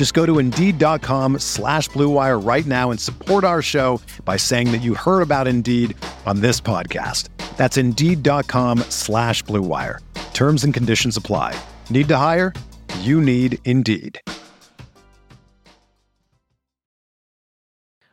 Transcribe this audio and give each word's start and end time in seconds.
Just 0.00 0.14
go 0.14 0.24
to 0.24 0.38
Indeed.com 0.38 1.40
slash 1.40 1.90
BlueWire 1.90 2.42
right 2.42 2.64
now 2.64 2.90
and 2.90 2.98
support 2.98 3.44
our 3.44 3.60
show 3.60 4.00
by 4.24 4.38
saying 4.38 4.72
that 4.72 4.80
you 4.80 4.94
heard 4.94 5.20
about 5.20 5.46
Indeed 5.46 5.94
on 6.24 6.40
this 6.40 6.58
podcast. 6.58 7.28
That's 7.58 7.76
Indeed.com 7.76 8.78
slash 8.88 9.44
BlueWire. 9.44 9.98
Terms 10.32 10.64
and 10.64 10.72
conditions 10.72 11.18
apply. 11.18 11.54
Need 11.90 12.08
to 12.08 12.16
hire? 12.16 12.54
You 13.00 13.20
need 13.20 13.58
Indeed. 13.66 14.18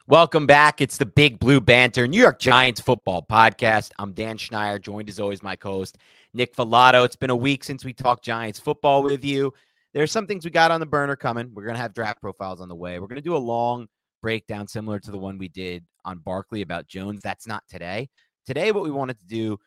Welcome 0.07 0.45
back. 0.45 0.81
It's 0.81 0.97
the 0.97 1.05
Big 1.05 1.39
Blue 1.39 1.61
Banter, 1.61 2.05
New 2.05 2.19
York 2.19 2.39
Giants 2.39 2.81
football 2.81 3.25
podcast. 3.25 3.91
I'm 3.97 4.11
Dan 4.11 4.37
Schneider, 4.37 4.77
joined 4.77 5.07
as 5.07 5.21
always 5.21 5.41
my 5.41 5.55
co-host 5.55 5.97
Nick 6.33 6.53
Falato. 6.53 7.05
It's 7.05 7.15
been 7.15 7.29
a 7.29 7.35
week 7.37 7.63
since 7.63 7.85
we 7.85 7.93
talked 7.93 8.25
Giants 8.25 8.59
football 8.59 9.03
with 9.03 9.23
you. 9.23 9.53
There's 9.93 10.11
some 10.11 10.27
things 10.27 10.45
we 10.45 10.51
got 10.51 10.71
on 10.71 10.79
the 10.79 10.85
burner 10.85 11.15
coming. 11.15 11.51
We're 11.53 11.65
gonna 11.65 11.77
have 11.77 11.93
draft 11.93 12.21
profiles 12.21 12.61
on 12.61 12.69
the 12.69 12.75
way. 12.75 12.99
We're 12.99 13.07
gonna 13.07 13.21
do 13.21 13.35
a 13.35 13.37
long 13.37 13.87
breakdown 14.21 14.67
similar 14.67 14.99
to 14.99 15.11
the 15.11 15.17
one 15.17 15.37
we 15.37 15.47
did 15.47 15.85
on 16.05 16.19
Barkley 16.19 16.61
about 16.61 16.87
Jones. 16.87 17.21
That's 17.21 17.47
not 17.47 17.63
today. 17.69 18.09
Today, 18.45 18.71
what 18.71 18.83
we 18.83 18.91
wanted 18.91 19.19
to 19.19 19.25
do 19.25 19.57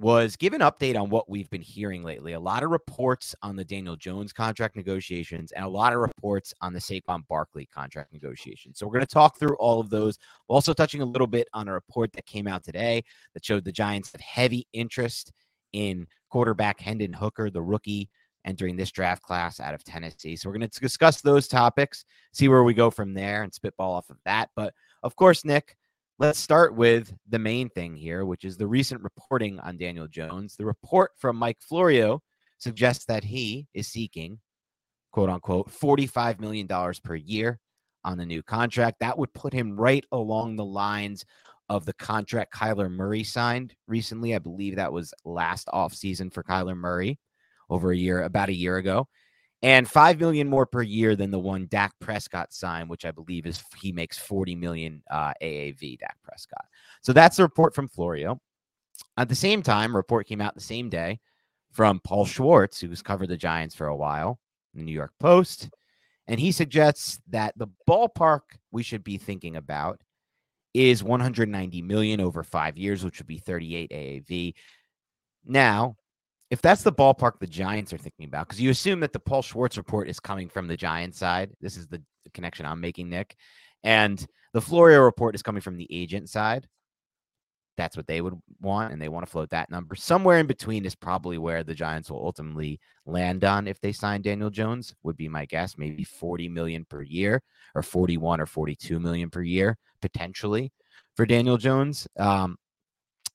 was 0.00 0.34
give 0.34 0.54
an 0.54 0.60
update 0.60 1.00
on 1.00 1.08
what 1.08 1.30
we've 1.30 1.48
been 1.50 1.62
hearing 1.62 2.02
lately. 2.02 2.32
A 2.32 2.40
lot 2.40 2.64
of 2.64 2.70
reports 2.70 3.34
on 3.42 3.54
the 3.54 3.64
Daniel 3.64 3.94
Jones 3.94 4.32
contract 4.32 4.74
negotiations 4.74 5.52
and 5.52 5.64
a 5.64 5.68
lot 5.68 5.92
of 5.92 6.00
reports 6.00 6.52
on 6.60 6.72
the 6.72 6.80
Saquon 6.80 7.26
Barkley 7.28 7.66
contract 7.66 8.12
negotiations. 8.12 8.78
So 8.78 8.86
we're 8.86 8.94
going 8.94 9.06
to 9.06 9.14
talk 9.14 9.38
through 9.38 9.54
all 9.56 9.78
of 9.78 9.90
those. 9.90 10.18
We're 10.48 10.54
also 10.54 10.72
touching 10.72 11.00
a 11.00 11.06
little 11.06 11.28
bit 11.28 11.46
on 11.54 11.68
a 11.68 11.72
report 11.72 12.12
that 12.14 12.26
came 12.26 12.48
out 12.48 12.64
today 12.64 13.04
that 13.34 13.44
showed 13.44 13.64
the 13.64 13.72
Giants 13.72 14.10
have 14.12 14.20
heavy 14.20 14.66
interest 14.72 15.32
in 15.72 16.08
quarterback 16.28 16.80
Hendon 16.80 17.12
Hooker, 17.12 17.48
the 17.48 17.62
rookie 17.62 18.08
entering 18.44 18.76
this 18.76 18.90
draft 18.90 19.22
class 19.22 19.60
out 19.60 19.74
of 19.74 19.84
Tennessee. 19.84 20.36
So 20.36 20.48
we're 20.48 20.58
going 20.58 20.68
to 20.68 20.80
discuss 20.80 21.20
those 21.20 21.48
topics, 21.48 22.04
see 22.32 22.48
where 22.48 22.64
we 22.64 22.74
go 22.74 22.90
from 22.90 23.14
there 23.14 23.42
and 23.42 23.52
spitball 23.52 23.94
off 23.94 24.10
of 24.10 24.18
that. 24.24 24.50
But 24.54 24.74
of 25.02 25.16
course, 25.16 25.44
Nick, 25.44 25.76
Let's 26.20 26.38
start 26.38 26.76
with 26.76 27.12
the 27.28 27.40
main 27.40 27.68
thing 27.70 27.96
here, 27.96 28.24
which 28.24 28.44
is 28.44 28.56
the 28.56 28.68
recent 28.68 29.02
reporting 29.02 29.58
on 29.58 29.76
Daniel 29.76 30.06
Jones. 30.06 30.54
The 30.54 30.64
report 30.64 31.10
from 31.18 31.34
Mike 31.34 31.58
Florio 31.60 32.22
suggests 32.58 33.04
that 33.06 33.24
he 33.24 33.66
is 33.74 33.88
seeking, 33.88 34.38
quote 35.10 35.28
unquote, 35.28 35.72
$45 35.72 36.38
million 36.38 36.68
per 37.02 37.16
year 37.16 37.58
on 38.04 38.16
the 38.16 38.24
new 38.24 38.44
contract. 38.44 39.00
That 39.00 39.18
would 39.18 39.32
put 39.34 39.52
him 39.52 39.76
right 39.76 40.04
along 40.12 40.54
the 40.54 40.64
lines 40.64 41.24
of 41.68 41.84
the 41.84 41.94
contract 41.94 42.54
Kyler 42.54 42.88
Murray 42.88 43.24
signed 43.24 43.74
recently. 43.88 44.36
I 44.36 44.38
believe 44.38 44.76
that 44.76 44.92
was 44.92 45.12
last 45.24 45.66
offseason 45.74 46.32
for 46.32 46.44
Kyler 46.44 46.76
Murray 46.76 47.18
over 47.70 47.92
a 47.92 47.96
year, 47.96 48.22
about 48.22 48.48
a 48.48 48.54
year 48.54 48.76
ago 48.76 49.08
and 49.64 49.88
five 49.88 50.20
million 50.20 50.46
more 50.46 50.66
per 50.66 50.82
year 50.82 51.16
than 51.16 51.30
the 51.30 51.38
one 51.38 51.66
Dak 51.70 51.94
Prescott 51.98 52.52
signed, 52.52 52.90
which 52.90 53.06
I 53.06 53.10
believe 53.10 53.46
is 53.46 53.64
he 53.80 53.92
makes 53.92 54.18
40 54.18 54.54
million 54.56 55.02
uh, 55.10 55.32
AAV, 55.42 55.98
Dak 56.00 56.18
Prescott. 56.22 56.66
So 57.00 57.14
that's 57.14 57.38
the 57.38 57.44
report 57.44 57.74
from 57.74 57.88
Florio. 57.88 58.38
At 59.16 59.30
the 59.30 59.34
same 59.34 59.62
time, 59.62 59.94
a 59.94 59.96
report 59.96 60.26
came 60.26 60.42
out 60.42 60.54
the 60.54 60.60
same 60.60 60.90
day 60.90 61.18
from 61.72 61.98
Paul 62.00 62.26
Schwartz, 62.26 62.78
who's 62.78 63.00
covered 63.00 63.28
the 63.28 63.38
Giants 63.38 63.74
for 63.74 63.86
a 63.86 63.96
while, 63.96 64.38
in 64.74 64.80
the 64.80 64.84
New 64.84 64.92
York 64.92 65.12
Post, 65.18 65.70
and 66.26 66.38
he 66.38 66.52
suggests 66.52 67.18
that 67.30 67.56
the 67.56 67.68
ballpark 67.88 68.40
we 68.70 68.82
should 68.82 69.02
be 69.02 69.16
thinking 69.16 69.56
about 69.56 69.98
is 70.74 71.02
190 71.02 71.80
million 71.80 72.20
over 72.20 72.42
five 72.42 72.76
years, 72.76 73.02
which 73.02 73.18
would 73.18 73.26
be 73.26 73.38
38 73.38 73.90
AAV. 73.90 74.54
Now, 75.46 75.96
if 76.54 76.62
that's 76.62 76.84
the 76.84 76.92
ballpark 76.92 77.40
the 77.40 77.48
Giants 77.48 77.92
are 77.92 77.98
thinking 77.98 78.26
about, 78.26 78.46
because 78.46 78.60
you 78.60 78.70
assume 78.70 79.00
that 79.00 79.12
the 79.12 79.18
Paul 79.18 79.42
Schwartz 79.42 79.76
report 79.76 80.08
is 80.08 80.20
coming 80.20 80.48
from 80.48 80.68
the 80.68 80.76
Giants 80.76 81.18
side. 81.18 81.50
This 81.60 81.76
is 81.76 81.88
the, 81.88 82.00
connection 82.32 82.64
I'm 82.64 82.80
making, 82.80 83.10
Nick. 83.10 83.34
And 83.82 84.24
the 84.52 84.60
Florio 84.60 85.00
report 85.00 85.34
is 85.34 85.42
coming 85.42 85.60
from 85.60 85.76
the 85.76 85.88
agent 85.90 86.30
side. 86.30 86.68
That's 87.76 87.96
what 87.96 88.06
they 88.06 88.20
would 88.20 88.34
want, 88.60 88.92
and 88.92 89.02
they 89.02 89.08
want 89.08 89.26
to 89.26 89.30
float 89.30 89.50
that 89.50 89.68
number. 89.68 89.96
Somewhere 89.96 90.38
in 90.38 90.46
between 90.46 90.84
is 90.84 90.94
probably 90.94 91.38
where 91.38 91.64
the 91.64 91.74
Giants 91.74 92.08
will 92.08 92.24
ultimately 92.24 92.78
land 93.04 93.44
on 93.44 93.66
if 93.66 93.80
they 93.80 93.90
sign 93.90 94.22
Daniel 94.22 94.48
Jones, 94.48 94.94
would 95.02 95.16
be 95.16 95.28
my 95.28 95.46
guess. 95.46 95.76
Maybe 95.76 96.04
40 96.04 96.48
million 96.50 96.84
per 96.88 97.02
year, 97.02 97.42
or 97.74 97.82
41 97.82 98.40
or 98.40 98.46
42 98.46 99.00
million 99.00 99.28
per 99.28 99.42
year, 99.42 99.76
potentially 100.00 100.72
for 101.16 101.26
Daniel 101.26 101.56
Jones. 101.56 102.06
Um, 102.16 102.56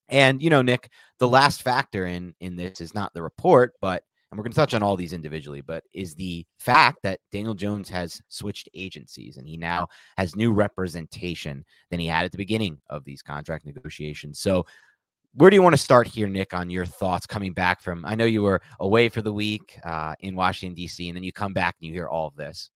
and 0.10 0.42
you 0.42 0.50
know, 0.50 0.62
Nick, 0.62 0.90
the 1.20 1.28
last 1.28 1.62
factor 1.62 2.06
in 2.06 2.34
in 2.40 2.56
this 2.56 2.82
is 2.82 2.94
not 2.94 3.14
the 3.14 3.22
report, 3.22 3.74
but 3.82 4.04
and 4.32 4.38
we're 4.38 4.44
going 4.44 4.52
to 4.52 4.56
touch 4.56 4.74
on 4.76 4.84
all 4.84 4.96
these 4.96 5.14
individually, 5.14 5.62
but 5.62 5.84
is 5.94 6.14
the 6.14 6.46
fact 6.60 7.00
that 7.02 7.20
Daniel 7.32 7.56
Jones 7.56 7.90
has 7.90 8.22
switched 8.30 8.70
agencies 8.76 9.38
and 9.38 9.48
he 9.48 9.58
now 9.58 9.88
has 10.18 10.36
new 10.36 10.54
representation 10.54 11.66
than 11.90 12.00
he 12.00 12.06
had 12.06 12.26
at 12.26 12.32
the 12.32 12.38
beginning 12.38 12.80
of 12.90 13.04
these 13.06 13.24
contract 13.24 13.66
negotiations. 13.66 14.40
So, 14.40 14.66
where 15.34 15.50
do 15.50 15.56
you 15.56 15.62
want 15.62 15.74
to 15.74 15.82
start 15.82 16.08
here, 16.08 16.28
Nick, 16.28 16.54
on 16.54 16.70
your 16.70 16.86
thoughts 16.86 17.26
coming 17.26 17.54
back 17.54 17.82
from? 17.82 18.04
I 18.06 18.16
know 18.16 18.26
you 18.26 18.42
were 18.42 18.62
away 18.80 19.10
for 19.10 19.22
the 19.22 19.34
week 19.34 19.80
uh, 19.84 20.16
in 20.22 20.36
Washington, 20.36 20.76
D.C., 20.76 21.08
and 21.08 21.16
then 21.16 21.24
you 21.24 21.32
come 21.32 21.54
back 21.54 21.76
and 21.80 21.88
you 21.88 21.94
hear 21.94 22.08
all 22.08 22.28
of 22.28 22.36
this. 22.36 22.72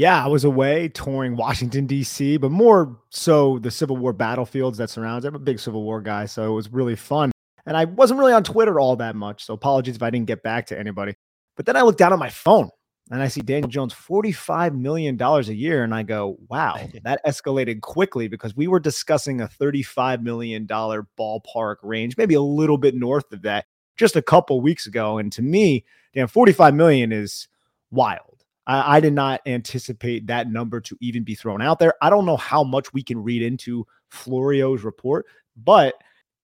Yeah, 0.00 0.24
I 0.24 0.28
was 0.28 0.44
away 0.44 0.88
touring 0.88 1.36
Washington 1.36 1.84
D.C., 1.84 2.38
but 2.38 2.50
more 2.50 2.98
so 3.10 3.58
the 3.58 3.70
Civil 3.70 3.98
War 3.98 4.14
battlefields 4.14 4.78
that 4.78 4.88
surrounds. 4.88 5.26
It. 5.26 5.28
I'm 5.28 5.34
a 5.34 5.38
big 5.38 5.60
Civil 5.60 5.82
War 5.82 6.00
guy, 6.00 6.24
so 6.24 6.50
it 6.50 6.54
was 6.54 6.72
really 6.72 6.96
fun. 6.96 7.32
And 7.66 7.76
I 7.76 7.84
wasn't 7.84 8.18
really 8.18 8.32
on 8.32 8.42
Twitter 8.42 8.80
all 8.80 8.96
that 8.96 9.14
much, 9.14 9.44
so 9.44 9.52
apologies 9.52 9.96
if 9.96 10.02
I 10.02 10.08
didn't 10.08 10.26
get 10.26 10.42
back 10.42 10.68
to 10.68 10.78
anybody. 10.78 11.16
But 11.54 11.66
then 11.66 11.76
I 11.76 11.82
look 11.82 11.98
down 11.98 12.14
at 12.14 12.18
my 12.18 12.30
phone 12.30 12.70
and 13.10 13.20
I 13.20 13.28
see 13.28 13.42
Daniel 13.42 13.68
Jones 13.68 13.92
$45 13.92 14.74
million 14.74 15.20
a 15.20 15.40
year. 15.52 15.84
And 15.84 15.94
I 15.94 16.02
go, 16.02 16.38
wow, 16.48 16.80
that 17.04 17.22
escalated 17.26 17.82
quickly 17.82 18.26
because 18.26 18.56
we 18.56 18.68
were 18.68 18.80
discussing 18.80 19.42
a 19.42 19.48
$35 19.48 20.22
million 20.22 20.66
ballpark 20.66 21.76
range, 21.82 22.16
maybe 22.16 22.32
a 22.32 22.40
little 22.40 22.78
bit 22.78 22.94
north 22.94 23.30
of 23.32 23.42
that 23.42 23.66
just 23.98 24.16
a 24.16 24.22
couple 24.22 24.62
weeks 24.62 24.86
ago. 24.86 25.18
And 25.18 25.30
to 25.32 25.42
me, 25.42 25.84
damn, 26.14 26.26
45 26.26 26.74
million 26.74 27.12
is 27.12 27.48
wild. 27.90 28.29
I, 28.70 28.96
I 28.96 29.00
did 29.00 29.12
not 29.12 29.40
anticipate 29.46 30.28
that 30.28 30.48
number 30.48 30.80
to 30.80 30.96
even 31.00 31.24
be 31.24 31.34
thrown 31.34 31.60
out 31.60 31.80
there. 31.80 31.94
I 32.00 32.08
don't 32.08 32.24
know 32.24 32.36
how 32.36 32.62
much 32.62 32.92
we 32.94 33.02
can 33.02 33.22
read 33.22 33.42
into 33.42 33.86
Florio's 34.10 34.84
report, 34.84 35.26
but 35.56 35.94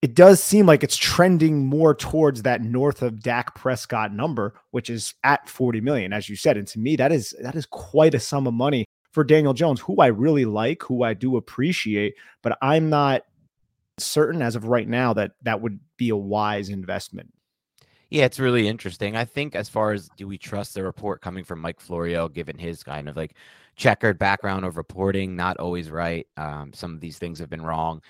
it 0.01 0.13
does 0.13 0.43
seem 0.43 0.65
like 0.65 0.83
it's 0.83 0.97
trending 0.97 1.65
more 1.65 1.95
towards 1.95 2.43
that 2.43 2.61
north 2.61 3.01
of 3.01 3.23
Dak 3.23 3.55
Prescott 3.55 4.13
number, 4.13 4.53
which 4.71 4.89
is 4.89 5.15
at 5.23 5.47
40 5.49 5.81
million, 5.81 6.13
as 6.13 6.29
you 6.29 6.35
said. 6.35 6.57
And 6.57 6.67
to 6.67 6.79
me, 6.79 6.97
that 6.97 7.11
is 7.11 7.33
that 7.41 7.55
is 7.55 7.65
quite 7.65 8.13
a 8.13 8.19
sum 8.19 8.45
of 8.45 8.53
money 8.53 8.85
for 9.11 9.23
Daniel 9.23 9.53
Jones, 9.53 9.79
who 9.79 9.95
I 9.97 10.07
really 10.07 10.45
like, 10.45 10.83
who 10.83 11.03
I 11.03 11.13
do 11.13 11.37
appreciate, 11.37 12.15
but 12.43 12.57
I'm 12.61 12.89
not 12.89 13.23
certain 13.97 14.43
as 14.43 14.55
of 14.55 14.65
right 14.65 14.87
now 14.87 15.13
that 15.13 15.31
that 15.41 15.61
would 15.61 15.79
be 15.95 16.09
a 16.09 16.15
wise 16.15 16.69
investment. 16.69 17.33
Yeah, 18.09 18.25
it's 18.25 18.39
really 18.39 18.67
interesting. 18.67 19.15
I 19.15 19.25
think 19.25 19.55
as 19.55 19.67
far 19.67 19.91
as 19.91 20.09
do 20.17 20.27
we 20.27 20.37
trust 20.37 20.73
the 20.73 20.83
report 20.83 21.21
coming 21.21 21.43
from 21.43 21.59
Mike 21.59 21.79
Florio, 21.79 22.29
given 22.29 22.57
his 22.57 22.83
kind 22.83 23.09
of 23.09 23.17
like 23.17 23.35
checkered 23.75 24.17
background 24.17 24.65
of 24.65 24.77
reporting, 24.77 25.35
not 25.35 25.57
always 25.57 25.91
right. 25.91 26.25
Um, 26.37 26.71
some 26.73 26.93
of 26.93 27.01
these 27.01 27.17
things 27.17 27.39
have 27.39 27.49
been 27.49 27.61
wrong. 27.61 28.01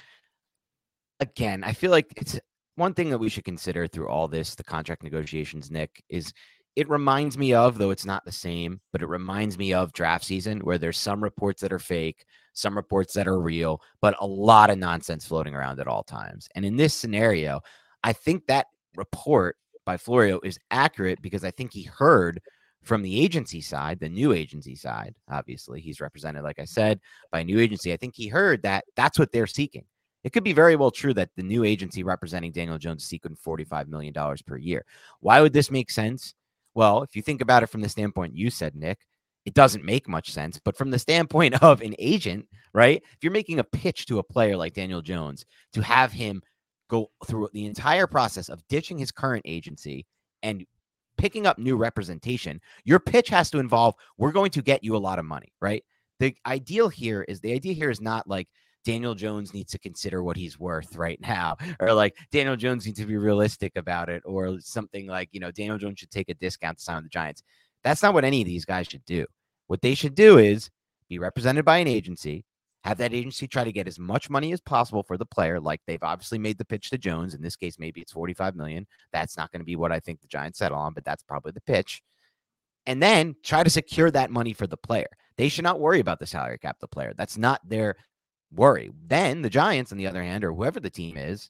Again, 1.20 1.64
I 1.64 1.74
feel 1.74 1.90
like 1.92 2.14
it's 2.16 2.40
one 2.76 2.94
thing 2.94 3.10
that 3.10 3.18
we 3.18 3.30
should 3.30 3.44
consider 3.44 3.88
through 3.88 4.08
all 4.08 4.28
this, 4.28 4.54
the 4.54 4.64
contract 4.64 5.02
negotiations, 5.04 5.72
Nick, 5.72 6.04
is 6.10 6.32
it 6.76 6.88
reminds 6.90 7.40
me 7.40 7.54
of, 7.54 7.80
though 7.80 7.90
it's 7.90 8.06
not 8.06 8.24
the 8.24 8.32
same, 8.32 8.80
but 8.92 9.02
it 9.02 9.08
reminds 9.08 9.58
me 9.58 9.74
of 9.74 9.94
draft 9.94 10.24
season 10.24 10.60
where 10.60 10.78
there's 10.78 11.00
some 11.00 11.24
reports 11.24 11.60
that 11.62 11.74
are 11.74 11.80
fake, 11.80 12.24
some 12.54 12.76
reports 12.76 13.14
that 13.16 13.28
are 13.28 13.40
real, 13.40 13.82
but 14.00 14.16
a 14.20 14.28
lot 14.28 14.70
of 14.70 14.78
nonsense 14.78 15.26
floating 15.26 15.56
around 15.56 15.80
at 15.80 15.88
all 15.88 16.04
times. 16.04 16.48
And 16.54 16.64
in 16.64 16.78
this 16.78 16.94
scenario, 16.94 17.62
I 18.04 18.14
think 18.14 18.46
that 18.46 18.68
report 18.96 19.58
by 19.88 19.98
Florio 19.98 20.42
is 20.44 20.60
accurate 20.70 21.22
because 21.22 21.46
I 21.46 21.52
think 21.52 21.72
he 21.72 21.84
heard 21.84 22.42
from 22.84 23.02
the 23.02 23.24
agency 23.24 23.62
side, 23.62 24.00
the 24.00 24.10
new 24.10 24.34
agency 24.34 24.76
side, 24.76 25.16
obviously, 25.30 25.80
he's 25.80 26.02
represented, 26.02 26.44
like 26.44 26.60
I 26.60 26.66
said, 26.66 27.00
by 27.32 27.40
a 27.40 27.44
new 27.46 27.58
agency. 27.58 27.94
I 27.94 27.98
think 27.98 28.14
he 28.14 28.28
heard 28.28 28.64
that 28.64 28.84
that's 28.98 29.18
what 29.18 29.32
they're 29.32 29.48
seeking. 29.48 29.86
It 30.26 30.34
could 30.34 30.44
be 30.44 30.52
very 30.52 30.76
well 30.76 30.92
true 30.92 31.14
that 31.14 31.30
the 31.38 31.44
new 31.44 31.64
agency 31.64 32.04
representing 32.04 32.52
Daniel 32.52 32.78
Jones 32.78 33.04
is 33.04 33.08
seeking 33.08 33.38
$45 33.38 33.88
million 33.88 34.14
per 34.46 34.58
year. 34.58 34.86
Why 35.22 35.40
would 35.40 35.54
this 35.54 35.72
make 35.72 35.90
sense? 35.90 36.34
Well, 36.76 37.02
if 37.04 37.16
you 37.16 37.22
think 37.22 37.40
about 37.40 37.64
it 37.64 37.68
from 37.68 37.82
the 37.82 37.90
standpoint 37.90 38.36
you 38.36 38.50
said, 38.50 38.76
Nick, 38.76 39.00
it 39.46 39.54
doesn't 39.54 39.86
make 39.86 40.10
much 40.10 40.32
sense. 40.34 40.60
But 40.60 40.76
from 40.76 40.92
the 40.92 41.00
standpoint 41.00 41.56
of 41.64 41.82
an 41.82 41.96
agent, 41.98 42.50
right? 42.74 43.02
If 43.14 43.20
you're 43.22 43.32
making 43.32 43.60
a 43.60 43.64
pitch 43.64 44.06
to 44.08 44.20
a 44.20 44.24
player 44.24 44.58
like 44.58 44.74
Daniel 44.74 45.02
Jones 45.02 45.46
to 45.74 45.82
have 45.82 46.12
him 46.12 46.42
go 46.90 47.10
through 47.26 47.50
the 47.54 47.66
entire 47.66 48.08
process 48.08 48.50
of 48.50 48.66
ditching 48.68 48.98
his 48.98 49.12
current 49.12 49.44
agency 49.46 50.06
and 50.44 50.66
picking 51.18 51.48
up 51.48 51.58
new 51.58 51.76
representation, 51.76 52.62
your 52.84 53.00
pitch 53.00 53.30
has 53.30 53.50
to 53.52 53.60
involve 53.60 53.96
we're 54.18 54.32
going 54.32 54.52
to 54.52 54.62
get 54.62 54.84
you 54.84 54.96
a 54.96 54.98
lot 54.98 55.20
of 55.20 55.26
money, 55.26 55.52
right? 55.62 55.84
The 56.20 56.36
ideal 56.46 56.90
here 56.90 57.24
is 57.28 57.40
the 57.40 57.54
idea 57.54 57.74
here 57.74 57.90
is 57.90 58.02
not 58.02 58.28
like 58.28 58.48
Daniel 58.86 59.16
Jones 59.16 59.54
needs 59.54 59.72
to 59.74 59.80
consider 59.80 60.24
what 60.24 60.38
he's 60.38 60.58
worth 60.58 60.96
right 60.96 61.20
now, 61.20 61.58
or 61.80 61.94
like 61.94 62.16
Daniel 62.32 62.56
Jones 62.56 62.86
needs 62.86 63.00
to 63.00 63.06
be 63.06 63.18
realistic 63.18 63.74
about 63.76 64.10
it, 64.10 64.24
or 64.26 64.60
something 64.62 65.08
like, 65.08 65.30
you 65.34 65.40
know, 65.40 65.52
Daniel 65.52 65.78
Jones 65.78 66.00
should 66.00 66.12
take 66.12 66.30
a 66.30 66.34
discount 66.36 66.78
to 66.78 66.84
sign 66.84 66.96
with 66.96 67.06
the 67.06 67.10
Giants. 67.10 67.44
That's 67.84 68.02
not 68.02 68.14
what 68.14 68.24
any 68.24 68.42
of 68.42 68.48
these 68.48 68.66
guys 68.66 68.88
should 68.88 69.06
do. 69.06 69.26
What 69.68 69.82
they 69.82 69.94
should 69.94 70.16
do 70.16 70.38
is 70.38 70.70
be 71.10 71.20
represented 71.20 71.66
by 71.66 71.78
an 71.80 71.88
agency, 71.88 72.46
have 72.88 72.98
that 72.98 73.14
agency 73.14 73.48
try 73.48 73.64
to 73.64 73.72
get 73.72 73.88
as 73.88 74.00
much 74.00 74.30
money 74.30 74.54
as 74.54 74.62
possible 74.62 75.04
for 75.04 75.18
the 75.18 75.26
player 75.26 75.60
like 75.60 75.82
they've 75.86 76.04
obviously 76.04 76.40
made 76.40 76.58
the 76.58 76.66
pitch 76.66 76.90
to 76.90 76.98
jones 76.98 77.34
in 77.34 77.42
this 77.42 77.56
case 77.56 77.78
maybe 77.78 78.02
it's 78.02 78.14
45 78.14 78.56
million. 78.56 78.88
That's 79.12 79.36
not 79.36 79.52
going 79.52 79.60
to 79.60 79.66
be 79.66 79.76
what 79.76 79.92
i 79.92 80.00
think 80.00 80.22
the 80.22 80.28
giants 80.28 80.60
settle 80.60 80.78
on 80.78 80.94
but 80.94 81.04
that's 81.04 81.24
probably 81.24 81.52
the 81.52 81.62
pitch. 81.62 82.02
And 82.86 83.04
then 83.04 83.36
try 83.44 83.64
to 83.64 83.70
secure 83.70 84.10
that 84.12 84.32
money 84.32 84.54
for 84.54 84.66
the 84.66 84.78
player. 84.78 85.10
They 85.36 85.50
should 85.50 85.66
not 85.66 85.82
worry 85.82 86.00
about 86.00 86.20
the 86.20 86.26
salary 86.26 86.58
cap 86.58 86.78
the 86.80 86.88
player. 86.88 87.14
That's 87.18 87.38
not 87.38 87.68
their 87.68 87.96
worry. 88.54 88.92
Then 89.06 89.42
the 89.42 89.50
giants 89.50 89.92
on 89.92 89.98
the 89.98 90.08
other 90.08 90.24
hand 90.24 90.46
or 90.46 90.54
whoever 90.54 90.80
the 90.80 90.90
team 90.90 91.18
is 91.18 91.50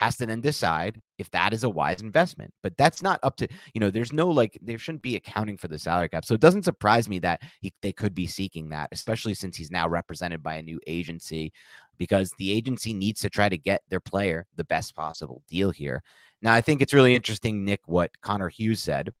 has 0.00 0.16
to 0.16 0.24
then 0.24 0.40
decide 0.40 1.00
if 1.18 1.30
that 1.30 1.52
is 1.52 1.62
a 1.62 1.68
wise 1.68 2.00
investment. 2.00 2.52
But 2.62 2.74
that's 2.78 3.02
not 3.02 3.20
up 3.22 3.36
to, 3.36 3.48
you 3.74 3.80
know, 3.80 3.90
there's 3.90 4.14
no 4.14 4.28
like, 4.28 4.58
there 4.62 4.78
shouldn't 4.78 5.02
be 5.02 5.14
accounting 5.16 5.58
for 5.58 5.68
the 5.68 5.78
salary 5.78 6.08
cap. 6.08 6.24
So 6.24 6.34
it 6.34 6.40
doesn't 6.40 6.64
surprise 6.64 7.06
me 7.06 7.18
that 7.18 7.42
he, 7.60 7.72
they 7.82 7.92
could 7.92 8.14
be 8.14 8.26
seeking 8.26 8.70
that, 8.70 8.88
especially 8.92 9.34
since 9.34 9.58
he's 9.58 9.70
now 9.70 9.86
represented 9.86 10.42
by 10.42 10.54
a 10.54 10.62
new 10.62 10.80
agency, 10.86 11.52
because 11.98 12.32
the 12.38 12.50
agency 12.50 12.94
needs 12.94 13.20
to 13.20 13.28
try 13.28 13.50
to 13.50 13.58
get 13.58 13.82
their 13.90 14.00
player 14.00 14.46
the 14.56 14.64
best 14.64 14.96
possible 14.96 15.42
deal 15.50 15.70
here. 15.70 16.02
Now, 16.40 16.54
I 16.54 16.62
think 16.62 16.80
it's 16.80 16.94
really 16.94 17.14
interesting, 17.14 17.62
Nick, 17.62 17.80
what 17.84 18.18
Connor 18.22 18.48
Hughes 18.48 18.82
said. 18.82 19.12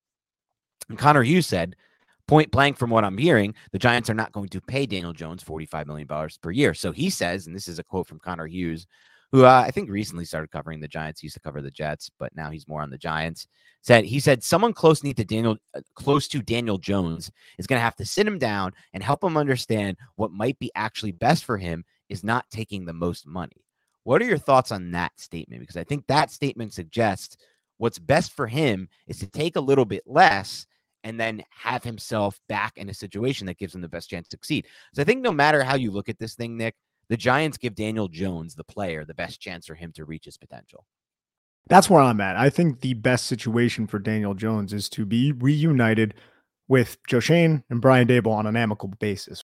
And 0.88 0.98
Connor 0.98 1.22
Hughes 1.22 1.46
said, 1.46 1.76
point 2.26 2.50
blank 2.50 2.78
from 2.78 2.88
what 2.88 3.04
I'm 3.04 3.18
hearing, 3.18 3.54
the 3.72 3.78
Giants 3.78 4.08
are 4.08 4.14
not 4.14 4.32
going 4.32 4.48
to 4.48 4.62
pay 4.62 4.86
Daniel 4.86 5.12
Jones 5.12 5.44
$45 5.44 5.86
million 5.86 6.08
per 6.40 6.50
year. 6.50 6.72
So 6.72 6.90
he 6.90 7.10
says, 7.10 7.46
and 7.46 7.54
this 7.54 7.68
is 7.68 7.78
a 7.78 7.84
quote 7.84 8.06
from 8.06 8.18
Connor 8.18 8.46
Hughes, 8.46 8.86
who 9.32 9.44
uh, 9.44 9.64
I 9.66 9.70
think 9.70 9.88
recently 9.88 10.24
started 10.24 10.50
covering 10.50 10.80
the 10.80 10.88
Giants. 10.88 11.20
He 11.20 11.26
used 11.26 11.34
to 11.34 11.40
cover 11.40 11.62
the 11.62 11.70
Jets, 11.70 12.10
but 12.18 12.34
now 12.34 12.50
he's 12.50 12.66
more 12.66 12.82
on 12.82 12.90
the 12.90 12.98
Giants. 12.98 13.46
Said 13.82 14.04
he 14.04 14.20
said 14.20 14.42
someone 14.42 14.72
close 14.72 15.00
to 15.00 15.12
Daniel, 15.12 15.56
uh, 15.74 15.80
close 15.94 16.28
to 16.28 16.42
Daniel 16.42 16.78
Jones, 16.78 17.30
is 17.58 17.66
going 17.66 17.78
to 17.78 17.84
have 17.84 17.96
to 17.96 18.04
sit 18.04 18.26
him 18.26 18.38
down 18.38 18.72
and 18.92 19.02
help 19.02 19.22
him 19.22 19.36
understand 19.36 19.96
what 20.16 20.32
might 20.32 20.58
be 20.58 20.70
actually 20.74 21.12
best 21.12 21.44
for 21.44 21.56
him 21.56 21.84
is 22.08 22.24
not 22.24 22.50
taking 22.50 22.84
the 22.84 22.92
most 22.92 23.26
money. 23.26 23.64
What 24.04 24.20
are 24.20 24.26
your 24.26 24.38
thoughts 24.38 24.72
on 24.72 24.90
that 24.92 25.12
statement? 25.16 25.60
Because 25.60 25.76
I 25.76 25.84
think 25.84 26.06
that 26.06 26.30
statement 26.30 26.72
suggests 26.72 27.36
what's 27.78 27.98
best 27.98 28.32
for 28.32 28.46
him 28.46 28.88
is 29.06 29.18
to 29.20 29.30
take 29.30 29.56
a 29.56 29.60
little 29.60 29.84
bit 29.84 30.02
less 30.06 30.66
and 31.04 31.18
then 31.18 31.42
have 31.50 31.82
himself 31.82 32.38
back 32.48 32.76
in 32.76 32.90
a 32.90 32.94
situation 32.94 33.46
that 33.46 33.58
gives 33.58 33.74
him 33.74 33.80
the 33.80 33.88
best 33.88 34.10
chance 34.10 34.28
to 34.28 34.34
succeed. 34.34 34.66
So 34.92 35.00
I 35.00 35.04
think 35.04 35.22
no 35.22 35.32
matter 35.32 35.62
how 35.62 35.76
you 35.76 35.90
look 35.90 36.08
at 36.08 36.18
this 36.18 36.34
thing, 36.34 36.56
Nick, 36.56 36.74
the 37.10 37.16
Giants 37.16 37.58
give 37.58 37.74
Daniel 37.74 38.06
Jones, 38.06 38.54
the 38.54 38.64
player, 38.64 39.04
the 39.04 39.14
best 39.14 39.40
chance 39.40 39.66
for 39.66 39.74
him 39.74 39.92
to 39.92 40.04
reach 40.04 40.26
his 40.26 40.38
potential. 40.38 40.86
That's 41.66 41.90
where 41.90 42.00
I'm 42.00 42.20
at. 42.20 42.36
I 42.36 42.50
think 42.50 42.80
the 42.80 42.94
best 42.94 43.26
situation 43.26 43.88
for 43.88 43.98
Daniel 43.98 44.32
Jones 44.32 44.72
is 44.72 44.88
to 44.90 45.04
be 45.04 45.32
reunited 45.32 46.14
with 46.68 46.98
Joe 47.08 47.18
Schoen 47.18 47.64
and 47.68 47.80
Brian 47.80 48.06
Daboll 48.06 48.34
on 48.34 48.46
an 48.46 48.56
amicable 48.56 48.96
basis. 49.00 49.42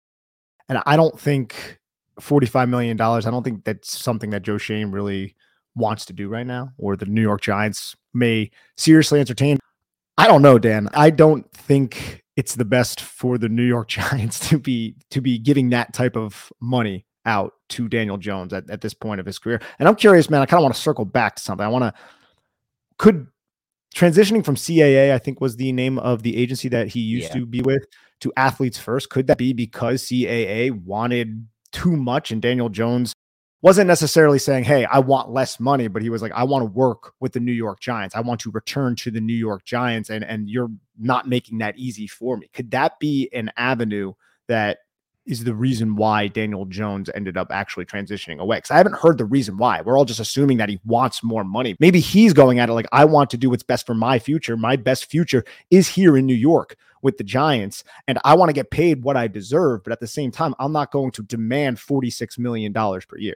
And 0.70 0.80
I 0.86 0.96
don't 0.96 1.20
think 1.20 1.80
$45 2.22 2.70
million, 2.70 3.02
I 3.02 3.20
don't 3.20 3.44
think 3.44 3.66
that's 3.66 4.00
something 4.00 4.30
that 4.30 4.44
Joe 4.44 4.60
Schoen 4.60 4.92
really 4.92 5.36
wants 5.76 6.06
to 6.06 6.14
do 6.14 6.30
right 6.30 6.46
now, 6.46 6.72
or 6.78 6.96
the 6.96 7.08
New 7.08 7.22
York 7.22 7.42
Giants 7.42 7.96
may 8.14 8.52
seriously 8.78 9.20
entertain. 9.20 9.58
I 10.20 10.28
don't 10.28 10.44
know, 10.44 10.60
Dan. 10.60 10.88
I 10.94 11.10
don't 11.10 11.52
think 11.52 12.24
it's 12.38 12.54
the 12.54 12.64
best 12.64 13.02
for 13.02 13.40
the 13.40 13.50
New 13.50 13.66
York 13.66 13.88
Giants 13.90 14.40
to 14.50 14.60
be 14.60 14.96
to 15.10 15.20
be 15.20 15.40
giving 15.40 15.72
that 15.72 15.94
type 15.94 16.16
of 16.16 16.54
money 16.62 17.05
out 17.26 17.54
to 17.70 17.88
Daniel 17.88 18.18
Jones 18.18 18.54
at, 18.54 18.70
at 18.70 18.82
this 18.82 18.94
point 18.94 19.20
of 19.20 19.26
his 19.26 19.40
career. 19.40 19.62
And 19.80 19.88
I'm 19.88 19.96
curious, 19.96 20.30
man, 20.30 20.42
I 20.42 20.46
kind 20.46 20.60
of 20.60 20.64
want 20.64 20.76
to 20.76 20.82
circle 20.82 21.06
back 21.06 21.36
to 21.36 21.42
something. 21.42 21.66
I 21.66 21.70
want 21.70 21.84
to, 21.84 21.94
could 22.98 23.28
transitioning 23.96 24.44
from 24.44 24.56
CAA, 24.56 25.14
I 25.14 25.18
think 25.18 25.40
was 25.42 25.56
the 25.56 25.72
name 25.72 25.98
of 26.00 26.24
the 26.24 26.38
agency 26.38 26.68
that 26.70 26.90
he 26.90 27.00
used 27.00 27.30
yeah. 27.30 27.40
to 27.40 27.46
be 27.46 27.62
with, 27.62 27.86
to 28.20 28.32
Athletes 28.38 28.78
First, 28.78 29.10
could 29.10 29.28
that 29.28 29.38
be 29.38 29.54
because 29.54 30.04
CAA 30.04 30.72
wanted 30.84 31.48
too 31.72 31.96
much 31.96 32.32
and 32.32 32.42
Daniel 32.42 32.70
Jones 32.70 33.14
wasn't 33.62 33.88
necessarily 33.88 34.38
saying, 34.38 34.64
Hey, 34.64 34.86
I 34.86 35.00
want 35.00 35.32
less 35.32 35.60
money, 35.60 35.88
but 35.88 36.02
he 36.02 36.10
was 36.10 36.22
like, 36.22 36.32
I 36.34 36.44
want 36.44 36.62
to 36.62 36.72
work 36.72 37.14
with 37.20 37.34
the 37.34 37.40
New 37.40 37.52
York 37.52 37.80
Giants. 37.80 38.16
I 38.16 38.22
want 38.22 38.40
to 38.42 38.52
return 38.52 38.96
to 38.98 39.12
the 39.12 39.22
New 39.22 39.34
York 39.34 39.64
Giants. 39.66 40.10
And, 40.10 40.24
and 40.24 40.48
you're 40.48 40.70
not 41.00 41.28
making 41.28 41.58
that 41.60 41.78
easy 41.78 42.06
for 42.06 42.38
me. 42.38 42.48
Could 42.54 42.72
that 42.72 43.00
be 43.00 43.28
an 43.34 43.52
avenue 43.58 44.14
that 44.48 44.80
is 45.26 45.44
the 45.44 45.56
reason 45.56 45.96
why 45.96 46.28
Daniel 46.28 46.66
Jones 46.66 47.10
ended 47.16 47.38
up 47.38 47.52
actually 47.52 47.86
transitioning 47.86 48.40
away. 48.40 48.58
Because 48.58 48.72
I 48.72 48.78
haven't 48.78 48.96
heard 48.96 49.18
the 49.18 49.26
reason 49.26 49.58
why. 49.58 49.82
We're 49.82 49.98
all 49.98 50.06
just 50.06 50.20
assuming 50.20 50.58
that 50.58 50.70
he 50.70 50.80
wants 50.86 51.24
more 51.24 51.44
money. 51.44 51.76
Maybe 51.80 52.00
he's 52.00 52.34
going 52.34 52.60
at 52.60 52.70
it 52.70 52.74
like, 52.74 52.88
I 52.92 53.06
want 53.06 53.30
to 53.32 53.38
do 53.38 53.50
what's 53.50 53.64
best 53.64 53.86
for 53.86 53.96
my 53.96 54.20
future. 54.20 54.56
My 54.56 54.76
best 54.76 55.06
future 55.10 55.44
is 55.72 55.88
here 55.88 56.16
in 56.16 56.26
New 56.26 56.36
York 56.36 56.76
with 57.02 57.18
the 57.18 57.24
Giants, 57.24 57.84
and 58.08 58.20
I 58.24 58.34
want 58.36 58.50
to 58.50 58.54
get 58.54 58.72
paid 58.72 59.04
what 59.04 59.18
I 59.18 59.28
deserve. 59.28 59.84
But 59.84 59.94
at 59.94 60.00
the 60.00 60.08
same 60.08 60.32
time, 60.32 60.56
I'm 60.60 60.72
not 60.72 60.92
going 60.92 61.12
to 61.12 61.24
demand 61.24 61.78
$46 61.78 62.40
million 62.40 62.74
per 62.74 63.18
year. 63.18 63.36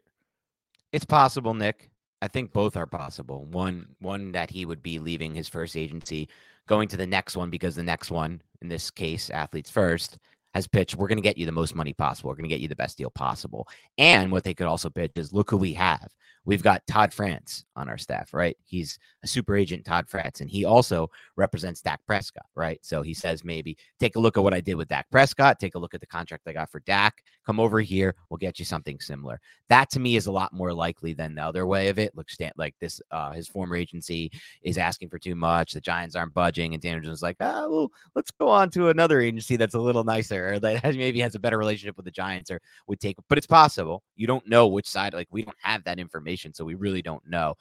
It's 0.92 1.06
possible, 1.06 1.54
Nick. 1.54 1.90
I 2.22 2.28
think 2.28 2.52
both 2.52 2.76
are 2.76 2.88
possible. 2.88 3.46
One, 3.46 3.88
one 4.00 4.32
that 4.34 4.50
he 4.50 4.66
would 4.66 4.84
be 4.84 5.00
leaving 5.00 5.34
his 5.34 5.48
first 5.48 5.78
agency, 5.78 6.30
going 6.68 6.88
to 6.90 6.98
the 6.98 7.08
next 7.08 7.38
one 7.38 7.50
because 7.50 7.76
the 7.76 7.84
next 7.84 8.12
one, 8.12 8.42
in 8.62 8.68
this 8.68 8.92
case, 8.92 9.30
athletes 9.30 9.70
first, 9.70 10.18
has 10.54 10.68
pitched, 10.68 10.96
we're 10.96 11.08
going 11.08 11.18
to 11.18 11.24
get 11.24 11.38
you 11.38 11.46
the 11.46 11.52
most 11.52 11.76
money 11.76 11.94
possible. 11.94 12.30
We're 12.30 12.36
going 12.36 12.50
to 12.50 12.56
get 12.56 12.62
you 12.62 12.68
the 12.68 12.76
best 12.76 12.98
deal 12.98 13.12
possible. 13.12 13.68
And 13.98 14.32
what 14.32 14.44
they 14.44 14.54
could 14.54 14.68
also 14.68 14.90
pitch 14.90 15.12
is 15.16 15.34
look 15.34 15.50
who 15.50 15.58
we 15.58 15.74
have. 15.74 16.10
We've 16.46 16.64
got 16.64 16.88
Todd 16.88 17.14
France 17.14 17.66
on 17.76 17.90
our 17.90 17.98
staff, 17.98 18.34
right? 18.34 18.58
He's 18.66 18.98
a 19.24 19.28
super 19.28 19.56
agent, 19.56 19.86
Todd 19.86 20.08
France, 20.08 20.42
and 20.42 20.50
he 20.50 20.66
also 20.66 21.12
represents 21.36 21.82
Dak 21.82 22.00
Prescott, 22.08 22.46
right? 22.56 22.80
So 22.82 23.02
he 23.02 23.14
says 23.14 23.44
maybe 23.44 23.78
take 24.00 24.16
a 24.16 24.20
look 24.20 24.38
at 24.38 24.44
what 24.44 24.54
I 24.54 24.62
did 24.62 24.76
with 24.76 24.88
Dak 24.88 25.10
Prescott, 25.12 25.60
take 25.60 25.76
a 25.76 25.80
look 25.80 25.94
at 25.94 26.00
the 26.00 26.08
contract 26.08 26.48
I 26.48 26.54
got 26.54 26.72
for 26.72 26.80
Dak, 26.80 27.22
come 27.46 27.60
over 27.60 27.80
here, 27.82 28.16
we'll 28.30 28.38
get 28.38 28.58
you 28.58 28.66
something 28.66 29.00
similar. 29.00 29.40
That 29.68 29.92
to 29.92 30.00
me 30.00 30.16
is 30.16 30.26
a 30.26 30.32
lot 30.32 30.54
more 30.54 30.74
likely 30.74 31.14
than 31.14 31.36
the 31.36 31.44
other 31.44 31.68
way 31.68 31.90
of 31.90 32.00
it. 32.00 32.16
Look, 32.16 32.30
stand 32.30 32.54
like 32.58 32.74
this, 32.80 33.02
uh, 33.12 33.32
his 33.32 33.48
former 33.48 33.76
agency 33.76 34.32
is 34.64 34.78
asking 34.78 35.10
for 35.10 35.20
too 35.20 35.36
much. 35.36 35.74
The 35.74 35.82
Giants 35.82 36.16
aren't 36.16 36.34
budging, 36.34 36.74
and 36.74 36.82
Daniel 36.82 37.04
Jones 37.04 37.22
like, 37.22 37.38
ah, 37.42 37.68
well, 37.68 37.92
let's 38.16 38.32
go 38.32 38.48
on 38.48 38.72
to 38.72 38.90
another 38.90 39.20
agency 39.22 39.56
that's 39.56 39.76
a 39.76 39.80
little 39.80 40.04
nicer 40.04 40.49
or 40.50 40.60
that 40.60 40.96
maybe 40.96 41.20
has 41.20 41.36
a 41.36 41.40
better 41.40 41.58
relationship 41.58 41.96
with 41.96 42.06
the 42.06 42.12
Giants 42.12 42.52
or 42.52 42.62
would 42.88 43.00
take, 43.00 43.18
but 43.28 43.38
it's 43.38 43.48
possible. 43.48 44.04
You 44.16 44.28
don't 44.28 44.48
know 44.48 44.68
which 44.68 44.88
side, 44.88 45.14
like 45.14 45.28
we 45.32 45.44
don't 45.44 45.58
have 45.62 45.84
that 45.86 46.00
information, 46.00 46.54
so 46.54 46.66
we 46.66 46.76
really 46.76 47.02
don't 47.02 47.28
know. 47.28 47.56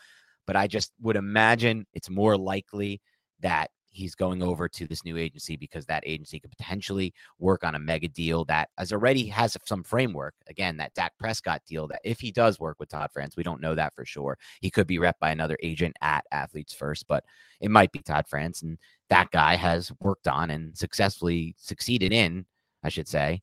But 0.46 0.56
I 0.56 0.66
just 0.66 0.92
would 1.00 1.16
imagine 1.16 1.86
it's 1.92 2.10
more 2.10 2.36
likely 2.36 3.00
that 3.40 3.70
he's 3.90 4.14
going 4.14 4.42
over 4.42 4.68
to 4.68 4.86
this 4.86 5.04
new 5.04 5.16
agency 5.16 5.56
because 5.56 5.86
that 5.86 6.02
agency 6.06 6.38
could 6.38 6.50
potentially 6.50 7.12
work 7.38 7.64
on 7.64 7.74
a 7.74 7.78
mega 7.78 8.08
deal 8.08 8.44
that 8.44 8.68
has 8.78 8.92
already 8.92 9.26
has 9.26 9.56
some 9.64 9.82
framework. 9.82 10.34
Again, 10.48 10.76
that 10.76 10.94
Dak 10.94 11.12
Prescott 11.18 11.62
deal 11.66 11.88
that 11.88 12.00
if 12.04 12.20
he 12.20 12.30
does 12.30 12.60
work 12.60 12.76
with 12.78 12.90
Todd 12.90 13.10
France, 13.12 13.36
we 13.36 13.42
don't 13.42 13.60
know 13.60 13.74
that 13.74 13.94
for 13.94 14.04
sure. 14.04 14.38
He 14.60 14.70
could 14.70 14.86
be 14.86 14.98
rep 14.98 15.18
by 15.18 15.30
another 15.30 15.56
agent 15.62 15.96
at 16.00 16.24
Athletes 16.30 16.72
First, 16.72 17.06
but 17.08 17.24
it 17.60 17.70
might 17.70 17.92
be 17.92 17.98
Todd 18.00 18.26
France. 18.28 18.62
And 18.62 18.78
that 19.10 19.30
guy 19.30 19.56
has 19.56 19.90
worked 20.00 20.28
on 20.28 20.50
and 20.50 20.76
successfully 20.76 21.54
succeeded 21.58 22.12
in, 22.12 22.46
I 22.88 22.90
should 22.90 23.06
say, 23.06 23.42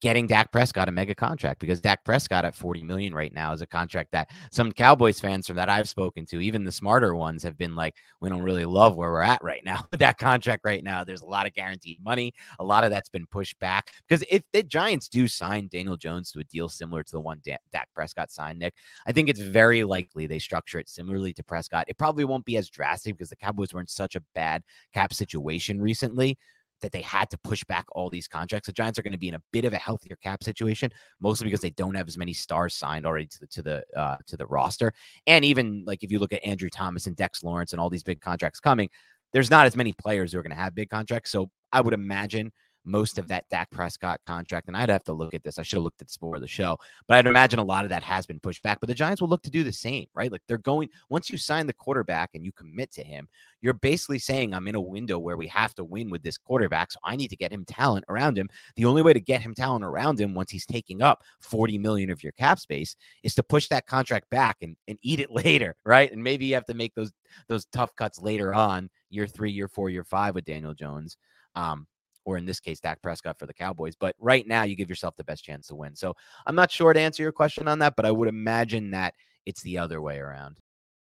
getting 0.00 0.28
Dak 0.28 0.52
Prescott 0.52 0.88
a 0.88 0.92
mega 0.92 1.16
contract 1.16 1.58
because 1.58 1.80
Dak 1.80 2.04
Prescott 2.04 2.44
at 2.44 2.54
40 2.54 2.84
million 2.84 3.12
right 3.12 3.34
now 3.34 3.52
is 3.52 3.60
a 3.60 3.66
contract 3.66 4.12
that 4.12 4.30
some 4.52 4.70
Cowboys 4.70 5.18
fans 5.18 5.48
from 5.48 5.56
that 5.56 5.68
I've 5.68 5.88
spoken 5.88 6.24
to, 6.26 6.40
even 6.40 6.62
the 6.62 6.70
smarter 6.70 7.16
ones, 7.16 7.42
have 7.42 7.58
been 7.58 7.74
like, 7.74 7.96
we 8.20 8.28
don't 8.28 8.44
really 8.44 8.64
love 8.64 8.94
where 8.94 9.10
we're 9.10 9.22
at 9.22 9.42
right 9.42 9.64
now. 9.64 9.84
that 9.90 10.16
contract 10.16 10.62
right 10.64 10.84
now, 10.84 11.02
there's 11.02 11.22
a 11.22 11.26
lot 11.26 11.44
of 11.44 11.54
guaranteed 11.54 11.98
money. 12.04 12.32
A 12.60 12.64
lot 12.64 12.84
of 12.84 12.90
that's 12.90 13.08
been 13.08 13.26
pushed 13.26 13.58
back 13.58 13.90
because 14.08 14.24
if 14.30 14.44
the 14.52 14.62
Giants 14.62 15.08
do 15.08 15.26
sign 15.26 15.68
Daniel 15.72 15.96
Jones 15.96 16.30
to 16.30 16.38
a 16.38 16.44
deal 16.44 16.68
similar 16.68 17.02
to 17.02 17.12
the 17.12 17.20
one 17.20 17.40
Dak 17.44 17.88
Prescott 17.96 18.30
signed, 18.30 18.60
Nick, 18.60 18.74
I 19.08 19.10
think 19.10 19.28
it's 19.28 19.40
very 19.40 19.82
likely 19.82 20.28
they 20.28 20.38
structure 20.38 20.78
it 20.78 20.88
similarly 20.88 21.32
to 21.32 21.42
Prescott. 21.42 21.86
It 21.88 21.98
probably 21.98 22.24
won't 22.24 22.44
be 22.44 22.58
as 22.58 22.70
drastic 22.70 23.16
because 23.16 23.30
the 23.30 23.36
Cowboys 23.36 23.72
were 23.72 23.80
in 23.80 23.88
such 23.88 24.14
a 24.14 24.22
bad 24.36 24.62
cap 24.94 25.12
situation 25.12 25.80
recently 25.80 26.38
that 26.82 26.92
they 26.92 27.00
had 27.00 27.30
to 27.30 27.38
push 27.38 27.64
back 27.64 27.86
all 27.92 28.10
these 28.10 28.28
contracts. 28.28 28.66
The 28.66 28.72
Giants 28.72 28.98
are 28.98 29.02
going 29.02 29.12
to 29.12 29.18
be 29.18 29.28
in 29.28 29.34
a 29.34 29.42
bit 29.52 29.64
of 29.64 29.72
a 29.72 29.78
healthier 29.78 30.16
cap 30.22 30.44
situation, 30.44 30.90
mostly 31.20 31.46
because 31.46 31.60
they 31.60 31.70
don't 31.70 31.94
have 31.94 32.08
as 32.08 32.18
many 32.18 32.32
stars 32.32 32.74
signed 32.74 33.06
already 33.06 33.26
to 33.26 33.40
the 33.40 33.46
to 33.46 33.62
the 33.62 33.84
uh, 33.96 34.16
to 34.26 34.36
the 34.36 34.46
roster. 34.46 34.92
And 35.26 35.44
even 35.44 35.84
like 35.86 36.02
if 36.02 36.12
you 36.12 36.18
look 36.18 36.32
at 36.32 36.44
Andrew 36.44 36.68
Thomas 36.68 37.06
and 37.06 37.16
Dex 37.16 37.42
Lawrence 37.42 37.72
and 37.72 37.80
all 37.80 37.90
these 37.90 38.02
big 38.02 38.20
contracts 38.20 38.60
coming, 38.60 38.90
there's 39.32 39.50
not 39.50 39.66
as 39.66 39.76
many 39.76 39.92
players 39.92 40.32
who 40.32 40.38
are 40.38 40.42
going 40.42 40.54
to 40.54 40.62
have 40.62 40.74
big 40.74 40.90
contracts. 40.90 41.30
So 41.30 41.50
I 41.72 41.80
would 41.80 41.94
imagine 41.94 42.52
most 42.84 43.18
of 43.18 43.28
that 43.28 43.48
Dak 43.50 43.70
Prescott 43.70 44.20
contract. 44.26 44.68
And 44.68 44.76
I'd 44.76 44.88
have 44.88 45.04
to 45.04 45.12
look 45.12 45.34
at 45.34 45.42
this. 45.42 45.58
I 45.58 45.62
should 45.62 45.76
have 45.76 45.84
looked 45.84 46.00
at 46.02 46.08
this 46.08 46.16
before 46.16 46.38
the 46.40 46.48
show, 46.48 46.78
but 47.06 47.18
I'd 47.18 47.26
imagine 47.26 47.58
a 47.58 47.64
lot 47.64 47.84
of 47.84 47.90
that 47.90 48.02
has 48.02 48.26
been 48.26 48.40
pushed 48.40 48.62
back. 48.62 48.80
But 48.80 48.88
the 48.88 48.94
Giants 48.94 49.20
will 49.20 49.28
look 49.28 49.42
to 49.42 49.50
do 49.50 49.64
the 49.64 49.72
same, 49.72 50.06
right? 50.14 50.32
Like 50.32 50.42
they're 50.48 50.58
going, 50.58 50.88
once 51.08 51.30
you 51.30 51.38
sign 51.38 51.66
the 51.66 51.72
quarterback 51.72 52.30
and 52.34 52.44
you 52.44 52.52
commit 52.52 52.92
to 52.92 53.04
him, 53.04 53.28
you're 53.60 53.74
basically 53.74 54.18
saying, 54.18 54.52
I'm 54.52 54.68
in 54.68 54.74
a 54.74 54.80
window 54.80 55.18
where 55.18 55.36
we 55.36 55.46
have 55.48 55.74
to 55.76 55.84
win 55.84 56.10
with 56.10 56.22
this 56.22 56.36
quarterback. 56.36 56.90
So 56.90 56.98
I 57.04 57.16
need 57.16 57.28
to 57.28 57.36
get 57.36 57.52
him 57.52 57.64
talent 57.64 58.04
around 58.08 58.36
him. 58.36 58.48
The 58.76 58.84
only 58.84 59.02
way 59.02 59.12
to 59.12 59.20
get 59.20 59.40
him 59.40 59.54
talent 59.54 59.84
around 59.84 60.20
him 60.20 60.34
once 60.34 60.50
he's 60.50 60.66
taking 60.66 61.00
up 61.00 61.22
40 61.40 61.78
million 61.78 62.10
of 62.10 62.22
your 62.22 62.32
cap 62.32 62.58
space 62.58 62.96
is 63.22 63.34
to 63.36 63.42
push 63.42 63.68
that 63.68 63.86
contract 63.86 64.28
back 64.30 64.56
and, 64.62 64.76
and 64.88 64.98
eat 65.02 65.20
it 65.20 65.30
later, 65.44 65.76
right? 65.84 66.10
And 66.12 66.22
maybe 66.22 66.46
you 66.46 66.54
have 66.54 66.66
to 66.66 66.74
make 66.74 66.94
those 66.94 67.12
those 67.48 67.64
tough 67.66 67.94
cuts 67.96 68.20
later 68.20 68.52
on, 68.54 68.90
year 69.10 69.26
three, 69.26 69.50
year 69.50 69.68
four, 69.68 69.88
year 69.88 70.04
five 70.04 70.34
with 70.34 70.44
Daniel 70.44 70.74
Jones. 70.74 71.16
Um, 71.54 71.86
or 72.24 72.36
in 72.36 72.44
this 72.44 72.60
case, 72.60 72.80
Dak 72.80 73.02
Prescott 73.02 73.38
for 73.38 73.46
the 73.46 73.54
Cowboys. 73.54 73.94
But 73.96 74.16
right 74.18 74.46
now, 74.46 74.62
you 74.62 74.76
give 74.76 74.88
yourself 74.88 75.16
the 75.16 75.24
best 75.24 75.44
chance 75.44 75.66
to 75.68 75.74
win. 75.74 75.94
So 75.94 76.14
I'm 76.46 76.54
not 76.54 76.70
sure 76.70 76.92
to 76.92 77.00
answer 77.00 77.22
your 77.22 77.32
question 77.32 77.68
on 77.68 77.78
that, 77.80 77.96
but 77.96 78.06
I 78.06 78.10
would 78.10 78.28
imagine 78.28 78.90
that 78.92 79.14
it's 79.46 79.62
the 79.62 79.78
other 79.78 80.00
way 80.00 80.18
around. 80.18 80.58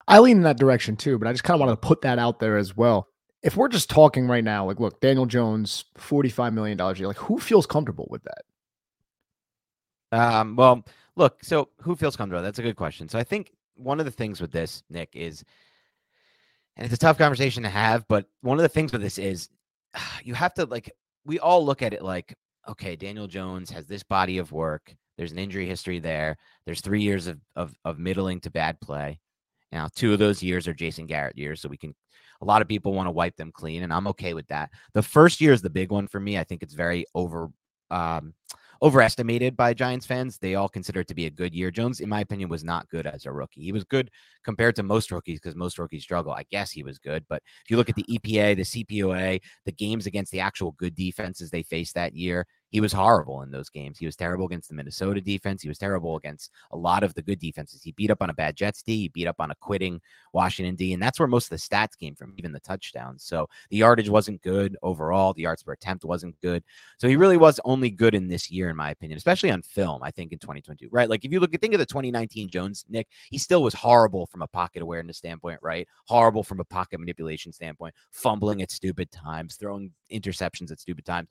I 0.08 0.18
lean 0.20 0.38
in 0.38 0.42
that 0.44 0.58
direction 0.58 0.96
too, 0.96 1.18
but 1.18 1.28
I 1.28 1.32
just 1.32 1.44
kind 1.44 1.56
of 1.56 1.60
wanted 1.60 1.80
to 1.80 1.86
put 1.86 2.02
that 2.02 2.18
out 2.18 2.38
there 2.38 2.56
as 2.56 2.76
well. 2.76 3.08
If 3.42 3.56
we're 3.56 3.68
just 3.68 3.90
talking 3.90 4.26
right 4.26 4.44
now, 4.44 4.66
like, 4.66 4.80
look, 4.80 5.00
Daniel 5.00 5.26
Jones, 5.26 5.84
$45 5.98 6.52
million 6.52 6.80
a 6.80 6.94
year, 6.94 7.06
like, 7.06 7.16
who 7.16 7.38
feels 7.38 7.66
comfortable 7.66 8.08
with 8.10 8.22
that? 8.24 8.42
Um, 10.12 10.56
well, 10.56 10.84
look, 11.16 11.42
so 11.42 11.68
who 11.82 11.96
feels 11.96 12.16
comfortable? 12.16 12.42
That's 12.42 12.58
a 12.58 12.62
good 12.62 12.76
question. 12.76 13.08
So 13.08 13.18
I 13.18 13.24
think 13.24 13.52
one 13.74 14.00
of 14.00 14.06
the 14.06 14.12
things 14.12 14.40
with 14.40 14.52
this, 14.52 14.82
Nick, 14.90 15.10
is, 15.14 15.44
and 16.76 16.84
it's 16.84 16.94
a 16.94 16.98
tough 16.98 17.18
conversation 17.18 17.62
to 17.62 17.68
have, 17.68 18.06
but 18.08 18.26
one 18.42 18.58
of 18.58 18.62
the 18.62 18.68
things 18.68 18.92
with 18.92 19.02
this 19.02 19.18
is 19.18 19.48
you 20.24 20.34
have 20.34 20.54
to 20.54 20.64
like 20.66 20.90
we 21.24 21.38
all 21.38 21.64
look 21.64 21.82
at 21.82 21.92
it 21.92 22.02
like 22.02 22.34
okay 22.68 22.96
daniel 22.96 23.26
jones 23.26 23.70
has 23.70 23.86
this 23.86 24.02
body 24.02 24.38
of 24.38 24.52
work 24.52 24.94
there's 25.16 25.32
an 25.32 25.38
injury 25.38 25.66
history 25.66 25.98
there 25.98 26.36
there's 26.66 26.80
three 26.80 27.02
years 27.02 27.26
of, 27.26 27.38
of, 27.54 27.72
of 27.84 27.98
middling 27.98 28.40
to 28.40 28.50
bad 28.50 28.80
play. 28.80 29.20
Now 29.72 29.88
two 29.94 30.12
of 30.12 30.18
those 30.18 30.42
years 30.42 30.68
are 30.68 30.74
jason 30.74 31.06
garrett 31.06 31.38
years 31.38 31.60
so 31.60 31.68
we 31.68 31.76
can 31.76 31.94
a 32.42 32.44
lot 32.44 32.60
of 32.60 32.68
people 32.68 32.92
want 32.92 33.06
to 33.06 33.12
wipe 33.12 33.36
them 33.36 33.50
clean 33.52 33.82
and 33.82 33.92
i'm 33.92 34.06
okay 34.08 34.34
with 34.34 34.46
that. 34.48 34.70
The 34.94 35.02
first 35.02 35.40
year 35.40 35.52
is 35.52 35.62
the 35.62 35.70
big 35.70 35.90
one 35.90 36.06
for 36.06 36.20
me 36.20 36.38
i 36.38 36.44
think 36.44 36.62
it's 36.62 36.74
very 36.74 37.04
over 37.14 37.50
um 37.90 38.34
overestimated 38.82 39.56
by 39.56 39.74
Giants 39.74 40.06
fans. 40.06 40.38
They 40.38 40.54
all 40.54 40.68
consider 40.68 41.00
it 41.00 41.08
to 41.08 41.14
be 41.14 41.26
a 41.26 41.30
good 41.30 41.54
year. 41.54 41.70
Jones, 41.70 42.00
in 42.00 42.08
my 42.08 42.20
opinion, 42.20 42.48
was 42.48 42.64
not 42.64 42.88
good 42.88 43.06
as 43.06 43.26
a 43.26 43.32
rookie. 43.32 43.62
He 43.62 43.72
was 43.72 43.84
good 43.84 44.10
compared 44.44 44.76
to 44.76 44.82
most 44.82 45.10
rookies 45.10 45.40
because 45.40 45.56
most 45.56 45.78
rookies 45.78 46.02
struggle. 46.02 46.32
I 46.32 46.44
guess 46.50 46.70
he 46.70 46.82
was 46.82 46.98
good. 46.98 47.24
But 47.28 47.42
if 47.64 47.70
you 47.70 47.76
look 47.76 47.88
at 47.88 47.96
the 47.96 48.04
EPA, 48.04 48.56
the 48.56 48.84
CPOA, 48.84 49.40
the 49.64 49.72
games 49.72 50.06
against 50.06 50.32
the 50.32 50.40
actual 50.40 50.72
good 50.72 50.94
defenses 50.94 51.50
they 51.50 51.62
faced 51.62 51.94
that 51.94 52.14
year, 52.14 52.46
he 52.70 52.80
was 52.80 52.92
horrible 52.92 53.42
in 53.42 53.50
those 53.50 53.70
games. 53.70 53.98
He 53.98 54.06
was 54.06 54.16
terrible 54.16 54.46
against 54.46 54.68
the 54.68 54.74
Minnesota 54.74 55.20
defense. 55.20 55.62
He 55.62 55.68
was 55.68 55.78
terrible 55.78 56.16
against 56.16 56.50
a 56.72 56.76
lot 56.76 57.04
of 57.04 57.14
the 57.14 57.22
good 57.22 57.38
defenses. 57.38 57.82
He 57.82 57.92
beat 57.92 58.10
up 58.10 58.22
on 58.22 58.30
a 58.30 58.34
bad 58.34 58.56
Jets 58.56 58.82
D. 58.82 58.96
He 58.96 59.08
beat 59.08 59.26
up 59.26 59.36
on 59.38 59.50
a 59.50 59.54
quitting 59.54 60.00
Washington 60.32 60.74
D. 60.74 60.92
And 60.92 61.02
that's 61.02 61.18
where 61.18 61.28
most 61.28 61.46
of 61.46 61.50
the 61.50 61.56
stats 61.56 61.96
came 61.98 62.14
from, 62.14 62.34
even 62.36 62.52
the 62.52 62.60
touchdowns. 62.60 63.24
So 63.24 63.48
the 63.70 63.78
yardage 63.78 64.08
wasn't 64.08 64.42
good 64.42 64.76
overall. 64.82 65.32
The 65.32 65.42
yards 65.42 65.62
per 65.62 65.72
attempt 65.72 66.04
wasn't 66.04 66.40
good. 66.40 66.64
So 66.98 67.08
he 67.08 67.16
really 67.16 67.36
was 67.36 67.60
only 67.64 67.90
good 67.90 68.14
in 68.14 68.28
this 68.28 68.50
year, 68.50 68.68
in 68.68 68.76
my 68.76 68.90
opinion, 68.90 69.16
especially 69.16 69.50
on 69.50 69.62
film, 69.62 70.02
I 70.02 70.10
think 70.10 70.32
in 70.32 70.38
2022, 70.38 70.88
right? 70.90 71.08
Like 71.08 71.24
if 71.24 71.32
you 71.32 71.40
look 71.40 71.54
at, 71.54 71.60
think 71.60 71.74
of 71.74 71.80
the 71.80 71.86
2019 71.86 72.50
Jones, 72.50 72.84
Nick, 72.88 73.08
he 73.30 73.38
still 73.38 73.62
was 73.62 73.74
horrible 73.74 74.26
from 74.26 74.42
a 74.42 74.48
pocket 74.48 74.82
awareness 74.82 75.18
standpoint, 75.18 75.60
right? 75.62 75.86
Horrible 76.06 76.42
from 76.42 76.60
a 76.60 76.64
pocket 76.64 76.98
manipulation 76.98 77.52
standpoint, 77.52 77.94
fumbling 78.10 78.60
at 78.62 78.70
stupid 78.70 79.10
times, 79.12 79.56
throwing 79.56 79.92
interceptions 80.10 80.70
at 80.72 80.80
stupid 80.80 81.04
times 81.04 81.28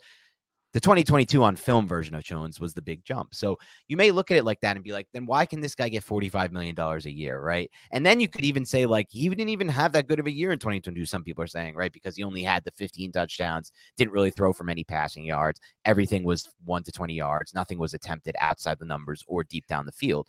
the 0.75 0.81
2022 0.81 1.41
on 1.41 1.55
film 1.55 1.87
version 1.87 2.15
of 2.15 2.23
Jones 2.25 2.59
was 2.59 2.73
the 2.73 2.81
big 2.81 3.01
jump. 3.05 3.33
So 3.33 3.57
you 3.87 3.95
may 3.95 4.11
look 4.11 4.29
at 4.29 4.35
it 4.35 4.43
like 4.43 4.59
that 4.59 4.75
and 4.75 4.83
be 4.83 4.91
like, 4.91 5.07
then 5.13 5.25
why 5.25 5.45
can 5.45 5.61
this 5.61 5.73
guy 5.73 5.87
get 5.87 6.05
$45 6.05 6.51
million 6.51 6.77
a 6.77 6.97
year? 7.09 7.39
Right. 7.39 7.71
And 7.91 8.05
then 8.05 8.19
you 8.19 8.27
could 8.27 8.43
even 8.43 8.65
say, 8.65 8.85
like, 8.85 9.07
he 9.09 9.29
didn't 9.29 9.47
even 9.47 9.69
have 9.69 9.93
that 9.93 10.09
good 10.09 10.19
of 10.19 10.27
a 10.27 10.31
year 10.31 10.51
in 10.51 10.59
2022. 10.59 11.05
Some 11.05 11.23
people 11.23 11.41
are 11.41 11.47
saying, 11.47 11.75
right, 11.75 11.93
because 11.93 12.17
he 12.17 12.23
only 12.23 12.43
had 12.43 12.65
the 12.65 12.71
15 12.71 13.13
touchdowns, 13.13 13.71
didn't 13.95 14.11
really 14.11 14.31
throw 14.31 14.51
for 14.51 14.65
many 14.65 14.83
passing 14.83 15.23
yards. 15.23 15.61
Everything 15.85 16.25
was 16.25 16.49
one 16.65 16.83
to 16.83 16.91
20 16.91 17.13
yards. 17.13 17.53
Nothing 17.53 17.79
was 17.79 17.93
attempted 17.93 18.35
outside 18.41 18.77
the 18.77 18.83
numbers 18.83 19.23
or 19.27 19.45
deep 19.45 19.67
down 19.67 19.85
the 19.85 19.93
field. 19.93 20.27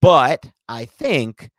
But 0.00 0.48
I 0.68 0.84
think 0.84 1.50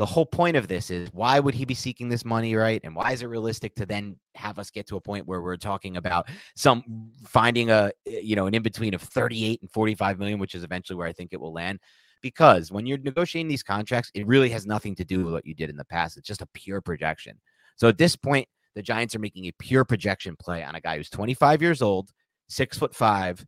the 0.00 0.06
whole 0.06 0.24
point 0.24 0.56
of 0.56 0.66
this 0.66 0.90
is 0.90 1.12
why 1.12 1.38
would 1.38 1.54
he 1.54 1.66
be 1.66 1.74
seeking 1.74 2.08
this 2.08 2.24
money, 2.24 2.54
right? 2.54 2.80
And 2.84 2.96
why 2.96 3.12
is 3.12 3.20
it 3.20 3.26
realistic 3.26 3.74
to 3.74 3.84
then 3.84 4.16
have 4.34 4.58
us 4.58 4.70
get 4.70 4.86
to 4.86 4.96
a 4.96 5.00
point 5.00 5.26
where 5.26 5.42
we're 5.42 5.58
talking 5.58 5.98
about 5.98 6.26
some 6.56 7.10
finding 7.26 7.70
a 7.70 7.92
eh, 8.06 8.20
you 8.22 8.34
know 8.34 8.46
an 8.46 8.54
in 8.54 8.62
between 8.62 8.94
of 8.94 9.02
38 9.02 9.60
and 9.60 9.70
45 9.70 10.18
million, 10.18 10.38
which 10.38 10.54
is 10.54 10.64
eventually 10.64 10.96
where 10.96 11.06
I 11.06 11.12
think 11.12 11.34
it 11.34 11.40
will 11.40 11.52
land. 11.52 11.80
Because 12.22 12.72
when 12.72 12.86
you're 12.86 12.96
negotiating 12.96 13.48
these 13.48 13.62
contracts, 13.62 14.10
it 14.14 14.26
really 14.26 14.48
has 14.48 14.64
nothing 14.64 14.94
to 14.94 15.04
do 15.04 15.22
with 15.22 15.34
what 15.34 15.44
you 15.44 15.54
did 15.54 15.68
in 15.68 15.76
the 15.76 15.84
past. 15.84 16.16
It's 16.16 16.26
just 16.26 16.40
a 16.40 16.48
pure 16.54 16.80
projection. 16.80 17.38
So 17.76 17.86
at 17.86 17.98
this 17.98 18.16
point, 18.16 18.48
the 18.74 18.80
Giants 18.80 19.14
are 19.14 19.18
making 19.18 19.44
a 19.48 19.52
pure 19.58 19.84
projection 19.84 20.34
play 20.34 20.64
on 20.64 20.76
a 20.76 20.80
guy 20.80 20.96
who's 20.96 21.10
25 21.10 21.60
years 21.60 21.82
old, 21.82 22.08
six 22.48 22.78
foot 22.78 22.94
five, 22.94 23.44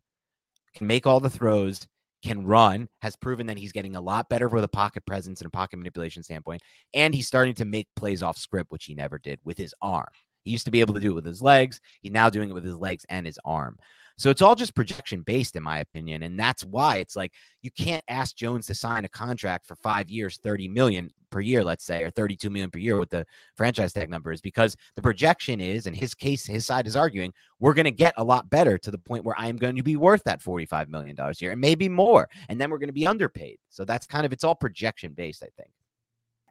can 0.75 0.85
make 0.85 1.07
all 1.07 1.19
the 1.19 1.31
throws, 1.31 1.87
can 2.23 2.45
run, 2.45 2.87
has 3.01 3.15
proven 3.15 3.47
that 3.47 3.57
he's 3.57 3.71
getting 3.71 3.95
a 3.95 4.01
lot 4.01 4.29
better 4.29 4.47
with 4.47 4.63
a 4.63 4.69
pocket 4.69 5.05
presence 5.05 5.41
and 5.41 5.47
a 5.47 5.51
pocket 5.51 5.77
manipulation 5.77 6.23
standpoint. 6.23 6.61
And 6.93 7.13
he's 7.13 7.27
starting 7.27 7.53
to 7.55 7.65
make 7.65 7.87
plays 7.95 8.23
off 8.23 8.37
script, 8.37 8.71
which 8.71 8.85
he 8.85 8.95
never 8.95 9.19
did 9.19 9.39
with 9.43 9.57
his 9.57 9.73
arm. 9.81 10.07
He 10.43 10.51
used 10.51 10.65
to 10.65 10.71
be 10.71 10.81
able 10.81 10.93
to 10.93 10.99
do 10.99 11.11
it 11.11 11.15
with 11.15 11.25
his 11.25 11.41
legs. 11.41 11.79
He's 12.01 12.11
now 12.11 12.29
doing 12.29 12.49
it 12.49 12.53
with 12.53 12.65
his 12.65 12.77
legs 12.77 13.05
and 13.09 13.25
his 13.25 13.39
arm. 13.45 13.77
So 14.17 14.29
it's 14.29 14.41
all 14.41 14.55
just 14.55 14.75
projection 14.75 15.21
based, 15.21 15.55
in 15.55 15.63
my 15.63 15.79
opinion. 15.79 16.23
And 16.23 16.39
that's 16.39 16.63
why 16.63 16.97
it's 16.97 17.15
like 17.15 17.33
you 17.61 17.71
can't 17.71 18.03
ask 18.07 18.35
Jones 18.35 18.67
to 18.67 18.75
sign 18.75 19.05
a 19.05 19.09
contract 19.09 19.65
for 19.65 19.75
five 19.75 20.09
years, 20.09 20.37
30 20.37 20.67
million 20.67 21.09
per 21.31 21.39
year, 21.39 21.63
let's 21.63 21.83
say, 21.83 22.03
or 22.03 22.11
32 22.11 22.49
million 22.49 22.69
per 22.69 22.77
year 22.77 22.99
with 22.99 23.09
the 23.09 23.25
franchise 23.55 23.91
tag 23.91 24.09
numbers, 24.09 24.39
because 24.39 24.77
the 24.95 25.01
projection 25.01 25.59
is, 25.59 25.87
and 25.87 25.95
his 25.95 26.13
case, 26.13 26.45
his 26.45 26.65
side 26.65 26.85
is 26.85 26.95
arguing, 26.95 27.33
we're 27.59 27.73
going 27.73 27.85
to 27.85 27.91
get 27.91 28.13
a 28.17 28.23
lot 28.23 28.49
better 28.49 28.77
to 28.77 28.91
the 28.91 28.99
point 28.99 29.25
where 29.25 29.35
I'm 29.37 29.57
going 29.57 29.75
to 29.77 29.83
be 29.83 29.95
worth 29.95 30.23
that 30.25 30.43
$45 30.43 30.89
million 30.89 31.19
a 31.19 31.33
year 31.39 31.51
and 31.51 31.61
maybe 31.61 31.89
more. 31.89 32.29
And 32.49 32.61
then 32.61 32.69
we're 32.69 32.77
going 32.77 32.89
to 32.89 32.93
be 32.93 33.07
underpaid. 33.07 33.57
So 33.69 33.83
that's 33.83 34.05
kind 34.05 34.25
of, 34.27 34.31
it's 34.31 34.43
all 34.43 34.55
projection 34.55 35.13
based, 35.13 35.41
I 35.41 35.49
think. 35.57 35.71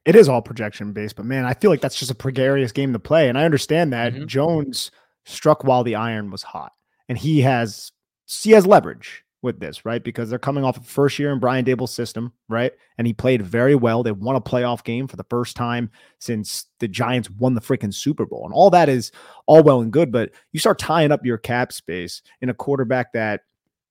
It 0.05 0.17
is 0.17 0.29
all 0.29 0.43
projection 0.43 0.93
based, 0.93 1.15
but 1.15 1.27
man, 1.27 1.45
I 1.45 1.55
feel 1.55 1.71
like 1.71 1.81
that's 1.81 1.99
just 1.99 2.11
a 2.11 2.17
precarious 2.17 2.73
game 2.73 2.93
to 2.93 2.99
play. 2.99 3.29
And 3.29 3.39
I 3.39 3.45
understand 3.45 3.93
that 3.93 4.13
mm-hmm. 4.13 4.27
Jones 4.27 4.91
struck 5.25 5.63
while 5.63 5.85
the 5.85 5.95
iron 5.95 6.33
was 6.33 6.43
hot 6.43 6.73
and 7.13 7.19
he 7.19 7.43
has 7.43 7.93
he 8.27 8.53
has 8.53 8.67
leverage 8.67 9.23
with 9.43 9.61
this, 9.61 9.85
right? 9.85 10.03
Because 10.03 10.31
they're 10.31 10.39
coming 10.39 10.65
off 10.65 10.79
of 10.79 10.87
first 10.87 11.19
year 11.19 11.31
in 11.31 11.41
Brian 11.41 11.63
Daboll's 11.63 11.93
system, 11.93 12.33
right? 12.49 12.73
And 12.97 13.07
he 13.07 13.13
played 13.13 13.43
very 13.43 13.75
well. 13.75 14.03
They 14.03 14.13
won 14.13 14.35
a 14.35 14.41
playoff 14.41 14.83
game 14.83 15.07
for 15.07 15.17
the 15.17 15.27
first 15.29 15.55
time 15.55 15.91
since 16.21 16.65
the 16.79 16.89
Giants 16.89 17.29
won 17.29 17.53
the 17.53 17.61
freaking 17.61 17.93
Super 17.93 18.25
Bowl. 18.25 18.47
And 18.47 18.55
all 18.55 18.71
that 18.71 18.89
is 18.89 19.13
all 19.45 19.63
well 19.63 19.83
and 19.83 19.93
good, 19.93 20.11
but 20.11 20.31
you 20.53 20.59
start 20.59 20.79
tying 20.79 21.13
up 21.13 21.23
your 21.23 21.37
cap 21.37 21.71
space 21.71 22.23
in 22.41 22.49
a 22.49 22.55
quarterback 22.55 23.13
that 23.13 23.43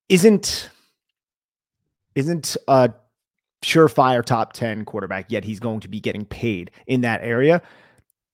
isn't 0.09 0.71
isn't 2.15 2.57
a 2.67 2.91
surefire 3.61 4.25
top 4.25 4.53
10 4.53 4.83
quarterback, 4.85 5.29
yet 5.29 5.43
he's 5.43 5.59
going 5.59 5.81
to 5.81 5.87
be 5.87 5.99
getting 5.99 6.25
paid 6.25 6.71
in 6.87 7.01
that 7.01 7.21
area. 7.21 7.61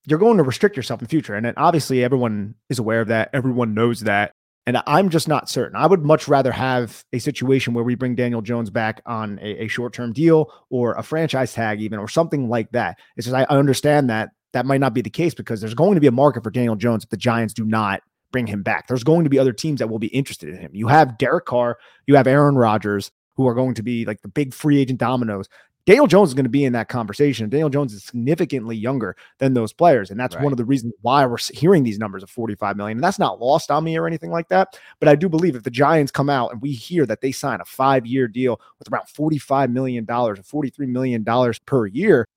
You're 0.06 0.18
going 0.18 0.38
to 0.38 0.44
restrict 0.44 0.78
yourself 0.78 1.02
in 1.02 1.06
the 1.06 1.10
future. 1.10 1.36
And 1.36 1.54
obviously 1.58 2.06
everyone 2.06 2.56
is 2.70 2.80
aware 2.80 3.02
of 3.02 3.10
that. 3.10 3.32
Everyone 3.34 3.74
knows 3.74 4.00
that. 4.02 4.32
And 4.68 4.84
I'm 4.86 5.10
just 5.10 5.30
not 5.30 5.50
certain. 5.50 5.78
I 5.78 5.88
would 5.88 6.04
much 6.04 6.28
rather 6.28 6.52
have 6.52 7.06
a 7.14 7.20
situation 7.20 7.74
where 7.74 7.86
we 7.86 7.96
bring 7.96 8.16
Daniel 8.16 8.42
Jones 8.42 8.70
back 8.70 9.02
on 9.06 9.40
a, 9.42 9.64
a 9.64 9.68
short 9.70 9.94
term 9.94 10.12
deal 10.12 10.52
or 10.70 10.94
a 10.96 11.04
franchise 11.04 11.54
tag, 11.54 11.82
even 11.82 12.00
or 12.00 12.10
something 12.10 12.50
like 12.50 12.70
that. 12.72 12.98
It's 13.16 13.26
just 13.26 13.36
I, 13.36 13.44
I 13.44 13.58
understand 13.58 14.10
that 14.10 14.32
that 14.52 14.66
might 14.66 14.82
not 14.82 14.94
be 14.94 15.02
the 15.02 15.10
case 15.10 15.34
because 15.34 15.62
there's 15.62 15.74
going 15.74 15.96
to 15.96 16.02
be 16.02 16.08
a 16.08 16.12
market 16.12 16.44
for 16.44 16.52
Daniel 16.52 16.76
Jones 16.76 17.06
if 17.06 17.10
the 17.10 17.18
Giants 17.18 17.54
do 17.54 17.64
not 17.64 18.02
bring 18.34 18.46
him 18.46 18.62
back. 18.62 18.88
There's 18.88 19.06
going 19.06 19.24
to 19.24 19.30
be 19.30 19.40
other 19.40 19.54
teams 19.54 19.80
that 19.80 19.88
will 19.88 20.00
be 20.00 20.08
interested 20.08 20.50
in 20.50 20.58
him. 20.58 20.72
You 20.74 20.88
have 20.88 21.18
Derek 21.18 21.46
Carr, 21.46 21.78
you 22.06 22.16
have 22.16 22.28
Aaron 22.28 22.56
Rodgers, 22.56 23.10
who 23.38 23.48
are 23.48 23.54
going 23.54 23.76
to 23.76 23.84
be 23.84 24.04
like 24.04 24.22
the 24.22 24.28
big 24.28 24.54
free 24.54 24.82
agent 24.82 25.00
dominoes. 25.00 25.48
Daniel 25.88 26.06
Jones 26.06 26.30
is 26.30 26.34
going 26.34 26.44
to 26.44 26.50
be 26.50 26.66
in 26.66 26.74
that 26.74 26.90
conversation. 26.90 27.48
Daniel 27.48 27.70
Jones 27.70 27.94
is 27.94 28.04
significantly 28.04 28.76
younger 28.76 29.16
than 29.38 29.54
those 29.54 29.72
players. 29.72 30.12
And 30.12 30.20
that's 30.20 30.36
right. 30.36 30.44
one 30.44 30.52
of 30.52 30.58
the 30.58 30.66
reasons 30.66 30.94
why 31.02 31.26
we're 31.26 31.38
hearing 31.54 31.84
these 31.84 31.98
numbers 31.98 32.24
of 32.24 32.30
45 32.30 32.76
million. 32.76 32.98
And 32.98 33.04
that's 33.04 33.18
not 33.18 33.40
lost 33.40 33.72
on 33.72 33.86
me 33.86 33.98
or 33.98 34.06
anything 34.06 34.30
like 34.30 34.50
that. 34.50 34.78
But 35.00 35.08
I 35.08 35.16
do 35.16 35.30
believe 35.30 35.56
if 35.56 35.64
the 35.64 35.72
Giants 35.72 36.12
come 36.12 36.30
out 36.30 36.52
and 36.52 36.62
we 36.62 36.74
hear 36.74 37.06
that 37.06 37.22
they 37.22 37.32
sign 37.32 37.62
a 37.62 37.66
five 37.66 38.06
year 38.06 38.28
deal 38.28 38.60
with 38.80 38.92
around 38.92 39.06
$45 39.06 39.72
million 39.72 40.04
or 40.04 40.36
$43 40.36 40.88
million 40.90 41.26
per 41.66 41.88
year, 41.88 42.28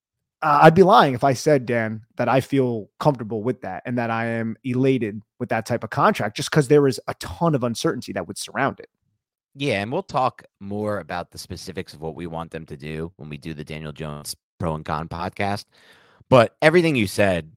uh, 0.43 0.61
I'd 0.63 0.77
be 0.77 0.85
lying 0.85 1.15
if 1.15 1.25
I 1.25 1.33
said, 1.33 1.67
Dan, 1.67 2.03
that 2.19 2.29
I 2.29 2.41
feel 2.41 2.89
comfortable 3.01 3.43
with 3.43 3.63
that 3.63 3.83
and 3.85 3.99
that 3.99 4.13
I 4.13 4.27
am 4.27 4.57
elated 4.63 5.21
with 5.41 5.49
that 5.49 5.67
type 5.67 5.83
of 5.83 5.91
contract 5.91 6.37
just 6.37 6.53
because 6.53 6.69
there 6.69 6.87
is 6.87 7.01
a 7.09 7.15
ton 7.15 7.57
of 7.57 7.65
uncertainty 7.65 8.13
that 8.13 8.29
would 8.29 8.39
surround 8.39 8.79
it. 8.79 8.89
Yeah, 9.55 9.83
and 9.83 9.91
we'll 9.91 10.03
talk 10.03 10.45
more 10.61 10.99
about 11.01 11.31
the 11.31 11.39
specifics 11.39 11.93
of 11.93 12.01
what 12.01 12.15
we 12.15 12.27
want 12.27 12.51
them 12.51 12.67
to 12.67 12.77
do 12.77 13.13
when 13.17 13.29
we 13.29 13.37
do 13.37 13.53
the 13.53 13.65
Daniel 13.65 13.93
Jones 13.93 14.37
Pro 14.59 14.75
and 14.75 14.85
Con 14.85 15.09
podcast. 15.09 15.65
But 16.29 16.57
everything 16.63 16.95
you 16.95 17.09
said, 17.09 17.51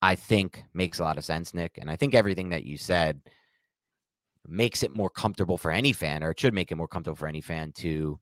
I 0.00 0.14
think 0.14 0.62
makes 0.74 1.00
a 1.00 1.04
lot 1.04 1.18
of 1.18 1.24
sense, 1.24 1.52
Nick. 1.52 1.78
And 1.78 1.90
I 1.90 1.96
think 1.96 2.14
everything 2.14 2.50
that 2.50 2.64
you 2.64 2.78
said 2.78 3.20
makes 4.46 4.84
it 4.84 4.94
more 4.96 5.10
comfortable 5.10 5.58
for 5.58 5.72
any 5.72 5.92
fan, 5.92 6.22
or 6.22 6.30
it 6.30 6.38
should 6.38 6.54
make 6.54 6.70
it 6.70 6.76
more 6.76 6.88
comfortable 6.88 7.16
for 7.16 7.26
any 7.26 7.40
fan 7.40 7.72
to 7.72 8.18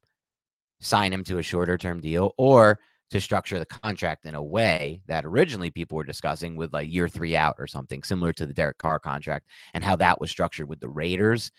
sign 0.81 1.13
him 1.13 1.23
to 1.25 1.39
a 1.39 1.43
shorter 1.43 1.77
term 1.77 2.01
deal 2.01 2.33
or 2.39 2.79
to 3.11 3.21
structure 3.21 3.59
the 3.59 3.67
contract 3.67 4.27
in 4.27 4.35
a 4.35 4.43
way 4.43 5.01
that 5.07 5.25
originally 5.25 5.71
people 5.71 5.97
were 5.97 6.05
discussing 6.05 6.57
with 6.57 6.73
like 6.73 6.91
year 6.91 7.09
three 7.09 7.37
out 7.37 7.55
or 7.59 7.67
something 7.67 8.03
similar 8.03 8.33
to 8.33 8.47
the 8.47 8.55
Derek 8.55 8.79
Carr 8.79 8.99
contract 8.99 9.47
and 9.75 9.85
how 9.85 9.95
that 9.97 10.21
was 10.21 10.31
structured 10.31 10.69
with 10.69 10.81
the 10.81 10.89
Raiders. 10.89 11.53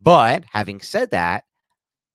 But 0.00 0.44
having 0.50 0.80
said 0.80 1.10
that, 1.10 1.44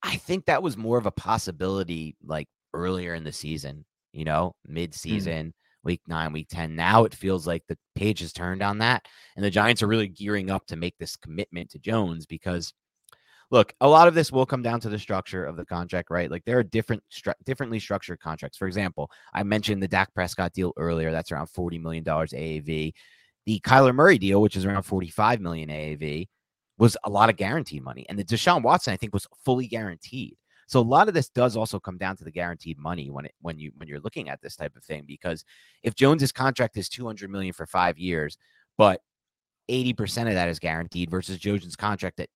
I 0.02 0.18
think 0.18 0.46
that 0.46 0.64
was 0.64 0.78
more 0.78 0.98
of 0.98 1.06
a 1.06 1.12
possibility 1.12 2.16
like 2.24 2.48
earlier 2.74 3.14
in 3.14 3.24
the 3.24 3.32
season, 3.32 3.86
you 4.12 4.26
know, 4.26 4.54
mid 4.68 4.94
season, 4.94 5.48
mm. 5.48 5.54
week 5.84 6.02
nine, 6.08 6.34
week 6.34 6.48
10. 6.50 6.76
Now 6.76 7.06
it 7.06 7.16
feels 7.16 7.48
like 7.48 7.64
the 7.68 7.78
page 7.96 8.20
has 8.20 8.34
turned 8.34 8.62
on 8.62 8.80
that. 8.80 9.06
And 9.36 9.44
the 9.44 9.52
Giants 9.52 9.82
are 9.82 9.88
really 9.88 10.08
gearing 10.08 10.50
up 10.50 10.66
to 10.68 10.76
make 10.76 10.96
this 10.98 11.16
commitment 11.16 11.72
to 11.72 11.80
Jones 11.80 12.26
because 12.26 12.74
look, 13.52 13.74
a 13.82 13.88
lot 13.88 14.08
of 14.08 14.14
this 14.14 14.32
will 14.32 14.46
come 14.46 14.62
down 14.62 14.80
to 14.82 14.90
the 14.90 15.00
structure 15.00 15.46
of 15.46 15.56
the 15.56 15.66
contract, 15.66 16.10
right? 16.10 16.30
Like 16.30 16.44
there 16.46 16.58
are 16.58 16.64
different, 16.64 17.04
stru- 17.12 17.34
differently 17.44 17.80
structured 17.80 18.20
contracts. 18.20 18.58
For 18.58 18.68
example, 18.68 19.10
I 19.34 19.44
mentioned 19.44 19.82
the 19.82 19.88
Dak 19.88 20.14
Prescott 20.14 20.54
deal 20.54 20.74
earlier. 20.78 21.12
That's 21.12 21.32
around 21.32 21.48
$40 21.48 21.82
million 21.82 22.04
AAV. 22.04 22.94
The 23.46 23.60
Kyler 23.60 23.94
Murray 23.94 24.18
deal, 24.18 24.42
which 24.42 24.56
is 24.56 24.66
around 24.66 24.84
45 24.84 25.40
million 25.40 25.70
AAV, 25.70 26.28
was 26.78 26.98
a 27.04 27.10
lot 27.10 27.30
of 27.30 27.38
guaranteed 27.38 27.84
money. 27.84 28.06
And 28.10 28.20
the 28.20 28.24
Deshaun 28.24 28.62
Watson, 28.62 28.94
I 28.94 28.98
think, 28.98 29.14
was 29.14 29.28
fully 29.44 29.68
guaranteed. 29.68 30.38
So 30.68 30.80
a 30.80 30.82
lot 30.82 31.08
of 31.08 31.14
this 31.14 31.30
does 31.30 31.56
also 31.56 31.80
come 31.80 31.98
down 31.98 32.18
to 32.18 32.24
the 32.24 32.32
guaranteed 32.32 32.80
money 32.80 33.12
when 33.12 33.26
it 33.26 33.34
when 33.42 33.60
you 33.60 33.72
when 33.78 33.88
you're 33.88 34.00
looking 34.00 34.30
at 34.30 34.42
this 34.42 34.56
type 34.56 34.76
of 34.76 34.84
thing. 34.84 35.04
Because 35.06 35.46
if 35.84 35.96
Jones's 35.96 36.32
contract 36.32 36.78
is 36.78 36.90
200 36.90 37.30
million 37.30 37.54
for 37.54 37.68
five 37.68 38.00
years, 38.00 38.38
but 38.78 39.02
80% 39.70 40.28
of 40.28 40.34
that 40.34 40.50
is 40.50 40.60
guaranteed 40.60 41.10
versus 41.10 41.38
Jones's 41.38 41.76
contract 41.76 42.20
at 42.20 42.30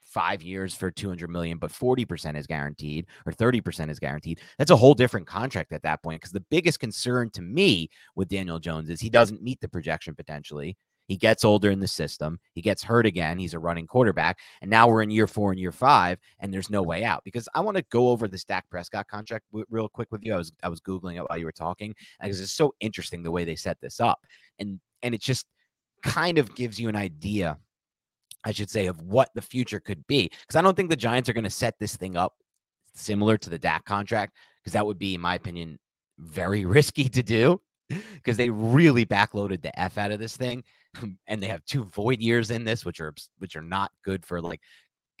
five 0.00 0.42
years 0.42 0.74
for 0.74 0.90
200 0.90 1.30
million, 1.30 1.58
but 1.58 1.70
40% 1.72 2.36
is 2.36 2.46
guaranteed 2.46 3.06
or 3.24 3.32
30% 3.32 3.88
is 3.90 3.98
guaranteed. 3.98 4.40
That's 4.58 4.70
a 4.70 4.76
whole 4.76 4.94
different 4.94 5.26
contract 5.26 5.72
at 5.72 5.82
that 5.82 6.02
point. 6.02 6.20
Because 6.20 6.32
the 6.32 6.44
biggest 6.50 6.80
concern 6.80 7.30
to 7.30 7.42
me 7.42 7.88
with 8.14 8.28
Daniel 8.28 8.58
Jones 8.58 8.90
is 8.90 9.00
he 9.00 9.10
doesn't 9.10 9.42
meet 9.42 9.60
the 9.60 9.68
projection 9.68 10.14
potentially. 10.14 10.76
He 11.12 11.18
gets 11.18 11.44
older 11.44 11.70
in 11.70 11.78
the 11.78 11.86
system. 11.86 12.40
He 12.54 12.62
gets 12.62 12.82
hurt 12.82 13.04
again. 13.04 13.38
He's 13.38 13.52
a 13.52 13.58
running 13.58 13.86
quarterback. 13.86 14.38
And 14.62 14.70
now 14.70 14.88
we're 14.88 15.02
in 15.02 15.10
year 15.10 15.26
four 15.26 15.50
and 15.50 15.60
year 15.60 15.70
five, 15.70 16.18
and 16.38 16.50
there's 16.50 16.70
no 16.70 16.80
way 16.82 17.04
out. 17.04 17.22
Because 17.22 17.46
I 17.54 17.60
want 17.60 17.76
to 17.76 17.84
go 17.90 18.08
over 18.08 18.26
the 18.26 18.42
Dak 18.48 18.64
Prescott 18.70 19.08
contract 19.08 19.44
w- 19.50 19.66
real 19.68 19.90
quick 19.90 20.10
with 20.10 20.24
you. 20.24 20.32
I 20.32 20.38
was 20.38 20.52
I 20.62 20.70
was 20.70 20.80
googling 20.80 21.16
it 21.16 21.24
while 21.28 21.36
you 21.36 21.44
were 21.44 21.52
talking 21.52 21.94
because 22.22 22.40
it's 22.40 22.54
so 22.54 22.74
interesting 22.80 23.22
the 23.22 23.30
way 23.30 23.44
they 23.44 23.56
set 23.56 23.78
this 23.82 24.00
up, 24.00 24.20
and 24.58 24.80
and 25.02 25.14
it 25.14 25.20
just 25.20 25.44
kind 26.02 26.38
of 26.38 26.54
gives 26.54 26.80
you 26.80 26.88
an 26.88 26.96
idea, 26.96 27.58
I 28.42 28.52
should 28.52 28.70
say, 28.70 28.86
of 28.86 29.02
what 29.02 29.28
the 29.34 29.42
future 29.42 29.80
could 29.80 30.06
be. 30.06 30.30
Because 30.30 30.56
I 30.56 30.62
don't 30.62 30.74
think 30.74 30.88
the 30.88 30.96
Giants 30.96 31.28
are 31.28 31.34
going 31.34 31.44
to 31.44 31.50
set 31.50 31.74
this 31.78 31.94
thing 31.94 32.16
up 32.16 32.36
similar 32.94 33.36
to 33.36 33.50
the 33.50 33.58
Dak 33.58 33.84
contract, 33.84 34.32
because 34.62 34.72
that 34.72 34.86
would 34.86 34.98
be, 34.98 35.14
in 35.14 35.20
my 35.20 35.34
opinion, 35.34 35.78
very 36.18 36.64
risky 36.78 37.10
to 37.10 37.22
do 37.22 37.60
because 38.14 38.38
they 38.38 38.48
really 38.48 39.04
backloaded 39.04 39.60
the 39.60 39.78
F 39.78 39.98
out 39.98 40.10
of 40.10 40.18
this 40.18 40.38
thing. 40.38 40.64
and 41.26 41.42
they 41.42 41.46
have 41.46 41.64
two 41.64 41.84
void 41.84 42.20
years 42.20 42.50
in 42.50 42.64
this, 42.64 42.84
which 42.84 43.00
are 43.00 43.14
which 43.38 43.56
are 43.56 43.62
not 43.62 43.90
good 44.04 44.24
for 44.24 44.40
like 44.40 44.60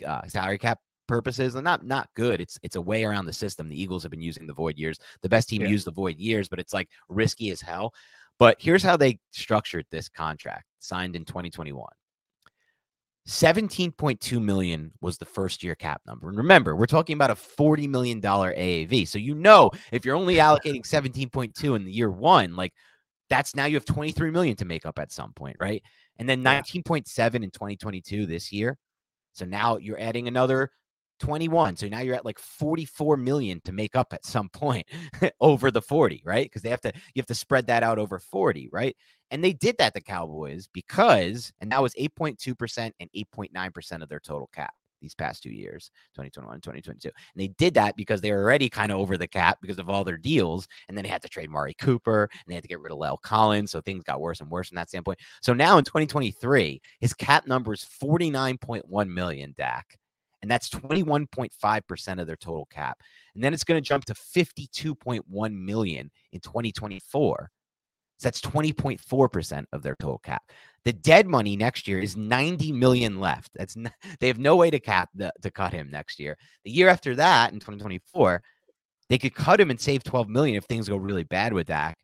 uh, 0.06 0.26
salary 0.26 0.58
cap 0.58 0.78
purposes. 1.08 1.54
And 1.54 1.64
not 1.64 1.84
not 1.84 2.08
good. 2.14 2.40
It's 2.40 2.58
it's 2.62 2.76
a 2.76 2.80
way 2.80 3.04
around 3.04 3.26
the 3.26 3.32
system. 3.32 3.68
The 3.68 3.80
Eagles 3.80 4.02
have 4.02 4.10
been 4.10 4.22
using 4.22 4.46
the 4.46 4.54
void 4.54 4.78
years. 4.78 4.98
The 5.22 5.28
best 5.28 5.48
team 5.48 5.62
yeah. 5.62 5.68
used 5.68 5.86
the 5.86 5.92
void 5.92 6.18
years, 6.18 6.48
but 6.48 6.58
it's 6.58 6.72
like 6.72 6.88
risky 7.08 7.50
as 7.50 7.60
hell. 7.60 7.92
But 8.38 8.56
here's 8.58 8.82
how 8.82 8.96
they 8.96 9.18
structured 9.30 9.86
this 9.90 10.08
contract 10.08 10.64
signed 10.80 11.14
in 11.16 11.24
2021. 11.24 11.86
17.2 13.28 14.42
million 14.42 14.90
was 15.00 15.16
the 15.16 15.24
first 15.24 15.62
year 15.62 15.76
cap 15.76 16.02
number. 16.06 16.28
And 16.28 16.36
remember, 16.36 16.74
we're 16.74 16.86
talking 16.86 17.14
about 17.14 17.30
a 17.30 17.36
40 17.36 17.86
million 17.86 18.18
dollar 18.20 18.52
AAV. 18.52 19.06
So 19.06 19.18
you 19.18 19.34
know 19.34 19.70
if 19.92 20.04
you're 20.04 20.16
only 20.16 20.34
allocating 20.38 20.82
17.2 20.82 21.76
in 21.76 21.84
the 21.84 21.92
year 21.92 22.10
1, 22.10 22.56
like 22.56 22.72
that's 23.32 23.56
now 23.56 23.64
you 23.64 23.76
have 23.76 23.86
23 23.86 24.30
million 24.30 24.54
to 24.56 24.66
make 24.66 24.84
up 24.84 24.98
at 24.98 25.10
some 25.10 25.32
point, 25.32 25.56
right? 25.58 25.82
And 26.18 26.28
then 26.28 26.44
19.7 26.44 27.34
in 27.36 27.50
2022 27.50 28.26
this 28.26 28.52
year. 28.52 28.76
So 29.32 29.46
now 29.46 29.78
you're 29.78 29.98
adding 29.98 30.28
another 30.28 30.70
21. 31.18 31.76
So 31.76 31.88
now 31.88 32.00
you're 32.00 32.14
at 32.14 32.26
like 32.26 32.38
44 32.38 33.16
million 33.16 33.62
to 33.64 33.72
make 33.72 33.96
up 33.96 34.12
at 34.12 34.26
some 34.26 34.50
point 34.50 34.86
over 35.40 35.70
the 35.70 35.80
40, 35.80 36.22
right? 36.26 36.44
Because 36.44 36.60
they 36.60 36.68
have 36.68 36.82
to 36.82 36.92
you 37.14 37.20
have 37.20 37.26
to 37.26 37.34
spread 37.34 37.66
that 37.68 37.82
out 37.82 37.98
over 37.98 38.18
40, 38.18 38.68
right? 38.70 38.94
And 39.30 39.42
they 39.42 39.54
did 39.54 39.76
that 39.78 39.94
the 39.94 40.02
Cowboys 40.02 40.68
because 40.70 41.54
and 41.62 41.72
that 41.72 41.80
was 41.80 41.94
8.2% 41.94 42.92
and 43.00 43.10
8.9% 43.16 44.02
of 44.02 44.10
their 44.10 44.20
total 44.20 44.50
cap 44.52 44.74
these 45.02 45.14
past 45.14 45.42
two 45.42 45.50
years 45.50 45.90
2021 46.14 46.60
2022 46.60 47.08
and 47.08 47.40
they 47.42 47.48
did 47.58 47.74
that 47.74 47.96
because 47.96 48.20
they 48.20 48.32
were 48.32 48.42
already 48.42 48.68
kind 48.68 48.92
of 48.92 48.98
over 48.98 49.18
the 49.18 49.26
cap 49.26 49.58
because 49.60 49.78
of 49.78 49.90
all 49.90 50.04
their 50.04 50.16
deals 50.16 50.66
and 50.88 50.96
then 50.96 51.02
they 51.02 51.08
had 51.10 51.22
to 51.22 51.28
trade 51.28 51.50
Mari 51.50 51.74
Cooper 51.74 52.22
and 52.32 52.42
they 52.46 52.54
had 52.54 52.64
to 52.64 52.68
get 52.68 52.80
rid 52.80 52.92
of 52.92 52.98
La'el 52.98 53.20
Collins 53.20 53.70
so 53.70 53.80
things 53.80 54.04
got 54.04 54.20
worse 54.20 54.40
and 54.40 54.50
worse 54.50 54.68
from 54.68 54.76
that 54.76 54.88
standpoint. 54.88 55.18
So 55.42 55.52
now 55.52 55.78
in 55.78 55.84
2023 55.84 56.80
his 57.00 57.12
cap 57.12 57.46
number 57.46 57.72
is 57.72 57.86
49.1 58.02 59.08
million 59.08 59.54
Dak 59.56 59.98
and 60.42 60.50
that's 60.50 60.68
21.5% 60.68 62.20
of 62.20 62.26
their 62.26 62.36
total 62.36 62.66
cap. 62.66 63.00
And 63.34 63.42
then 63.42 63.54
it's 63.54 63.64
going 63.64 63.80
to 63.80 63.88
jump 63.88 64.04
to 64.06 64.14
52.1 64.14 65.52
million 65.52 66.10
in 66.32 66.40
2024 66.40 67.50
so 68.22 68.28
that's 68.28 68.40
20.4% 68.40 69.64
of 69.72 69.82
their 69.82 69.96
total 69.96 70.18
cap. 70.18 70.42
The 70.84 70.92
dead 70.92 71.26
money 71.26 71.56
next 71.56 71.88
year 71.88 71.98
is 71.98 72.16
90 72.16 72.72
million 72.72 73.18
left. 73.18 73.50
That's 73.54 73.76
they 74.20 74.28
have 74.28 74.38
no 74.38 74.54
way 74.54 74.70
to 74.70 74.78
cap 74.78 75.10
the, 75.14 75.32
to 75.42 75.50
cut 75.50 75.72
him 75.72 75.90
next 75.90 76.20
year. 76.20 76.36
The 76.64 76.70
year 76.70 76.88
after 76.88 77.16
that, 77.16 77.52
in 77.52 77.58
2024, 77.58 78.42
they 79.08 79.18
could 79.18 79.34
cut 79.34 79.60
him 79.60 79.70
and 79.70 79.80
save 79.80 80.04
12 80.04 80.28
million 80.28 80.56
if 80.56 80.64
things 80.64 80.88
go 80.88 80.96
really 80.96 81.24
bad 81.24 81.52
with 81.52 81.66
Dak. 81.66 81.98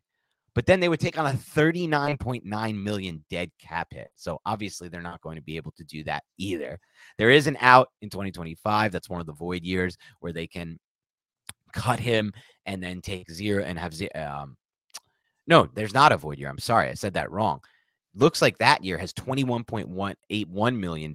But 0.55 0.65
then 0.65 0.81
they 0.81 0.89
would 0.89 0.99
take 0.99 1.17
on 1.17 1.25
a 1.25 1.37
39.9 1.37 2.83
million 2.83 3.23
dead 3.29 3.49
cap 3.59 3.87
hit. 3.91 4.09
So 4.15 4.41
obviously 4.45 4.89
they're 4.89 5.01
not 5.01 5.21
going 5.21 5.37
to 5.37 5.41
be 5.41 5.55
able 5.55 5.71
to 5.77 5.85
do 5.85 6.03
that 6.03 6.23
either. 6.37 6.79
There 7.17 7.29
is 7.29 7.47
an 7.47 7.57
out 7.61 7.89
in 8.01 8.09
2025. 8.09 8.91
That's 8.91 9.09
one 9.09 9.21
of 9.21 9.27
the 9.27 9.33
void 9.33 9.63
years 9.63 9.97
where 10.19 10.33
they 10.33 10.47
can 10.47 10.79
cut 11.71 11.99
him 11.99 12.33
and 12.65 12.83
then 12.83 12.99
take 12.99 13.31
zero 13.31 13.63
and 13.63 13.79
have 13.79 13.93
zero. 13.93 14.11
Um, 14.15 14.57
no, 15.49 15.67
there's 15.73 15.93
not 15.93 16.13
a 16.13 16.17
void 16.17 16.39
year. 16.39 16.49
I'm 16.49 16.59
sorry, 16.59 16.87
I 16.89 16.93
said 16.93 17.15
that 17.15 17.31
wrong 17.31 17.59
looks 18.15 18.41
like 18.41 18.57
that 18.57 18.83
year 18.83 18.97
has 18.97 19.13
$21.181 19.13 20.77
million 20.77 21.13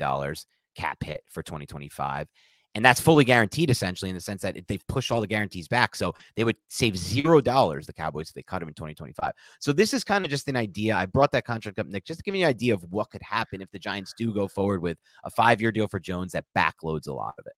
cap 0.76 1.02
hit 1.02 1.22
for 1.28 1.42
2025. 1.42 2.28
And 2.76 2.84
that's 2.84 3.00
fully 3.00 3.24
guaranteed 3.24 3.70
essentially 3.70 4.08
in 4.08 4.16
the 4.16 4.20
sense 4.20 4.42
that 4.42 4.56
they've 4.66 4.86
pushed 4.88 5.12
all 5.12 5.20
the 5.20 5.28
guarantees 5.28 5.68
back. 5.68 5.94
So 5.94 6.12
they 6.34 6.42
would 6.42 6.56
save 6.68 6.96
zero 6.96 7.40
dollars, 7.40 7.86
the 7.86 7.92
Cowboys, 7.92 8.30
if 8.30 8.34
they 8.34 8.42
cut 8.42 8.62
him 8.62 8.68
in 8.68 8.74
2025. 8.74 9.30
So 9.60 9.72
this 9.72 9.94
is 9.94 10.02
kind 10.02 10.24
of 10.24 10.30
just 10.30 10.48
an 10.48 10.56
idea. 10.56 10.96
I 10.96 11.06
brought 11.06 11.30
that 11.32 11.44
contract 11.44 11.78
up, 11.78 11.86
Nick, 11.86 12.04
just 12.04 12.18
to 12.18 12.24
give 12.24 12.34
you 12.34 12.44
an 12.44 12.50
idea 12.50 12.74
of 12.74 12.82
what 12.90 13.10
could 13.10 13.22
happen 13.22 13.62
if 13.62 13.70
the 13.70 13.78
Giants 13.78 14.12
do 14.18 14.34
go 14.34 14.48
forward 14.48 14.82
with 14.82 14.98
a 15.22 15.30
five 15.30 15.60
year 15.60 15.70
deal 15.70 15.86
for 15.86 16.00
Jones 16.00 16.32
that 16.32 16.46
backloads 16.58 17.06
a 17.06 17.12
lot 17.12 17.34
of 17.38 17.46
it. 17.46 17.54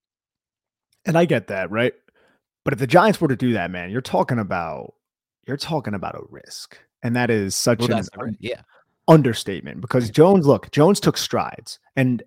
And 1.07 1.17
I 1.17 1.25
get 1.25 1.47
that, 1.47 1.71
right? 1.71 1.95
But 2.67 2.75
if 2.75 2.79
the 2.79 2.87
Giants 2.87 3.19
were 3.19 3.29
to 3.29 3.37
do 3.37 3.55
that, 3.55 3.71
man, 3.71 3.91
you're 3.91 4.03
talking 4.03 4.39
about 4.39 4.93
you're 5.47 5.57
talking 5.57 5.95
about 5.95 6.15
a 6.15 6.23
risk. 6.29 6.79
And 7.03 7.15
that 7.17 7.31
is 7.31 7.55
such 7.55 7.81
well, 7.81 8.03
an 8.19 8.37
yeah 8.41 8.63
understatement 9.09 9.81
because 9.81 10.11
Jones, 10.11 10.47
look, 10.47 10.71
Jones 10.73 11.01
took 11.01 11.17
strides 11.17 11.79
and 11.95 12.23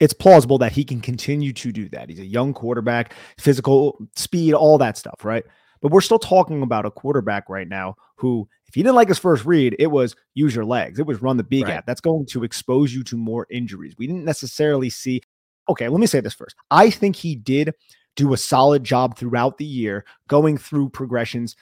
it's 0.00 0.12
plausible 0.12 0.58
that 0.58 0.72
he 0.72 0.84
can 0.84 1.00
continue 1.00 1.52
to 1.52 1.70
do 1.70 1.88
that. 1.90 2.08
He's 2.08 2.18
a 2.18 2.26
young 2.26 2.54
quarterback, 2.54 3.14
physical 3.38 3.98
speed, 4.16 4.54
all 4.54 4.78
that 4.78 4.96
stuff, 4.96 5.24
right? 5.24 5.44
But 5.80 5.92
we're 5.92 6.00
still 6.00 6.18
talking 6.18 6.62
about 6.62 6.86
a 6.86 6.90
quarterback 6.90 7.48
right 7.48 7.68
now 7.68 7.96
who, 8.16 8.48
if 8.66 8.74
he 8.74 8.82
didn't 8.82 8.96
like 8.96 9.08
his 9.08 9.18
first 9.18 9.44
read, 9.44 9.76
it 9.78 9.88
was 9.88 10.16
use 10.34 10.54
your 10.54 10.64
legs. 10.64 10.98
It 10.98 11.06
was 11.06 11.22
run 11.22 11.36
the 11.36 11.44
B 11.44 11.60
gap. 11.60 11.68
Right. 11.68 11.86
That's 11.86 12.00
going 12.00 12.26
to 12.26 12.44
expose 12.44 12.94
you 12.94 13.02
to 13.04 13.16
more 13.16 13.46
injuries. 13.50 13.94
We 13.98 14.06
didn't 14.06 14.24
necessarily 14.24 14.90
see. 14.90 15.22
Okay, 15.68 15.88
let 15.88 16.00
me 16.00 16.06
say 16.06 16.20
this 16.20 16.34
first. 16.34 16.56
I 16.70 16.90
think 16.90 17.14
he 17.14 17.36
did 17.36 17.74
do 18.16 18.32
a 18.32 18.36
solid 18.36 18.84
job 18.84 19.16
throughout 19.16 19.58
the 19.58 19.64
year 19.64 20.04
going 20.28 20.58
through 20.58 20.90
progressions 20.90 21.56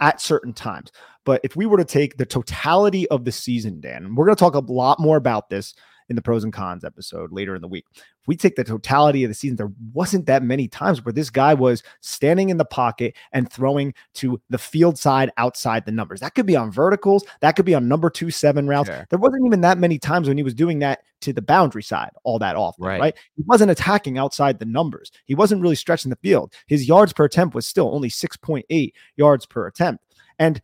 at 0.00 0.20
certain 0.20 0.52
times. 0.52 0.92
But 1.24 1.40
if 1.44 1.56
we 1.56 1.66
were 1.66 1.78
to 1.78 1.84
take 1.84 2.16
the 2.16 2.26
totality 2.26 3.08
of 3.08 3.24
the 3.24 3.32
season, 3.32 3.80
Dan, 3.80 4.14
we're 4.14 4.26
going 4.26 4.36
to 4.36 4.40
talk 4.40 4.54
a 4.54 4.72
lot 4.72 5.00
more 5.00 5.16
about 5.16 5.48
this 5.48 5.74
in 6.08 6.16
the 6.16 6.22
pros 6.22 6.44
and 6.44 6.52
cons 6.52 6.84
episode 6.84 7.32
later 7.32 7.54
in 7.54 7.62
the 7.62 7.68
week. 7.68 7.86
If 7.94 8.28
we 8.28 8.36
take 8.36 8.56
the 8.56 8.64
totality 8.64 9.24
of 9.24 9.30
the 9.30 9.34
season, 9.34 9.56
there 9.56 9.72
wasn't 9.92 10.26
that 10.26 10.42
many 10.42 10.68
times 10.68 11.04
where 11.04 11.12
this 11.12 11.30
guy 11.30 11.54
was 11.54 11.82
standing 12.00 12.50
in 12.50 12.56
the 12.56 12.64
pocket 12.64 13.14
and 13.32 13.50
throwing 13.50 13.94
to 14.14 14.40
the 14.50 14.58
field 14.58 14.98
side 14.98 15.30
outside 15.36 15.84
the 15.84 15.92
numbers. 15.92 16.20
That 16.20 16.34
could 16.34 16.46
be 16.46 16.56
on 16.56 16.70
verticals, 16.70 17.24
that 17.40 17.56
could 17.56 17.66
be 17.66 17.74
on 17.74 17.88
number 17.88 18.10
two 18.10 18.30
seven 18.30 18.66
routes. 18.66 18.90
There 19.10 19.18
wasn't 19.18 19.46
even 19.46 19.60
that 19.62 19.78
many 19.78 19.98
times 19.98 20.28
when 20.28 20.36
he 20.36 20.42
was 20.42 20.54
doing 20.54 20.78
that 20.80 21.00
to 21.22 21.32
the 21.32 21.42
boundary 21.42 21.82
side 21.82 22.10
all 22.22 22.38
that 22.38 22.56
often, 22.56 22.84
right. 22.84 23.00
right? 23.00 23.14
He 23.36 23.42
wasn't 23.46 23.70
attacking 23.70 24.18
outside 24.18 24.58
the 24.58 24.66
numbers. 24.66 25.10
He 25.24 25.34
wasn't 25.34 25.62
really 25.62 25.74
stretching 25.74 26.10
the 26.10 26.16
field. 26.16 26.52
His 26.66 26.86
yards 26.86 27.12
per 27.12 27.24
attempt 27.24 27.54
was 27.54 27.66
still 27.66 27.94
only 27.94 28.10
6.8 28.10 28.92
yards 29.16 29.46
per 29.46 29.66
attempt. 29.66 30.04
And 30.38 30.60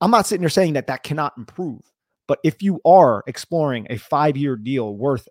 I'm 0.00 0.10
not 0.10 0.26
sitting 0.26 0.42
here 0.42 0.48
saying 0.48 0.74
that 0.74 0.86
that 0.88 1.02
cannot 1.02 1.32
improve. 1.38 1.80
But 2.28 2.38
if 2.44 2.62
you 2.62 2.80
are 2.84 3.22
exploring 3.26 3.86
a 3.90 3.98
five 3.98 4.36
year 4.36 4.56
deal 4.56 4.96
worth 4.96 5.28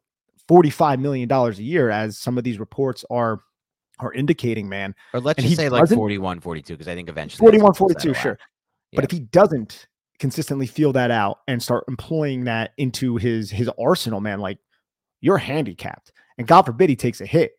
$45 0.50 1.00
million 1.00 1.32
a 1.32 1.52
year, 1.54 1.90
as 1.90 2.18
some 2.18 2.38
of 2.38 2.44
these 2.44 2.60
reports 2.60 3.04
are 3.10 3.42
are 4.00 4.14
indicating, 4.14 4.68
man. 4.68 4.94
Or 5.14 5.22
let's 5.22 5.42
just 5.42 5.56
say 5.56 5.70
like 5.70 5.88
41, 5.88 6.42
42, 6.42 6.74
because 6.74 6.88
I 6.88 6.96
think 6.96 7.08
eventually 7.08 7.46
41, 7.46 7.74
42, 7.74 8.14
sure. 8.14 8.38
Yeah. 8.92 8.98
But 8.98 9.06
if 9.06 9.12
he 9.12 9.20
doesn't 9.20 9.88
consistently 10.20 10.68
feel 10.68 10.94
that 10.94 11.12
out 11.12 11.40
and 11.48 11.62
start 11.62 11.86
employing 11.88 12.46
that 12.46 12.72
into 12.78 13.18
his 13.18 13.50
his 13.52 13.70
arsenal, 13.80 14.22
man, 14.22 14.40
like 14.40 14.60
you're 15.22 15.38
handicapped. 15.38 16.12
And 16.38 16.48
God 16.48 16.64
forbid 16.64 16.90
he 16.90 16.96
takes 16.96 17.22
a 17.22 17.26
hit, 17.26 17.54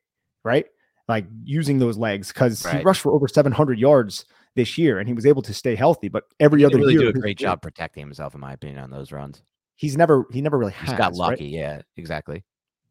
right? 0.44 0.66
Like 1.08 1.26
using 1.44 1.78
those 1.78 1.96
legs 1.96 2.28
because 2.28 2.64
right. 2.64 2.78
he 2.78 2.82
rushed 2.82 3.00
for 3.00 3.12
over 3.12 3.28
700 3.28 3.78
yards 3.78 4.26
this 4.56 4.76
year, 4.76 4.98
and 4.98 5.06
he 5.06 5.14
was 5.14 5.26
able 5.26 5.42
to 5.42 5.54
stay 5.54 5.76
healthy. 5.76 6.08
But 6.08 6.24
every 6.40 6.60
he 6.60 6.64
other 6.64 6.78
really 6.78 6.94
year, 6.94 7.12
do 7.12 7.18
a 7.18 7.22
great 7.22 7.38
job 7.38 7.62
protecting 7.62 8.00
himself, 8.00 8.34
in 8.34 8.40
my 8.40 8.52
opinion, 8.52 8.80
on 8.80 8.90
those 8.90 9.12
runs. 9.12 9.42
He's 9.76 9.96
never 9.96 10.26
he 10.32 10.40
never 10.40 10.58
really 10.58 10.72
has, 10.72 10.90
He's 10.90 10.98
got 10.98 11.14
lucky. 11.14 11.44
Right? 11.44 11.52
Yeah, 11.52 11.82
exactly. 11.96 12.44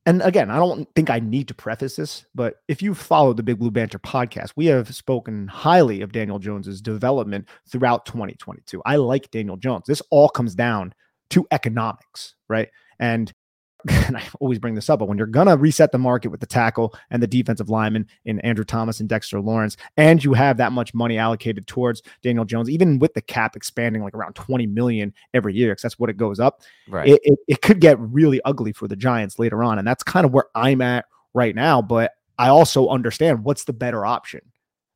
And 0.08 0.22
again, 0.22 0.52
I 0.52 0.58
don't 0.58 0.88
think 0.94 1.10
I 1.10 1.18
need 1.18 1.48
to 1.48 1.56
preface 1.56 1.96
this, 1.96 2.26
but 2.36 2.58
if 2.68 2.84
you 2.84 2.94
follow 2.94 3.34
the 3.34 3.42
Big 3.42 3.58
Blue 3.58 3.72
Banter 3.72 3.98
podcast, 3.98 4.52
we 4.56 4.68
have 4.68 4.94
spoken 4.94 5.48
highly 5.48 6.02
of 6.02 6.12
Daniel 6.12 6.38
Jones's 6.38 6.80
development 6.80 7.50
throughout 7.68 8.06
2022. 8.06 8.84
I 8.86 8.98
like 8.98 9.32
Daniel 9.32 9.58
Jones. 9.58 9.86
This 9.88 10.04
all 10.12 10.30
comes 10.30 10.54
down 10.54 10.94
to 11.32 11.48
economics, 11.50 12.36
right? 12.48 12.70
And 13.00 13.34
and 14.08 14.18
I 14.18 14.24
always 14.40 14.58
bring 14.58 14.74
this 14.74 14.90
up, 14.90 15.00
but 15.00 15.08
when 15.08 15.18
you're 15.18 15.28
gonna 15.28 15.56
reset 15.56 15.92
the 15.92 16.00
market 16.00 16.30
with 16.30 16.40
the 16.40 16.48
tackle 16.48 16.96
and 17.12 17.22
the 17.22 17.28
defensive 17.28 17.70
lineman 17.70 18.08
in 18.26 18.40
Andrew 18.40 18.66
Thomas 18.66 19.00
and 19.00 19.08
Dexter 19.08 19.40
Lawrence, 19.40 19.78
and 19.96 20.24
you 20.24 20.34
have 20.34 20.58
that 20.58 20.72
much 20.72 20.94
money 20.94 21.18
allocated 21.20 21.68
towards 21.68 22.02
Daniel 22.24 22.46
Jones, 22.46 22.70
even 22.70 22.98
with 22.98 23.14
the 23.14 23.22
cap 23.22 23.56
expanding 23.56 24.04
like 24.04 24.16
around 24.16 24.34
20 24.34 24.66
million 24.68 25.14
every 25.36 25.54
year, 25.54 25.72
because 25.72 25.84
that's 25.84 26.00
what 26.00 26.10
it 26.10 26.18
goes 26.18 26.40
up, 26.40 26.62
right? 26.88 27.10
It, 27.10 27.22
it, 27.24 27.40
it 27.48 27.62
could 27.62 27.80
get 27.80 28.00
really 28.00 28.42
ugly 28.44 28.72
for 28.72 28.88
the 28.88 28.96
Giants 28.96 29.38
later 29.38 29.64
on, 29.64 29.78
and 29.78 29.88
that's 29.88 30.04
kind 30.04 30.26
of 30.26 30.34
where 30.34 30.46
I'm 30.56 30.82
at 30.82 31.06
right 31.36 31.54
now. 31.54 31.82
But 31.82 32.14
I 32.40 32.48
also 32.48 32.88
understand 32.90 33.44
what's 33.44 33.66
the 33.66 33.74
better 33.74 34.04
option, 34.04 34.42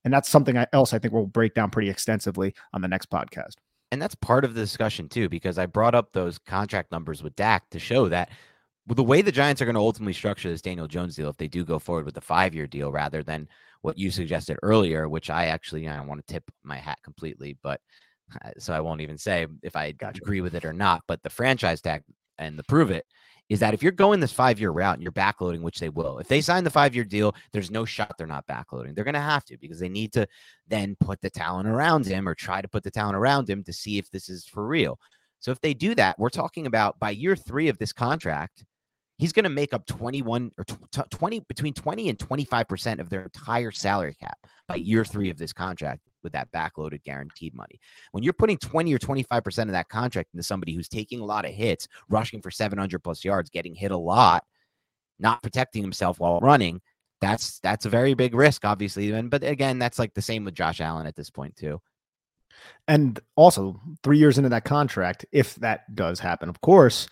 and 0.04 0.12
that's 0.12 0.30
something 0.30 0.58
else 0.74 0.94
I 0.94 1.00
think 1.00 1.14
we'll 1.14 1.28
break 1.28 1.54
down 1.54 1.70
pretty 1.70 1.92
extensively 1.92 2.56
on 2.74 2.82
the 2.82 2.88
next 2.88 3.12
podcast. 3.12 3.54
And 3.92 4.02
that's 4.02 4.16
part 4.16 4.46
of 4.46 4.54
the 4.54 4.62
discussion 4.62 5.10
too, 5.10 5.30
because 5.30 5.58
I 5.58 5.66
brought 5.66 5.96
up 5.96 6.14
those 6.14 6.38
contract 6.38 6.92
numbers 6.92 7.24
with 7.24 7.36
Dak 7.36 7.70
to 7.72 7.80
show 7.80 8.08
that 8.10 8.30
the 8.96 9.04
way 9.04 9.22
the 9.22 9.32
Giants 9.32 9.62
are 9.62 9.66
going 9.66 9.76
to 9.76 9.82
ultimately 9.82 10.14
structure 10.14 10.50
this 10.50 10.62
Daniel 10.62 10.88
Jones 10.88 11.16
deal, 11.16 11.30
if 11.30 11.38
they 11.38 11.48
do 11.48 11.64
go 11.64 11.80
forward 11.80 12.06
with 12.06 12.16
the 12.16 12.22
five 12.22 12.56
year 12.56 12.68
deal 12.68 12.92
rather 12.92 13.24
than 13.24 13.48
what 13.82 13.98
you 13.98 14.12
suggested 14.12 14.58
earlier, 14.64 15.08
which 15.08 15.30
I 15.30 15.46
actually 15.46 15.88
I 15.88 15.96
don't 15.96 16.08
want 16.08 16.26
to 16.26 16.34
tip 16.34 16.44
my 16.64 16.78
hat 16.78 17.00
completely, 17.04 17.58
but 17.64 17.82
uh, 18.44 18.52
so 18.58 18.74
I 18.74 18.80
won't 18.80 19.02
even 19.02 19.18
say 19.18 19.48
if 19.64 19.76
I 19.76 19.92
gotcha. 19.94 20.22
agree 20.22 20.42
with 20.42 20.56
it 20.56 20.66
or 20.66 20.74
not. 20.74 21.04
But 21.08 21.24
the 21.24 21.30
franchise 21.30 21.82
tag 21.82 22.04
and 22.38 22.58
the 22.58 22.64
prove 22.64 22.92
it 22.92 23.06
is 23.50 23.60
that 23.60 23.74
if 23.74 23.82
you're 23.82 23.92
going 23.92 24.20
this 24.20 24.32
five 24.32 24.60
year 24.60 24.72
route 24.72 24.96
and 24.96 25.04
you're 25.04 25.12
backloading, 25.12 25.62
which 25.62 25.80
they 25.80 25.90
will, 25.90 26.20
if 26.20 26.28
they 26.28 26.42
sign 26.42 26.64
the 26.64 26.70
five 26.70 26.94
year 26.94 27.04
deal, 27.04 27.36
there's 27.52 27.72
no 27.72 27.84
shot 27.84 28.16
they're 28.18 28.28
not 28.28 28.48
backloading. 28.48 28.94
They're 28.94 29.04
going 29.04 29.14
to 29.16 29.20
have 29.20 29.44
to 29.46 29.58
because 29.58 29.80
they 29.80 29.90
need 29.90 30.14
to 30.14 30.28
then 30.68 30.96
put 31.00 31.20
the 31.22 31.30
talent 31.30 31.68
around 31.68 32.06
him 32.06 32.30
or 32.30 32.36
try 32.36 32.62
to 32.62 32.68
put 32.68 32.84
the 32.84 32.92
talent 32.92 33.16
around 33.16 33.50
him 33.50 33.64
to 33.64 33.74
see 33.74 33.98
if 33.98 34.10
this 34.12 34.30
is 34.30 34.46
for 34.46 34.66
real. 34.68 35.00
So 35.40 35.52
if 35.52 35.62
they 35.62 35.74
do 35.74 35.96
that, 35.96 36.20
we're 36.20 36.30
talking 36.30 36.68
about 36.68 37.00
by 37.00 37.12
year 37.12 37.36
three 37.36 37.70
of 37.70 37.78
this 37.78 37.94
contract, 37.94 38.66
he's 39.20 39.34
going 39.34 39.44
to 39.44 39.50
make 39.50 39.74
up 39.74 39.86
21 39.86 40.52
or 40.58 40.66
20 41.12 41.42
between 41.42 41.74
20 41.74 42.10
and 42.10 42.18
25% 42.18 43.00
of 43.00 43.10
their 43.10 43.24
entire 43.24 43.70
salary 43.70 44.16
cap 44.20 44.38
by 44.68 44.76
year 44.76 45.04
three 45.04 45.30
of 45.30 45.38
this 45.38 45.54
contract 45.54 46.02
with 46.24 46.32
that 46.32 46.52
backloaded 46.52 47.04
guaranteed 47.04 47.54
money. 47.54 47.80
When 48.14 48.24
you're 48.24 48.34
putting 48.34 48.58
20 48.58 48.94
or 48.94 49.00
25% 49.00 49.64
of 49.64 49.72
that 49.72 49.90
contract 49.90 50.30
into 50.34 50.44
somebody 50.44 50.74
who's 50.74 50.88
taking 50.88 51.20
a 51.20 51.26
lot 51.26 51.46
of 51.46 51.52
hits, 51.52 51.88
rushing 52.08 52.42
for 52.42 52.50
700 52.50 53.04
plus 53.04 53.24
yards, 53.24 53.50
getting 53.50 53.76
hit 53.76 53.92
a 53.92 53.98
lot, 53.98 54.46
not 55.20 55.44
protecting 55.44 55.82
himself 55.82 56.20
while 56.20 56.40
running, 56.40 56.82
that's 57.22 57.60
that's 57.60 57.86
a 57.86 57.90
very 57.90 58.14
big 58.14 58.34
risk, 58.34 58.64
obviously. 58.64 59.12
And 59.12 59.30
but 59.30 59.44
again, 59.44 59.80
that's 59.80 60.00
like 60.00 60.14
the 60.14 60.22
same 60.22 60.46
with 60.46 60.56
Josh 60.56 60.80
Allen 60.80 61.06
at 61.06 61.18
this 61.18 61.30
point 61.30 61.58
too. 61.58 61.82
And 62.88 63.20
also, 63.36 63.82
three 64.04 64.18
years 64.18 64.38
into 64.38 64.50
that 64.50 64.64
contract, 64.64 65.26
if 65.32 65.56
that 65.56 65.94
does 65.96 66.20
happen, 66.20 66.50
of 66.50 66.62
course, 66.62 67.08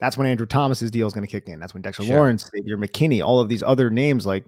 that's 0.00 0.16
when 0.16 0.26
Andrew 0.26 0.46
Thomas's 0.46 0.90
deal 0.90 1.06
is 1.06 1.12
going 1.12 1.26
to 1.26 1.30
kick 1.30 1.48
in. 1.48 1.60
That's 1.60 1.74
when 1.74 1.82
Dexter 1.82 2.04
sure. 2.04 2.16
Lawrence, 2.16 2.50
Xavier 2.50 2.76
McKinney, 2.76 3.24
all 3.24 3.40
of 3.40 3.48
these 3.48 3.62
other 3.62 3.90
names, 3.90 4.26
like 4.26 4.44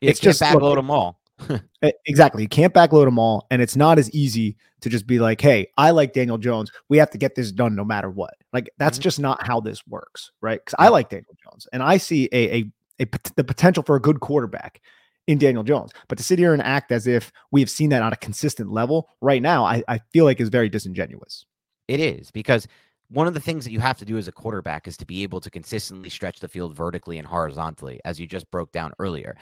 it's 0.00 0.20
just 0.20 0.40
backload 0.40 0.76
them 0.76 0.90
all. 0.90 1.20
exactly. 2.06 2.42
You 2.42 2.48
can't 2.48 2.72
backload 2.72 3.04
them 3.04 3.18
all. 3.18 3.46
And 3.50 3.60
it's 3.60 3.76
not 3.76 3.98
as 3.98 4.10
easy 4.12 4.56
to 4.80 4.88
just 4.88 5.06
be 5.06 5.18
like, 5.18 5.40
hey, 5.40 5.68
I 5.76 5.90
like 5.90 6.12
Daniel 6.12 6.38
Jones. 6.38 6.70
We 6.88 6.98
have 6.98 7.10
to 7.10 7.18
get 7.18 7.34
this 7.34 7.52
done 7.52 7.74
no 7.74 7.84
matter 7.84 8.10
what. 8.10 8.34
Like, 8.52 8.70
that's 8.78 8.98
mm-hmm. 8.98 9.02
just 9.02 9.20
not 9.20 9.46
how 9.46 9.60
this 9.60 9.86
works, 9.86 10.30
right? 10.40 10.60
Because 10.64 10.76
I 10.78 10.88
like 10.88 11.10
Daniel 11.10 11.36
Jones 11.44 11.66
and 11.72 11.82
I 11.82 11.98
see 11.98 12.28
a, 12.32 12.56
a, 12.56 12.72
a, 13.00 13.06
the 13.36 13.44
potential 13.44 13.82
for 13.82 13.96
a 13.96 14.00
good 14.00 14.20
quarterback 14.20 14.80
in 15.26 15.38
Daniel 15.38 15.64
Jones. 15.64 15.92
But 16.08 16.18
to 16.18 16.24
sit 16.24 16.38
here 16.38 16.52
and 16.52 16.62
act 16.62 16.92
as 16.92 17.06
if 17.06 17.32
we 17.50 17.60
have 17.60 17.70
seen 17.70 17.90
that 17.90 18.02
on 18.02 18.12
a 18.12 18.16
consistent 18.16 18.70
level 18.70 19.08
right 19.20 19.42
now, 19.42 19.64
I, 19.64 19.82
I 19.88 20.00
feel 20.12 20.24
like 20.24 20.40
is 20.40 20.48
very 20.48 20.68
disingenuous. 20.68 21.44
It 21.88 22.00
is 22.00 22.30
because 22.30 22.66
one 23.08 23.26
of 23.26 23.34
the 23.34 23.40
things 23.40 23.64
that 23.64 23.72
you 23.72 23.80
have 23.80 23.98
to 23.98 24.04
do 24.04 24.18
as 24.18 24.28
a 24.28 24.32
quarterback 24.32 24.88
is 24.88 24.96
to 24.96 25.06
be 25.06 25.22
able 25.22 25.40
to 25.40 25.50
consistently 25.50 26.10
stretch 26.10 26.40
the 26.40 26.48
field 26.48 26.74
vertically 26.74 27.18
and 27.18 27.26
horizontally, 27.26 28.00
as 28.04 28.18
you 28.18 28.26
just 28.26 28.50
broke 28.50 28.72
down 28.72 28.92
earlier. 28.98 29.36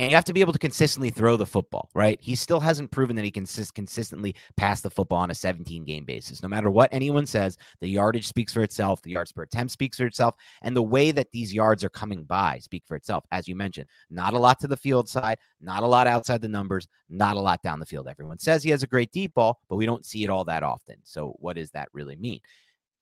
And 0.00 0.10
you 0.10 0.14
have 0.14 0.24
to 0.26 0.32
be 0.32 0.40
able 0.40 0.52
to 0.52 0.60
consistently 0.60 1.10
throw 1.10 1.36
the 1.36 1.44
football, 1.44 1.90
right? 1.92 2.20
He 2.22 2.36
still 2.36 2.60
hasn't 2.60 2.92
proven 2.92 3.16
that 3.16 3.24
he 3.24 3.32
can 3.32 3.42
consist- 3.42 3.74
consistently 3.74 4.36
pass 4.56 4.80
the 4.80 4.90
football 4.90 5.18
on 5.18 5.32
a 5.32 5.34
17 5.34 5.84
game 5.84 6.04
basis. 6.04 6.40
No 6.40 6.48
matter 6.48 6.70
what 6.70 6.88
anyone 6.92 7.26
says, 7.26 7.58
the 7.80 7.88
yardage 7.88 8.28
speaks 8.28 8.52
for 8.52 8.62
itself, 8.62 9.02
the 9.02 9.10
yards 9.10 9.32
per 9.32 9.42
attempt 9.42 9.72
speaks 9.72 9.96
for 9.96 10.06
itself, 10.06 10.36
and 10.62 10.76
the 10.76 10.82
way 10.82 11.10
that 11.10 11.32
these 11.32 11.52
yards 11.52 11.82
are 11.82 11.88
coming 11.88 12.22
by 12.22 12.60
speak 12.60 12.84
for 12.86 12.94
itself. 12.94 13.24
As 13.32 13.48
you 13.48 13.56
mentioned, 13.56 13.88
not 14.08 14.34
a 14.34 14.38
lot 14.38 14.60
to 14.60 14.68
the 14.68 14.76
field 14.76 15.08
side, 15.08 15.38
not 15.60 15.82
a 15.82 15.86
lot 15.86 16.06
outside 16.06 16.42
the 16.42 16.48
numbers, 16.48 16.86
not 17.08 17.36
a 17.36 17.40
lot 17.40 17.60
down 17.62 17.80
the 17.80 17.86
field. 17.86 18.06
Everyone 18.06 18.38
says 18.38 18.62
he 18.62 18.70
has 18.70 18.84
a 18.84 18.88
great 18.88 19.10
deep 19.10 19.34
ball, 19.34 19.58
but 19.68 19.76
we 19.76 19.86
don't 19.86 20.06
see 20.06 20.22
it 20.22 20.30
all 20.30 20.44
that 20.44 20.62
often. 20.62 20.98
So, 21.02 21.34
what 21.40 21.56
does 21.56 21.72
that 21.72 21.88
really 21.92 22.14
mean? 22.14 22.38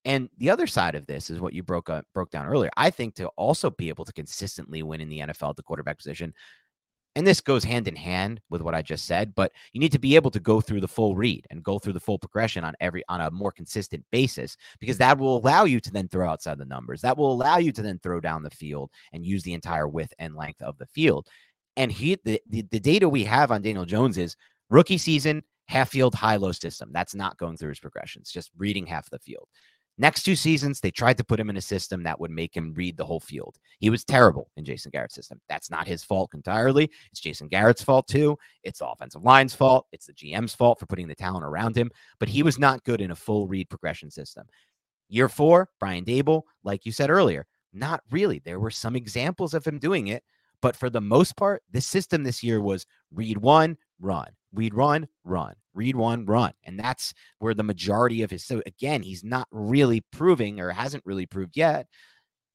And 0.06 0.30
the 0.38 0.50
other 0.50 0.68
side 0.68 0.94
of 0.94 1.04
this 1.06 1.30
is 1.30 1.40
what 1.40 1.52
you 1.52 1.64
broke 1.64 1.90
up, 1.90 2.06
broke 2.14 2.30
down 2.30 2.46
earlier. 2.46 2.70
I 2.76 2.90
think 2.90 3.16
to 3.16 3.26
also 3.36 3.70
be 3.70 3.88
able 3.88 4.04
to 4.04 4.12
consistently 4.12 4.84
win 4.84 5.00
in 5.00 5.08
the 5.08 5.18
NFL 5.18 5.50
at 5.50 5.56
the 5.56 5.64
quarterback 5.64 5.98
position, 5.98 6.32
and 7.16 7.26
this 7.26 7.40
goes 7.40 7.64
hand 7.64 7.88
in 7.88 7.96
hand 7.96 8.40
with 8.48 8.62
what 8.62 8.74
I 8.74 8.82
just 8.82 9.06
said, 9.06 9.34
but 9.34 9.50
you 9.72 9.80
need 9.80 9.90
to 9.92 9.98
be 9.98 10.14
able 10.14 10.30
to 10.30 10.38
go 10.38 10.60
through 10.60 10.82
the 10.82 10.86
full 10.86 11.16
read 11.16 11.44
and 11.50 11.64
go 11.64 11.80
through 11.80 11.94
the 11.94 12.00
full 12.00 12.18
progression 12.18 12.62
on 12.62 12.74
every 12.78 13.02
on 13.08 13.20
a 13.20 13.30
more 13.32 13.50
consistent 13.50 14.04
basis 14.12 14.56
because 14.78 14.98
that 14.98 15.18
will 15.18 15.38
allow 15.38 15.64
you 15.64 15.80
to 15.80 15.90
then 15.90 16.06
throw 16.08 16.28
outside 16.28 16.58
the 16.58 16.66
numbers. 16.66 17.00
That 17.00 17.16
will 17.16 17.32
allow 17.32 17.56
you 17.56 17.72
to 17.72 17.82
then 17.82 17.98
throw 17.98 18.20
down 18.20 18.44
the 18.44 18.50
field 18.50 18.90
and 19.12 19.26
use 19.26 19.42
the 19.42 19.54
entire 19.54 19.88
width 19.88 20.12
and 20.20 20.36
length 20.36 20.62
of 20.62 20.78
the 20.78 20.86
field. 20.86 21.26
And 21.76 21.90
he 21.90 22.16
the, 22.22 22.40
the, 22.48 22.62
the 22.70 22.80
data 22.80 23.08
we 23.08 23.24
have 23.24 23.50
on 23.50 23.62
Daniel 23.62 23.86
Jones 23.86 24.18
is 24.18 24.36
rookie 24.70 24.98
season, 24.98 25.42
half 25.66 25.88
field, 25.88 26.14
high 26.14 26.36
low 26.36 26.52
system. 26.52 26.90
That's 26.92 27.14
not 27.14 27.38
going 27.38 27.56
through 27.56 27.70
his 27.70 27.80
progressions, 27.80 28.30
just 28.30 28.50
reading 28.56 28.86
half 28.86 29.10
the 29.10 29.18
field. 29.18 29.48
Next 29.98 30.24
two 30.24 30.36
seasons, 30.36 30.80
they 30.80 30.90
tried 30.90 31.16
to 31.16 31.24
put 31.24 31.40
him 31.40 31.48
in 31.48 31.56
a 31.56 31.62
system 31.62 32.02
that 32.02 32.20
would 32.20 32.30
make 32.30 32.54
him 32.54 32.74
read 32.74 32.98
the 32.98 33.04
whole 33.04 33.20
field. 33.20 33.56
He 33.78 33.88
was 33.88 34.04
terrible 34.04 34.50
in 34.56 34.64
Jason 34.64 34.90
Garrett's 34.90 35.14
system. 35.14 35.40
That's 35.48 35.70
not 35.70 35.86
his 35.86 36.04
fault 36.04 36.34
entirely. 36.34 36.90
It's 37.10 37.20
Jason 37.20 37.48
Garrett's 37.48 37.82
fault 37.82 38.06
too. 38.06 38.38
It's 38.62 38.80
the 38.80 38.88
offensive 38.88 39.22
line's 39.22 39.54
fault. 39.54 39.86
It's 39.92 40.06
the 40.06 40.12
GM's 40.12 40.54
fault 40.54 40.78
for 40.78 40.86
putting 40.86 41.08
the 41.08 41.14
talent 41.14 41.44
around 41.44 41.76
him. 41.76 41.90
But 42.18 42.28
he 42.28 42.42
was 42.42 42.58
not 42.58 42.84
good 42.84 43.00
in 43.00 43.10
a 43.10 43.16
full 43.16 43.48
read 43.48 43.70
progression 43.70 44.10
system. 44.10 44.46
Year 45.08 45.30
four, 45.30 45.70
Brian 45.80 46.04
Daboll, 46.04 46.42
like 46.62 46.84
you 46.84 46.92
said 46.92 47.08
earlier, 47.08 47.46
not 47.72 48.02
really. 48.10 48.40
There 48.40 48.60
were 48.60 48.70
some 48.70 48.96
examples 48.96 49.54
of 49.54 49.66
him 49.66 49.78
doing 49.78 50.08
it, 50.08 50.24
but 50.60 50.76
for 50.76 50.90
the 50.90 51.00
most 51.00 51.36
part, 51.36 51.62
the 51.70 51.80
system 51.80 52.22
this 52.22 52.42
year 52.42 52.60
was 52.60 52.86
read 53.12 53.38
one, 53.38 53.78
run. 54.00 54.28
We'd 54.52 54.74
run, 54.74 55.08
run. 55.24 55.54
Read 55.74 55.96
one, 55.96 56.24
run. 56.24 56.52
And 56.64 56.78
that's 56.78 57.12
where 57.38 57.54
the 57.54 57.62
majority 57.62 58.22
of 58.22 58.30
his. 58.30 58.44
So 58.44 58.62
again, 58.66 59.02
he's 59.02 59.22
not 59.22 59.48
really 59.50 60.02
proving 60.12 60.60
or 60.60 60.70
hasn't 60.70 61.04
really 61.04 61.26
proved 61.26 61.56
yet 61.56 61.86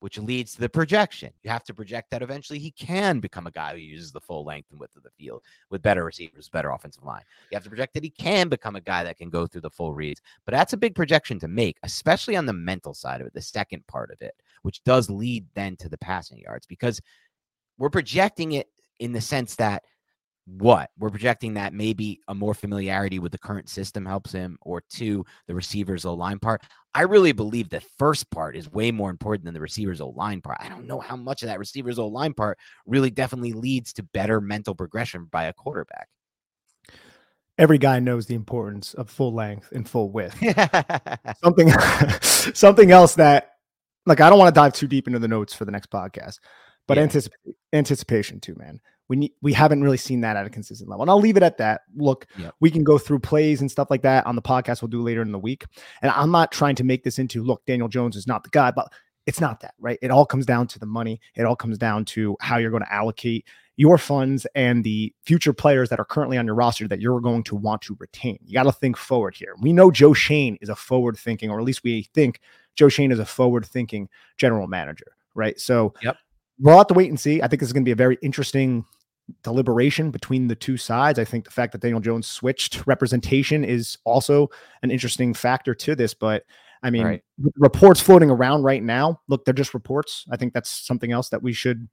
which 0.01 0.17
leads 0.17 0.53
to 0.53 0.59
the 0.59 0.67
projection. 0.67 1.31
You 1.43 1.51
have 1.51 1.63
to 1.65 1.75
project 1.75 2.09
that 2.09 2.23
eventually 2.23 2.57
he 2.57 2.71
can 2.71 3.19
become 3.19 3.45
a 3.45 3.51
guy 3.51 3.73
who 3.73 3.79
uses 3.79 4.11
the 4.11 4.19
full 4.19 4.43
length 4.43 4.71
and 4.71 4.79
width 4.79 4.95
of 4.95 5.03
the 5.03 5.11
field 5.11 5.43
with 5.69 5.83
better 5.83 6.03
receivers, 6.03 6.49
better 6.49 6.71
offensive 6.71 7.03
line. 7.03 7.21
You 7.51 7.55
have 7.55 7.63
to 7.63 7.69
project 7.69 7.93
that 7.93 8.03
he 8.03 8.09
can 8.09 8.49
become 8.49 8.75
a 8.75 8.81
guy 8.81 9.03
that 9.03 9.19
can 9.19 9.29
go 9.29 9.45
through 9.45 9.61
the 9.61 9.69
full 9.69 9.93
reads. 9.93 10.19
But 10.43 10.53
that's 10.53 10.73
a 10.73 10.77
big 10.77 10.95
projection 10.95 11.39
to 11.39 11.47
make, 11.47 11.77
especially 11.83 12.35
on 12.35 12.47
the 12.47 12.53
mental 12.53 12.95
side 12.95 13.21
of 13.21 13.27
it, 13.27 13.33
the 13.35 13.43
second 13.43 13.85
part 13.85 14.09
of 14.11 14.19
it, 14.21 14.33
which 14.63 14.83
does 14.83 15.07
lead 15.07 15.45
then 15.53 15.77
to 15.77 15.87
the 15.87 15.99
passing 15.99 16.39
yards 16.39 16.65
because 16.65 16.99
we're 17.77 17.91
projecting 17.91 18.53
it 18.53 18.69
in 18.99 19.11
the 19.11 19.21
sense 19.21 19.55
that 19.57 19.83
what 20.57 20.89
we're 20.99 21.09
projecting 21.09 21.53
that 21.53 21.73
maybe 21.73 22.19
a 22.27 22.35
more 22.35 22.53
familiarity 22.53 23.19
with 23.19 23.31
the 23.31 23.37
current 23.37 23.69
system 23.69 24.05
helps 24.05 24.31
him, 24.31 24.57
or 24.61 24.83
two, 24.89 25.25
the 25.47 25.55
receivers 25.55 26.05
O 26.05 26.13
line 26.13 26.39
part. 26.39 26.61
I 26.93 27.03
really 27.03 27.31
believe 27.31 27.69
the 27.69 27.81
first 27.97 28.29
part 28.31 28.57
is 28.57 28.69
way 28.69 28.91
more 28.91 29.09
important 29.09 29.45
than 29.45 29.53
the 29.53 29.61
receivers 29.61 30.01
O 30.01 30.09
line 30.09 30.41
part. 30.41 30.57
I 30.59 30.67
don't 30.67 30.87
know 30.87 30.99
how 30.99 31.15
much 31.15 31.41
of 31.41 31.47
that 31.47 31.59
receivers 31.59 31.99
O 31.99 32.07
line 32.07 32.33
part 32.33 32.57
really 32.85 33.09
definitely 33.09 33.53
leads 33.53 33.93
to 33.93 34.03
better 34.03 34.41
mental 34.41 34.75
progression 34.75 35.25
by 35.31 35.45
a 35.45 35.53
quarterback. 35.53 36.09
Every 37.57 37.77
guy 37.77 37.99
knows 37.99 38.25
the 38.25 38.35
importance 38.35 38.93
of 38.93 39.09
full 39.09 39.33
length 39.33 39.71
and 39.71 39.87
full 39.87 40.11
width. 40.11 40.35
something, 41.43 41.71
something 42.21 42.91
else 42.91 43.15
that, 43.15 43.51
like, 44.05 44.19
I 44.19 44.29
don't 44.29 44.39
want 44.39 44.53
to 44.53 44.59
dive 44.59 44.73
too 44.73 44.87
deep 44.87 45.07
into 45.07 45.19
the 45.19 45.27
notes 45.27 45.53
for 45.53 45.63
the 45.63 45.71
next 45.71 45.91
podcast, 45.91 46.39
but 46.87 46.97
yeah. 46.97 47.05
anticip- 47.05 47.29
anticipation 47.71 48.39
too, 48.39 48.55
man 48.55 48.81
we 49.11 49.33
we 49.41 49.51
haven't 49.51 49.83
really 49.83 49.97
seen 49.97 50.21
that 50.21 50.37
at 50.37 50.45
a 50.45 50.49
consistent 50.49 50.89
level. 50.89 51.03
And 51.03 51.11
I'll 51.11 51.19
leave 51.19 51.35
it 51.35 51.43
at 51.43 51.57
that. 51.57 51.81
Look, 51.97 52.27
yep. 52.37 52.55
we 52.61 52.71
can 52.71 52.83
go 52.83 52.97
through 52.97 53.19
plays 53.19 53.59
and 53.59 53.69
stuff 53.69 53.89
like 53.91 54.03
that 54.03 54.25
on 54.25 54.37
the 54.37 54.41
podcast 54.41 54.81
we'll 54.81 54.89
do 54.89 55.01
later 55.01 55.21
in 55.21 55.33
the 55.33 55.39
week. 55.39 55.65
And 56.01 56.11
I'm 56.11 56.31
not 56.31 56.51
trying 56.51 56.75
to 56.75 56.85
make 56.85 57.03
this 57.03 57.19
into 57.19 57.43
look, 57.43 57.65
Daniel 57.65 57.89
Jones 57.89 58.15
is 58.15 58.25
not 58.25 58.43
the 58.43 58.49
guy, 58.49 58.71
but 58.71 58.91
it's 59.25 59.41
not 59.41 59.59
that, 59.59 59.73
right? 59.79 59.99
It 60.01 60.11
all 60.11 60.25
comes 60.25 60.45
down 60.45 60.67
to 60.67 60.79
the 60.79 60.85
money. 60.85 61.19
It 61.35 61.43
all 61.43 61.57
comes 61.57 61.77
down 61.77 62.05
to 62.05 62.37
how 62.39 62.57
you're 62.57 62.71
going 62.71 62.83
to 62.83 62.93
allocate 62.93 63.45
your 63.75 63.97
funds 63.97 64.47
and 64.55 64.83
the 64.83 65.13
future 65.25 65.53
players 65.53 65.89
that 65.89 65.99
are 65.99 66.05
currently 66.05 66.37
on 66.37 66.45
your 66.45 66.55
roster 66.55 66.87
that 66.87 67.01
you're 67.01 67.19
going 67.19 67.43
to 67.43 67.55
want 67.55 67.81
to 67.81 67.97
retain. 67.99 68.39
You 68.45 68.53
got 68.53 68.63
to 68.63 68.71
think 68.71 68.95
forward 68.95 69.35
here. 69.35 69.55
We 69.61 69.73
know 69.73 69.91
Joe 69.91 70.13
Schoen 70.13 70.57
is 70.61 70.69
a 70.69 70.75
forward 70.75 71.17
thinking, 71.17 71.49
or 71.49 71.59
at 71.59 71.65
least 71.65 71.83
we 71.83 72.03
think 72.13 72.39
Joe 72.75 72.87
Schoen 72.87 73.11
is 73.11 73.19
a 73.19 73.25
forward 73.25 73.65
thinking 73.65 74.07
general 74.37 74.67
manager, 74.67 75.17
right? 75.35 75.59
So, 75.59 75.93
yep. 76.01 76.17
We'll 76.61 76.77
have 76.77 76.87
to 76.87 76.93
wait 76.93 77.09
and 77.09 77.19
see. 77.19 77.41
I 77.41 77.47
think 77.47 77.59
this 77.59 77.69
is 77.69 77.73
going 77.73 77.83
to 77.83 77.87
be 77.87 77.93
a 77.93 77.95
very 77.95 78.19
interesting 78.21 78.85
deliberation 79.43 80.11
between 80.11 80.47
the 80.47 80.55
two 80.55 80.77
sides. 80.77 81.19
I 81.19 81.25
think 81.25 81.45
the 81.45 81.51
fact 81.51 81.71
that 81.71 81.81
Daniel 81.81 81.99
Jones 81.99 82.27
switched 82.27 82.85
representation 82.87 83.63
is 83.63 83.97
also 84.03 84.49
an 84.83 84.91
interesting 84.91 85.33
factor 85.33 85.73
to 85.75 85.95
this. 85.95 86.13
But 86.13 86.43
I 86.83 86.89
mean, 86.89 87.03
right. 87.03 87.23
reports 87.57 88.01
floating 88.01 88.29
around 88.29 88.63
right 88.63 88.81
now, 88.81 89.21
look, 89.27 89.45
they're 89.45 89.53
just 89.53 89.73
reports. 89.73 90.25
I 90.31 90.37
think 90.37 90.53
that's 90.53 90.69
something 90.69 91.11
else 91.11 91.29
that 91.29 91.41
we 91.41 91.53
should 91.53 91.87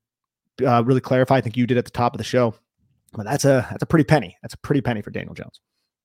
uh, 0.64 0.82
really 0.84 1.00
clarify. 1.00 1.36
I 1.36 1.40
think 1.40 1.56
you 1.56 1.66
did 1.66 1.78
at 1.78 1.84
the 1.84 1.90
top 1.90 2.14
of 2.14 2.18
the 2.18 2.24
show. 2.24 2.54
But 3.12 3.24
that's 3.24 3.44
a 3.44 3.66
that's 3.70 3.82
a 3.82 3.86
pretty 3.86 4.04
penny. 4.04 4.36
That's 4.42 4.54
a 4.54 4.58
pretty 4.58 4.80
penny 4.80 5.02
for 5.02 5.10
Daniel 5.10 5.34
Jones. 5.34 5.60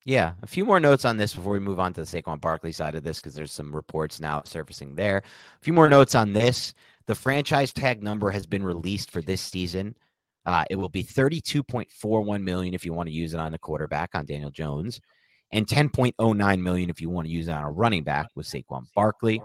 Yeah, 0.05 0.33
a 0.41 0.47
few 0.47 0.65
more 0.65 0.79
notes 0.79 1.05
on 1.05 1.17
this 1.17 1.33
before 1.33 1.53
we 1.53 1.59
move 1.59 1.79
on 1.79 1.93
to 1.93 2.01
the 2.03 2.07
Saquon 2.07 2.41
Barkley 2.41 2.73
side 2.73 2.95
of 2.95 3.03
this 3.03 3.19
because 3.19 3.35
there's 3.35 3.53
some 3.53 3.73
reports 3.73 4.19
now 4.19 4.41
surfacing 4.45 4.95
there. 4.95 5.17
A 5.17 5.63
few 5.63 5.73
more 5.73 5.89
notes 5.89 6.13
on 6.13 6.33
this. 6.33 6.73
The 7.05 7.15
franchise 7.15 7.71
tag 7.71 8.03
number 8.03 8.29
has 8.29 8.45
been 8.45 8.63
released 8.63 9.11
for 9.11 9.21
this 9.21 9.41
season. 9.41 9.95
Uh, 10.45 10.65
it 10.69 10.75
will 10.75 10.89
be 10.89 11.03
32.41 11.03 12.43
million 12.43 12.73
if 12.73 12.85
you 12.85 12.93
want 12.93 13.07
to 13.07 13.13
use 13.13 13.33
it 13.33 13.39
on 13.39 13.51
the 13.51 13.57
quarterback 13.57 14.09
on 14.13 14.25
Daniel 14.25 14.51
Jones, 14.51 14.99
and 15.51 15.67
10.09 15.67 16.61
million 16.61 16.89
if 16.89 16.99
you 16.99 17.09
want 17.09 17.27
to 17.27 17.33
use 17.33 17.47
it 17.47 17.51
on 17.53 17.63
a 17.63 17.71
running 17.71 18.03
back 18.03 18.27
with 18.35 18.47
Saquon 18.47 18.85
Barkley. 18.95 19.41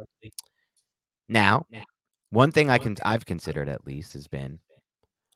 Now, 1.29 1.67
one 2.31 2.51
thing 2.53 2.71
I 2.71 2.79
can 2.79 2.97
I've 3.05 3.27
considered 3.27 3.69
at 3.69 3.87
least 3.87 4.15
has 4.15 4.27
been 4.27 4.59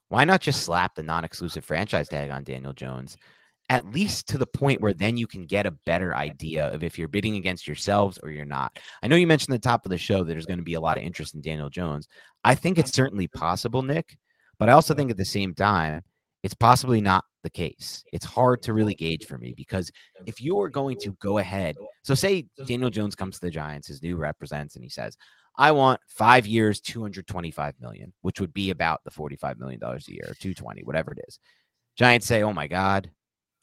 why 0.09 0.25
not 0.25 0.42
just 0.42 0.62
slap 0.62 0.94
the 0.94 1.03
non-exclusive 1.03 1.64
franchise 1.64 2.09
tag 2.09 2.31
on 2.31 2.44
Daniel 2.44 2.75
Jones, 2.75 3.16
at 3.70 3.90
least 3.90 4.29
to 4.29 4.37
the 4.37 4.46
point 4.46 4.81
where 4.83 4.92
then 4.92 5.16
you 5.16 5.27
can 5.27 5.46
get 5.46 5.64
a 5.64 5.70
better 5.87 6.14
idea 6.14 6.66
of 6.68 6.83
if 6.83 6.98
you're 6.98 7.09
bidding 7.09 7.37
against 7.37 7.66
yourselves 7.66 8.18
or 8.22 8.31
you're 8.31 8.44
not. 8.44 8.79
I 9.03 9.09
know 9.09 9.16
you 9.16 9.27
mentioned 9.27 9.55
at 9.55 9.62
the 9.62 9.68
top 9.68 9.87
of 9.87 9.90
the 9.90 9.96
show 9.96 10.18
that 10.18 10.25
there's 10.25 10.44
going 10.44 10.59
to 10.59 10.64
be 10.64 10.75
a 10.75 10.81
lot 10.81 10.98
of 10.98 11.03
interest 11.03 11.35
in 11.35 11.40
Daniel 11.40 11.70
Jones. 11.70 12.09
I 12.44 12.55
think 12.55 12.79
it's 12.79 12.92
certainly 12.92 13.29
possible, 13.29 13.83
Nick. 13.83 14.18
But 14.62 14.68
I 14.68 14.75
also 14.75 14.94
think 14.94 15.11
at 15.11 15.16
the 15.16 15.25
same 15.25 15.55
time, 15.55 16.03
it's 16.44 16.55
possibly 16.55 17.01
not 17.01 17.25
the 17.42 17.51
case. 17.51 18.05
It's 18.12 18.25
hard 18.25 18.62
to 18.62 18.72
really 18.72 18.94
gauge 18.94 19.27
for 19.27 19.37
me 19.37 19.55
because 19.57 19.90
if 20.25 20.40
you 20.40 20.61
are 20.61 20.68
going 20.68 21.01
to 21.01 21.16
go 21.20 21.38
ahead, 21.38 21.75
so 22.05 22.14
say 22.14 22.46
Daniel 22.64 22.88
Jones 22.88 23.16
comes 23.16 23.35
to 23.35 23.44
the 23.44 23.51
Giants, 23.51 23.88
his 23.88 24.05
new 24.05 24.14
represents, 24.14 24.77
and 24.77 24.85
he 24.85 24.88
says, 24.88 25.16
I 25.59 25.72
want 25.72 25.98
five 26.07 26.46
years, 26.46 26.81
225 26.81 27.75
million, 27.81 28.12
which 28.20 28.38
would 28.38 28.55
be 28.55 28.70
about 28.70 29.01
the 29.05 29.11
$45 29.11 29.59
million 29.59 29.81
a 29.83 29.98
year, 30.07 30.27
220, 30.38 30.85
whatever 30.85 31.11
it 31.11 31.25
is. 31.27 31.40
Giants 31.96 32.29
say, 32.29 32.44
Oh 32.44 32.53
my 32.53 32.68
God, 32.68 33.11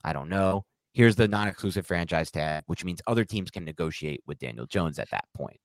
I 0.04 0.12
don't 0.12 0.28
know. 0.28 0.66
Here's 0.92 1.16
the 1.16 1.30
non 1.30 1.48
exclusive 1.48 1.88
franchise 1.88 2.30
tag, 2.30 2.66
which 2.68 2.84
means 2.84 3.02
other 3.08 3.24
teams 3.24 3.52
can 3.52 3.64
negotiate 3.64 4.22
with 4.28 4.40
Daniel 4.40 4.66
Jones 4.66 5.00
at 5.00 5.12
that 5.12 5.30
point. 5.34 5.62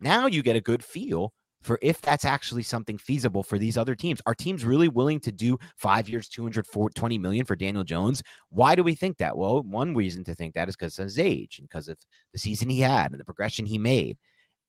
Now 0.00 0.26
you 0.26 0.42
get 0.42 0.56
a 0.56 0.60
good 0.60 0.84
feel 0.84 1.32
for 1.62 1.78
if 1.80 2.00
that's 2.00 2.24
actually 2.24 2.62
something 2.62 2.98
feasible 2.98 3.42
for 3.42 3.58
these 3.58 3.78
other 3.78 3.94
teams. 3.94 4.20
Are 4.26 4.34
teams 4.34 4.64
really 4.64 4.88
willing 4.88 5.20
to 5.20 5.32
do 5.32 5.58
five 5.76 6.08
years, 6.08 6.28
220 6.28 7.18
million 7.18 7.44
for 7.44 7.56
Daniel 7.56 7.84
Jones? 7.84 8.22
Why 8.50 8.74
do 8.74 8.82
we 8.82 8.94
think 8.94 9.18
that? 9.18 9.36
Well, 9.36 9.62
one 9.62 9.94
reason 9.94 10.24
to 10.24 10.34
think 10.34 10.54
that 10.54 10.68
is 10.68 10.76
because 10.76 10.98
of 10.98 11.04
his 11.04 11.18
age 11.18 11.58
and 11.58 11.68
because 11.68 11.88
of 11.88 11.98
the 12.32 12.38
season 12.38 12.68
he 12.68 12.80
had 12.80 13.12
and 13.12 13.20
the 13.20 13.24
progression 13.24 13.64
he 13.64 13.78
made. 13.78 14.18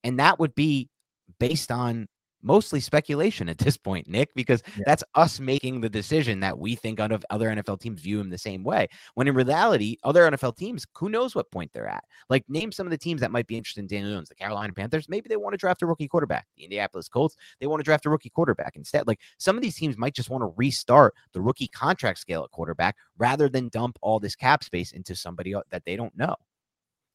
And 0.02 0.18
that 0.18 0.38
would 0.38 0.54
be 0.54 0.88
based 1.38 1.70
on 1.70 2.06
mostly 2.44 2.78
speculation 2.78 3.48
at 3.48 3.58
this 3.58 3.76
point, 3.76 4.08
Nick, 4.08 4.32
because 4.34 4.62
yeah. 4.76 4.84
that's 4.86 5.02
us 5.14 5.40
making 5.40 5.80
the 5.80 5.88
decision 5.88 6.40
that 6.40 6.56
we 6.56 6.76
think 6.76 7.00
other 7.00 7.18
NFL 7.48 7.80
teams 7.80 8.00
view 8.00 8.20
him 8.20 8.30
the 8.30 8.38
same 8.38 8.62
way. 8.62 8.86
When 9.14 9.26
in 9.26 9.34
reality, 9.34 9.96
other 10.04 10.30
NFL 10.30 10.56
teams, 10.56 10.86
who 10.94 11.08
knows 11.08 11.34
what 11.34 11.50
point 11.50 11.72
they're 11.72 11.88
at? 11.88 12.04
Like, 12.28 12.44
name 12.48 12.70
some 12.70 12.86
of 12.86 12.90
the 12.90 12.98
teams 12.98 13.20
that 13.20 13.30
might 13.32 13.46
be 13.46 13.56
interested 13.56 13.80
in 13.80 13.86
Daniel 13.86 14.12
Jones. 14.12 14.28
The 14.28 14.34
Carolina 14.34 14.72
Panthers, 14.72 15.08
maybe 15.08 15.28
they 15.28 15.36
want 15.36 15.54
to 15.54 15.58
draft 15.58 15.82
a 15.82 15.86
rookie 15.86 16.06
quarterback. 16.06 16.46
The 16.56 16.64
Indianapolis 16.64 17.08
Colts, 17.08 17.36
they 17.60 17.66
want 17.66 17.80
to 17.80 17.84
draft 17.84 18.06
a 18.06 18.10
rookie 18.10 18.30
quarterback 18.30 18.76
instead. 18.76 19.06
Like, 19.06 19.20
some 19.38 19.56
of 19.56 19.62
these 19.62 19.76
teams 19.76 19.96
might 19.96 20.14
just 20.14 20.30
want 20.30 20.42
to 20.42 20.52
restart 20.56 21.14
the 21.32 21.40
rookie 21.40 21.68
contract 21.68 22.18
scale 22.18 22.44
at 22.44 22.50
quarterback 22.50 22.96
rather 23.18 23.48
than 23.48 23.68
dump 23.70 23.98
all 24.02 24.20
this 24.20 24.36
cap 24.36 24.62
space 24.62 24.92
into 24.92 25.16
somebody 25.16 25.54
that 25.70 25.84
they 25.84 25.96
don't 25.96 26.16
know. 26.16 26.36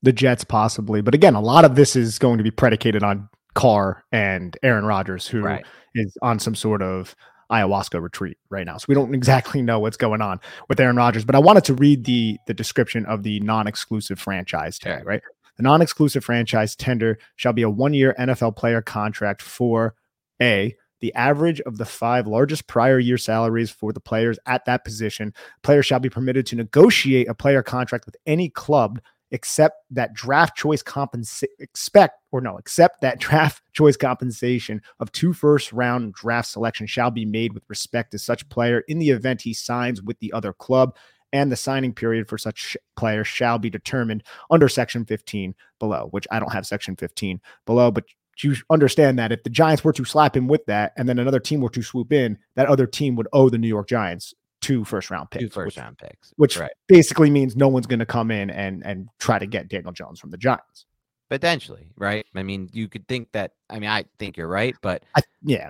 The 0.02 0.13
Jets, 0.13 0.46
possibly. 0.46 1.02
But 1.02 1.13
again, 1.13 1.36
a 1.36 1.42
lot 1.42 1.65
of 1.65 1.76
this 1.76 1.96
is 1.96 2.18
going 2.20 2.38
to 2.38 2.44
be 2.44 2.52
predicated 2.52 3.04
on 3.04 3.30
Carr 3.53 4.03
and 4.12 4.55
Aaron 4.63 4.85
Rodgers, 4.85 5.27
who 5.27 5.41
right. 5.41 5.65
is 5.95 6.17
on 6.21 6.39
some 6.39 6.55
sort 6.55 6.81
of 6.81 7.15
ayahuasca 7.51 8.01
retreat 8.01 8.38
right 8.49 8.65
now. 8.65 8.77
So 8.77 8.85
we 8.88 8.95
don't 8.95 9.13
exactly 9.15 9.62
know 9.62 9.79
what's 9.79 9.97
going 9.97 10.21
on 10.21 10.39
with 10.67 10.79
Aaron 10.79 10.95
Rodgers. 10.95 11.25
But 11.25 11.35
I 11.35 11.39
wanted 11.39 11.63
to 11.65 11.73
read 11.73 12.05
the 12.05 12.38
the 12.47 12.53
description 12.53 13.05
of 13.05 13.23
the 13.23 13.39
non-exclusive 13.41 14.19
franchise 14.19 14.79
tag, 14.79 15.05
right? 15.05 15.21
The 15.57 15.63
non-exclusive 15.63 16.23
franchise 16.23 16.75
tender 16.75 17.19
shall 17.35 17.53
be 17.53 17.63
a 17.63 17.69
one-year 17.69 18.15
NFL 18.17 18.55
player 18.55 18.81
contract 18.81 19.41
for 19.41 19.95
a 20.41 20.75
the 21.01 21.13
average 21.15 21.62
of 21.62 21.77
the 21.77 21.85
five 21.85 22.27
largest 22.27 22.67
prior 22.67 22.99
year 22.99 23.17
salaries 23.17 23.71
for 23.71 23.93
the 23.93 23.99
players 23.99 24.38
at 24.45 24.65
that 24.65 24.83
position. 24.83 25.33
Players 25.63 25.85
shall 25.85 25.99
be 25.99 26.09
permitted 26.09 26.45
to 26.47 26.55
negotiate 26.55 27.29
a 27.29 27.33
player 27.33 27.63
contract 27.63 28.05
with 28.05 28.17
any 28.25 28.49
club 28.49 28.99
except 29.31 29.77
that 29.91 30.13
draft 30.13 30.57
choice 30.57 30.81
compensation 30.81 31.53
expect 31.59 32.18
or 32.32 32.42
no 32.42 32.58
accept 32.58 33.02
that 33.02 33.20
draft 33.20 33.62
choice 33.74 33.98
compensation 33.98 34.82
of 35.00 35.12
two 35.12 35.34
first 35.34 35.72
round 35.72 36.13
draft 36.13 36.50
selection 36.50 36.88
shall 36.88 37.12
be 37.12 37.26
made 37.26 37.54
with 37.54 37.63
respect 37.68 38.12
to 38.12 38.20
such 38.20 38.48
player 38.50 38.84
in 38.88 39.00
the 39.00 39.10
event 39.10 39.42
he 39.42 39.54
signs 39.54 40.02
with 40.02 40.20
the 40.20 40.32
other 40.34 40.54
club 40.54 40.96
and 41.32 41.52
the 41.52 41.56
signing 41.56 41.94
period 41.94 42.28
for 42.28 42.38
such 42.38 42.76
player 42.96 43.24
shall 43.24 43.60
be 43.60 43.70
determined 43.70 44.24
under 44.50 44.68
section 44.68 45.06
15 45.06 45.54
below 45.80 46.08
which 46.12 46.28
i 46.32 46.39
don't 46.39 46.54
have 46.54 46.65
section 46.65 46.96
15 46.96 47.39
below 47.65 47.92
but 47.92 48.06
you 48.42 48.56
understand 48.70 49.20
that 49.20 49.34
if 49.34 49.44
the 49.44 49.50
giants 49.50 49.84
were 49.84 49.92
to 49.92 50.06
slap 50.06 50.36
him 50.36 50.48
with 50.48 50.65
that 50.65 50.94
and 50.96 51.10
then 51.10 51.20
another 51.20 51.42
team 51.42 51.60
were 51.60 51.70
to 51.70 51.82
swoop 51.82 52.13
in 52.13 52.38
that 52.56 52.68
other 52.68 52.88
team 52.88 53.15
would 53.15 53.28
owe 53.34 53.50
the 53.50 53.58
new 53.58 53.68
york 53.68 53.88
giants 53.88 54.34
two 54.62 54.84
first 54.84 55.10
round 55.10 55.30
picks. 55.32 55.44
Two 55.44 55.50
first 55.50 55.65
which, 55.65 55.78
round 55.78 55.98
picks. 55.98 56.34
Which 56.38 56.58
right. 56.58 56.72
basically 56.88 57.30
means 57.30 57.56
no 57.56 57.68
one's 57.68 57.88
going 57.88 58.00
to 58.00 58.06
come 58.06 58.32
in 58.32 58.50
and 58.50 58.86
and 58.86 59.08
try 59.20 59.39
to 59.39 59.48
get 59.48 59.68
Daniel 59.68 59.92
Jones 59.92 60.20
from 60.20 60.32
the 60.32 60.38
Giants. 60.38 60.86
Potentially, 61.30 61.92
right? 61.96 62.26
I 62.36 62.44
mean, 62.44 62.70
you 62.74 62.88
could 62.88 63.08
think 63.08 63.32
that. 63.34 63.52
I 63.70 63.80
mean, 63.80 63.89
I 63.89 64.06
think 64.18 64.36
you're 64.36 64.48
right, 64.48 64.76
but 64.82 65.04
I, 65.15 65.22
yeah, 65.44 65.70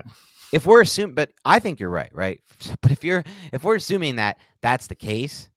if 0.52 0.64
we're 0.66 0.80
assuming, 0.80 1.14
but 1.14 1.30
I 1.44 1.58
think 1.58 1.80
you're 1.80 1.90
right, 1.90 2.14
right? 2.14 2.40
But 2.82 2.92
if 2.92 3.04
you're 3.04 3.24
if 3.52 3.64
we're 3.64 3.76
assuming 3.76 4.16
that 4.16 4.38
that's 4.62 4.86
the 4.86 4.94
case, 4.94 5.48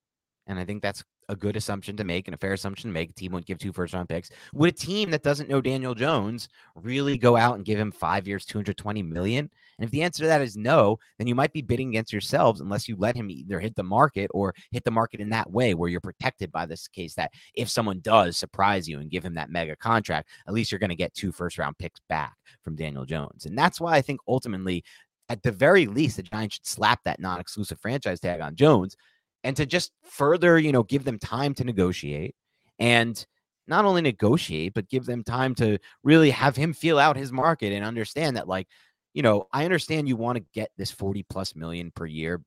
and 0.48 0.60
I 0.60 0.66
think 0.66 0.82
that's 0.82 1.04
a 1.34 1.36
good 1.36 1.58
assumption 1.58 1.98
to 1.98 2.04
make 2.04 2.28
and 2.28 2.36
a 2.36 2.38
fair 2.38 2.54
assumption 2.54 2.90
to 2.90 2.94
make. 2.94 3.10
A 3.10 3.14
team 3.14 3.34
wouldn't 3.34 3.48
give 3.48 3.58
two 3.58 3.74
first 3.74 3.94
round 3.94 4.08
picks. 4.08 4.30
Would 4.54 4.70
a 4.70 4.72
team 4.72 5.12
that 5.12 5.24
doesn't 5.24 5.50
know 5.50 5.60
Daniel 5.60 5.94
Jones 5.94 6.48
really 6.76 7.18
go 7.18 7.36
out 7.36 7.56
and 7.56 7.66
give 7.66 7.78
him 7.78 7.92
five 7.92 8.28
years, 8.28 8.46
220 8.46 9.04
million? 9.04 9.50
And 9.78 9.86
if 9.86 9.92
the 9.92 10.04
answer 10.04 10.24
to 10.24 10.28
that 10.28 10.42
is 10.42 10.56
no, 10.56 11.00
then 11.18 11.28
you 11.28 11.36
might 11.36 11.52
be 11.52 11.62
bidding 11.62 11.90
against 11.90 12.14
yourselves 12.14 12.62
unless 12.62 12.88
you 12.88 12.96
let 12.96 13.16
him 13.16 13.30
either 13.30 13.60
hit 13.60 13.76
the 13.76 13.84
market 13.84 14.30
or 14.34 14.54
hit 14.72 14.84
the 14.84 14.92
market 14.92 15.20
in 15.20 15.30
that 15.30 15.52
way 15.52 15.74
where 15.74 15.90
you're 15.90 16.00
protected 16.00 16.52
by 16.52 16.66
this 16.66 16.88
case 16.88 17.16
that 17.16 17.32
if 17.56 17.70
someone 17.70 18.00
does 18.00 18.38
surprise 18.38 18.88
you 18.88 19.00
and 19.00 19.10
give 19.10 19.26
him 19.26 19.34
that 19.34 19.50
mega 19.50 19.76
contract, 19.76 20.30
at 20.48 20.54
least 20.54 20.72
you're 20.72 20.80
going 20.80 20.90
to 20.90 20.96
get 20.96 21.14
two 21.14 21.32
first 21.32 21.58
round 21.58 21.78
picks 21.78 22.00
back 22.08 22.36
from 22.64 22.76
Daniel 22.76 23.06
Jones. 23.06 23.46
And 23.46 23.58
that's 23.58 23.82
why 23.82 23.96
I 23.96 24.02
think 24.02 24.22
ultimately, 24.28 24.84
at 25.30 25.42
the 25.42 25.52
very 25.52 25.88
least, 25.88 26.18
the 26.18 26.24
Giants 26.24 26.56
should 26.56 26.68
slap 26.68 27.00
that 27.06 27.20
non 27.20 27.40
exclusive 27.40 27.80
franchise 27.80 28.20
tag 28.20 28.42
on 28.42 28.56
Jones 28.56 28.96
and 29.44 29.56
to 29.58 29.66
just 29.66 29.92
further, 30.04 30.58
you 30.58 30.72
know, 30.72 30.84
give 30.84 31.04
them 31.04 31.20
time 31.20 31.54
to 31.56 31.64
negotiate 31.64 32.36
and 32.80 33.26
not 33.68 33.86
only 33.86 34.02
negotiate, 34.02 34.74
but 34.74 34.90
give 34.90 35.06
them 35.06 35.24
time 35.24 35.56
to 35.56 35.78
really 36.04 36.32
have 36.32 36.56
him 36.56 36.74
feel 36.74 37.00
out 37.00 37.16
his 37.16 37.32
market 37.32 37.74
and 37.74 37.86
understand 37.86 38.36
that, 38.38 38.48
like, 38.48 38.68
you 39.14 39.22
know, 39.22 39.48
I 39.54 39.64
understand 39.64 40.08
you 40.08 40.18
want 40.18 40.38
to 40.38 40.46
get 40.54 40.72
this 40.78 40.92
40 40.92 41.24
plus 41.24 41.56
million 41.56 41.92
per 41.92 42.06
year 42.06 42.42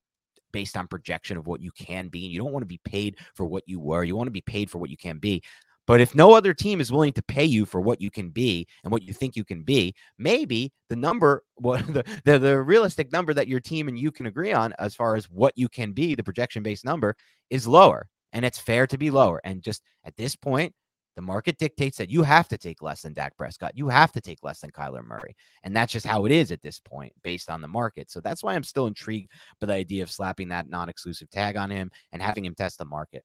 based 0.52 0.76
on 0.76 0.88
projection 0.88 1.36
of 1.36 1.46
what 1.46 1.60
you 1.60 1.70
can 1.70 2.08
be. 2.08 2.24
And 2.24 2.32
you 2.32 2.38
don't 2.38 2.52
want 2.52 2.62
to 2.62 2.66
be 2.66 2.80
paid 2.84 3.16
for 3.34 3.46
what 3.46 3.64
you 3.66 3.78
were. 3.78 4.04
You 4.04 4.16
want 4.16 4.26
to 4.26 4.32
be 4.32 4.40
paid 4.40 4.70
for 4.70 4.78
what 4.78 4.90
you 4.90 4.96
can 4.96 5.18
be. 5.18 5.42
But 5.86 6.00
if 6.00 6.14
no 6.14 6.32
other 6.34 6.52
team 6.52 6.80
is 6.80 6.90
willing 6.90 7.12
to 7.12 7.22
pay 7.22 7.44
you 7.44 7.64
for 7.64 7.80
what 7.80 8.00
you 8.00 8.10
can 8.10 8.30
be 8.30 8.66
and 8.82 8.92
what 8.92 9.02
you 9.02 9.12
think 9.12 9.36
you 9.36 9.44
can 9.44 9.62
be, 9.62 9.94
maybe 10.18 10.72
the 10.88 10.96
number, 10.96 11.42
what 11.56 11.86
the, 11.86 12.04
the, 12.24 12.38
the 12.38 12.60
realistic 12.60 13.12
number 13.12 13.32
that 13.34 13.48
your 13.48 13.60
team 13.60 13.88
and 13.88 13.98
you 13.98 14.10
can 14.10 14.26
agree 14.26 14.52
on 14.52 14.74
as 14.78 14.94
far 14.94 15.16
as 15.16 15.30
what 15.30 15.52
you 15.56 15.68
can 15.68 15.92
be, 15.92 16.14
the 16.14 16.24
projection 16.24 16.62
based 16.62 16.84
number 16.84 17.14
is 17.50 17.66
lower. 17.66 18.08
And 18.32 18.44
it's 18.44 18.58
fair 18.58 18.86
to 18.88 18.98
be 18.98 19.10
lower. 19.10 19.40
And 19.44 19.62
just 19.62 19.82
at 20.04 20.16
this 20.16 20.36
point, 20.36 20.74
the 21.14 21.22
market 21.22 21.56
dictates 21.56 21.96
that 21.96 22.10
you 22.10 22.22
have 22.22 22.46
to 22.48 22.58
take 22.58 22.82
less 22.82 23.00
than 23.00 23.14
Dak 23.14 23.34
Prescott. 23.38 23.72
You 23.74 23.88
have 23.88 24.12
to 24.12 24.20
take 24.20 24.40
less 24.42 24.60
than 24.60 24.70
Kyler 24.70 25.02
Murray. 25.02 25.34
And 25.62 25.74
that's 25.74 25.92
just 25.92 26.06
how 26.06 26.26
it 26.26 26.32
is 26.32 26.52
at 26.52 26.60
this 26.60 26.78
point 26.78 27.12
based 27.24 27.48
on 27.48 27.62
the 27.62 27.68
market. 27.68 28.10
So 28.10 28.20
that's 28.20 28.42
why 28.42 28.54
I'm 28.54 28.62
still 28.62 28.86
intrigued 28.86 29.30
by 29.58 29.68
the 29.68 29.72
idea 29.72 30.02
of 30.02 30.10
slapping 30.10 30.48
that 30.48 30.68
non 30.68 30.90
exclusive 30.90 31.30
tag 31.30 31.56
on 31.56 31.70
him 31.70 31.90
and 32.12 32.20
having 32.20 32.44
him 32.44 32.54
test 32.54 32.76
the 32.76 32.84
market. 32.84 33.24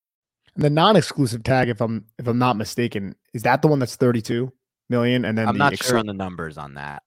The 0.57 0.69
non-exclusive 0.69 1.43
tag, 1.43 1.69
if 1.69 1.79
I'm 1.81 2.05
if 2.19 2.27
I'm 2.27 2.37
not 2.37 2.57
mistaken, 2.57 3.15
is 3.33 3.43
that 3.43 3.61
the 3.61 3.67
one 3.67 3.79
that's 3.79 3.95
32 3.95 4.51
million? 4.89 5.23
And 5.25 5.37
then 5.37 5.47
I'm 5.47 5.53
the 5.55 5.59
not 5.59 5.73
ex- 5.73 5.87
sure 5.87 5.97
on 5.97 6.05
the 6.07 6.13
numbers 6.13 6.57
on 6.57 6.73
that. 6.73 7.03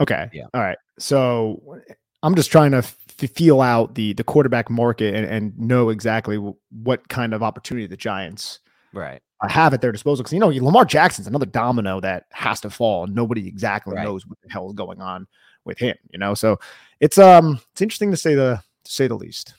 Okay. 0.00 0.28
Yeah. 0.32 0.44
All 0.54 0.60
right. 0.60 0.78
So 0.98 1.78
I'm 2.22 2.34
just 2.34 2.50
trying 2.52 2.72
to 2.72 2.78
f- 2.78 2.96
feel 3.34 3.60
out 3.60 3.94
the 3.94 4.12
the 4.12 4.24
quarterback 4.24 4.70
market 4.70 5.14
and, 5.14 5.24
and 5.26 5.58
know 5.58 5.88
exactly 5.88 6.36
w- 6.36 6.56
what 6.70 7.08
kind 7.08 7.34
of 7.34 7.42
opportunity 7.42 7.86
the 7.86 7.96
Giants 7.96 8.60
Right. 8.92 9.20
have 9.48 9.74
at 9.74 9.80
their 9.80 9.92
disposal. 9.92 10.22
Because 10.22 10.32
you 10.34 10.38
know 10.40 10.48
Lamar 10.48 10.84
Jackson's 10.84 11.26
another 11.26 11.46
domino 11.46 12.00
that 12.00 12.24
has 12.32 12.60
to 12.60 12.70
fall, 12.70 13.04
and 13.04 13.14
nobody 13.14 13.48
exactly 13.48 13.94
Right. 13.96 14.04
knows 14.04 14.26
what 14.26 14.38
the 14.42 14.50
hell 14.52 14.68
is 14.68 14.74
going 14.74 15.00
on 15.00 15.26
with 15.64 15.78
him. 15.78 15.96
You 16.10 16.18
know, 16.18 16.34
so 16.34 16.58
it's 17.00 17.18
um 17.18 17.58
it's 17.72 17.80
interesting 17.82 18.10
to 18.10 18.16
say 18.16 18.34
the 18.34 18.62
to 18.84 18.90
say 18.92 19.08
the 19.08 19.16
least. 19.16 19.54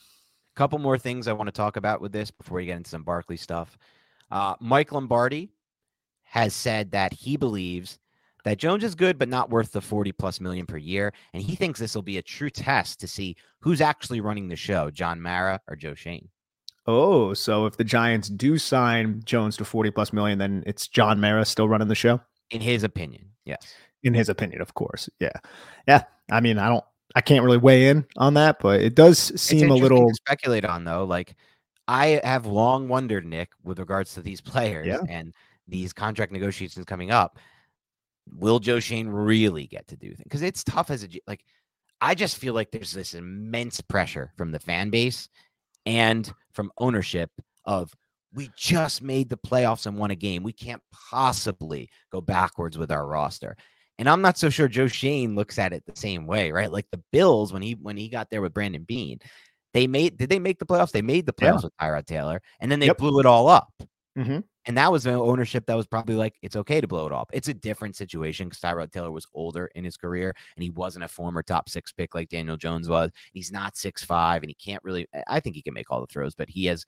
Couple 0.60 0.78
more 0.78 0.98
things 0.98 1.26
I 1.26 1.32
want 1.32 1.48
to 1.48 1.52
talk 1.52 1.76
about 1.76 2.02
with 2.02 2.12
this 2.12 2.30
before 2.30 2.56
we 2.56 2.66
get 2.66 2.76
into 2.76 2.90
some 2.90 3.02
Barkley 3.02 3.38
stuff. 3.38 3.78
Uh, 4.30 4.56
Mike 4.60 4.92
Lombardi 4.92 5.48
has 6.24 6.52
said 6.52 6.90
that 6.90 7.14
he 7.14 7.38
believes 7.38 7.98
that 8.44 8.58
Jones 8.58 8.84
is 8.84 8.94
good, 8.94 9.18
but 9.18 9.30
not 9.30 9.48
worth 9.48 9.72
the 9.72 9.80
40 9.80 10.12
plus 10.12 10.38
million 10.38 10.66
per 10.66 10.76
year. 10.76 11.14
And 11.32 11.42
he 11.42 11.56
thinks 11.56 11.80
this 11.80 11.94
will 11.94 12.02
be 12.02 12.18
a 12.18 12.22
true 12.22 12.50
test 12.50 13.00
to 13.00 13.08
see 13.08 13.36
who's 13.60 13.80
actually 13.80 14.20
running 14.20 14.48
the 14.48 14.54
show, 14.54 14.90
John 14.90 15.18
Mara 15.22 15.62
or 15.66 15.76
Joe 15.76 15.94
Schoen. 15.94 16.28
Oh, 16.86 17.32
so 17.32 17.64
if 17.64 17.78
the 17.78 17.82
Giants 17.82 18.28
do 18.28 18.58
sign 18.58 19.22
Jones 19.24 19.56
to 19.56 19.64
40 19.64 19.90
plus 19.92 20.12
million, 20.12 20.38
then 20.38 20.62
it's 20.66 20.88
John 20.88 21.22
Mara 21.22 21.46
still 21.46 21.70
running 21.70 21.88
the 21.88 21.94
show, 21.94 22.20
In 22.50 22.60
his 22.60 22.84
opinion, 22.84 23.30
yes. 23.46 23.74
in 24.02 24.12
his 24.12 24.28
opinion, 24.28 24.60
of 24.60 24.74
course. 24.74 25.08
Yeah. 25.20 25.38
Yeah. 25.88 26.02
I 26.30 26.40
mean, 26.40 26.58
I 26.58 26.68
don't 26.68 26.84
I 27.14 27.20
can't 27.20 27.44
really 27.44 27.58
weigh 27.58 27.88
in 27.88 28.06
on 28.16 28.34
that, 28.34 28.58
but 28.60 28.80
it 28.80 28.94
does 28.94 29.18
seem 29.40 29.70
a 29.70 29.74
little 29.74 30.08
to 30.08 30.14
speculate 30.14 30.64
on 30.64 30.84
though. 30.84 31.04
Like 31.04 31.34
I 31.88 32.20
have 32.22 32.46
long 32.46 32.88
wondered, 32.88 33.24
Nick, 33.26 33.50
with 33.64 33.78
regards 33.78 34.14
to 34.14 34.22
these 34.22 34.40
players 34.52 34.86
Yeah. 34.86 35.00
and 35.08 35.32
these 35.66 35.92
contract 35.92 36.32
negotiations 36.32 36.84
coming 36.84 37.10
up. 37.10 37.38
Will 38.32 38.60
Joe 38.60 38.78
Schoen 38.80 39.08
really 39.08 39.66
get 39.66 39.88
to 39.88 39.96
do 39.96 40.08
things? 40.08 40.22
Because 40.24 40.42
it's 40.42 40.62
tough 40.62 40.90
as 40.90 41.04
a 41.04 41.08
like. 41.26 41.44
I 42.00 42.14
just 42.14 42.38
feel 42.38 42.54
like 42.54 42.70
there's 42.70 42.92
this 42.92 43.14
immense 43.14 43.80
pressure 43.80 44.32
from 44.38 44.52
the 44.52 44.58
fan 44.58 44.88
base 44.90 45.28
and 45.84 46.32
from 46.52 46.72
ownership 46.78 47.30
of 47.66 47.92
we 48.32 48.50
just 48.56 49.02
made 49.02 49.28
the 49.28 49.36
playoffs 49.36 49.86
and 49.86 49.98
won 49.98 50.10
a 50.10 50.14
game. 50.16 50.42
We 50.42 50.52
can't 50.52 50.80
possibly 50.92 51.90
go 52.10 52.20
backwards 52.20 52.78
with 52.78 52.90
our 52.92 53.06
roster. 53.06 53.56
And 54.00 54.08
I'm 54.08 54.22
not 54.22 54.38
so 54.38 54.48
sure 54.48 54.66
Joe 54.66 54.88
Schoen 54.88 55.34
looks 55.36 55.58
at 55.58 55.74
it 55.74 55.84
the 55.86 55.94
same 55.94 56.26
way, 56.26 56.50
right? 56.52 56.72
Like 56.72 56.86
the 56.90 57.02
Bills 57.12 57.52
when 57.52 57.60
he 57.60 57.74
when 57.74 57.98
he 57.98 58.08
got 58.08 58.30
there 58.30 58.40
with 58.40 58.54
Brandon 58.54 58.82
Beane, 58.82 59.20
they 59.74 59.86
made 59.86 60.16
did 60.16 60.30
they 60.30 60.38
make 60.38 60.58
the 60.58 60.64
playoffs? 60.66 60.90
They 60.90 61.02
made 61.02 61.26
the 61.26 61.34
Yeah. 61.38 61.52
playoffs 61.52 61.64
with 61.64 61.76
Tyrod 61.78 62.06
Taylor, 62.06 62.40
and 62.60 62.72
then 62.72 62.80
they 62.80 62.86
Yep. 62.86 62.96
blew 62.98 63.20
it 63.20 63.26
all 63.26 63.46
up. 63.48 63.70
Mhm. 64.18 64.42
And 64.66 64.76
that 64.78 64.90
was 64.90 65.04
an 65.06 65.14
ownership 65.14 65.66
that 65.66 65.74
was 65.76 65.86
probably 65.86 66.16
like, 66.16 66.34
it's 66.42 66.56
okay 66.56 66.80
to 66.80 66.86
blow 66.88 67.06
it 67.06 67.12
up. 67.12 67.30
It's 67.32 67.48
a 67.48 67.54
different 67.54 67.94
situation 67.96 68.48
because 68.48 68.60
Tyrod 68.60 68.90
Taylor 68.90 69.10
was 69.10 69.26
older 69.34 69.66
in 69.74 69.84
his 69.84 69.96
career 69.98 70.34
and 70.56 70.62
he 70.62 70.70
wasn't 70.70 71.04
a 71.04 71.08
former 71.08 71.42
top 71.42 71.68
six 71.68 71.92
pick 71.92 72.14
like 72.14 72.28
Daniel 72.30 72.56
Jones 72.56 72.88
was. 72.88 73.10
He's 73.32 73.52
not 73.52 73.76
six 73.76 74.02
five 74.04 74.42
and 74.42 74.50
he 74.50 74.54
can't 74.54 74.82
really. 74.82 75.06
I 75.28 75.40
think 75.40 75.56
he 75.56 75.62
can 75.62 75.74
make 75.74 75.90
all 75.90 76.00
the 76.00 76.06
throws, 76.06 76.34
but 76.34 76.48
he 76.48 76.64
has, 76.66 76.84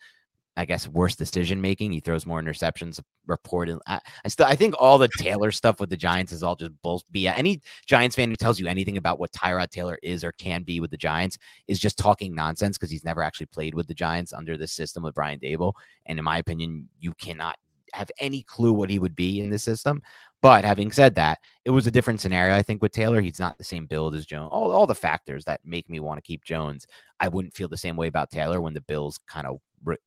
I 0.56 0.66
guess, 0.66 0.86
worse 0.86 1.16
decision 1.16 1.60
making. 1.60 1.92
He 1.92 2.00
throws 2.00 2.26
more 2.26 2.42
interceptions. 2.42 3.00
Reported. 3.26 3.78
I, 3.86 4.00
I 4.24 4.28
still, 4.28 4.46
I 4.46 4.54
think 4.54 4.74
all 4.78 4.98
the 4.98 5.08
Taylor 5.18 5.50
stuff 5.50 5.80
with 5.80 5.88
the 5.88 5.96
Giants 5.96 6.32
is 6.32 6.42
all 6.42 6.56
just 6.56 6.72
bull. 6.82 7.02
BS. 7.14 7.38
Any 7.38 7.62
Giants 7.86 8.16
fan 8.16 8.28
who 8.28 8.36
tells 8.36 8.60
you 8.60 8.66
anything 8.66 8.96
about 8.96 9.18
what 9.18 9.32
Tyrod 9.32 9.70
Taylor 9.70 9.98
is 10.02 10.24
or 10.24 10.32
can 10.32 10.62
be 10.62 10.80
with 10.80 10.90
the 10.90 10.96
Giants 10.96 11.38
is 11.68 11.78
just 11.78 11.98
talking 11.98 12.34
nonsense 12.34 12.76
because 12.76 12.90
he's 12.90 13.04
never 13.04 13.22
actually 13.22 13.46
played 13.46 13.74
with 13.74 13.86
the 13.86 13.94
Giants 13.94 14.32
under 14.32 14.56
this 14.56 14.72
system 14.72 15.02
with 15.02 15.14
Brian 15.14 15.38
Daboll. 15.38 15.72
And 16.06 16.18
in 16.18 16.24
my 16.24 16.38
opinion, 16.38 16.88
you 17.00 17.14
cannot 17.14 17.56
have 17.94 18.10
any 18.18 18.42
clue 18.42 18.72
what 18.72 18.90
he 18.90 18.98
would 18.98 19.16
be 19.16 19.40
in 19.40 19.50
this 19.50 19.62
system. 19.62 20.02
But 20.42 20.64
having 20.64 20.90
said 20.90 21.14
that, 21.14 21.38
it 21.64 21.70
was 21.70 21.86
a 21.86 21.90
different 21.90 22.20
scenario. 22.20 22.56
I 22.56 22.62
think 22.62 22.82
with 22.82 22.90
Taylor, 22.92 23.20
he's 23.20 23.38
not 23.38 23.58
the 23.58 23.64
same 23.64 23.86
build 23.86 24.14
as 24.16 24.26
Jones. 24.26 24.50
All, 24.52 24.72
all 24.72 24.88
the 24.88 24.94
factors 24.94 25.44
that 25.44 25.60
make 25.64 25.88
me 25.88 26.00
want 26.00 26.18
to 26.18 26.22
keep 26.22 26.44
Jones, 26.44 26.86
I 27.20 27.28
wouldn't 27.28 27.54
feel 27.54 27.68
the 27.68 27.76
same 27.76 27.96
way 27.96 28.08
about 28.08 28.30
Taylor 28.30 28.60
when 28.60 28.74
the 28.74 28.80
Bills 28.82 29.20
kind 29.28 29.46
of 29.46 29.60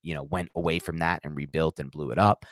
you 0.03 0.13
know 0.13 0.23
went 0.23 0.49
away 0.55 0.79
from 0.79 0.97
that 0.97 1.21
and 1.23 1.36
rebuilt 1.36 1.79
and 1.79 1.89
blew 1.91 2.11
it 2.11 2.19
up. 2.19 2.45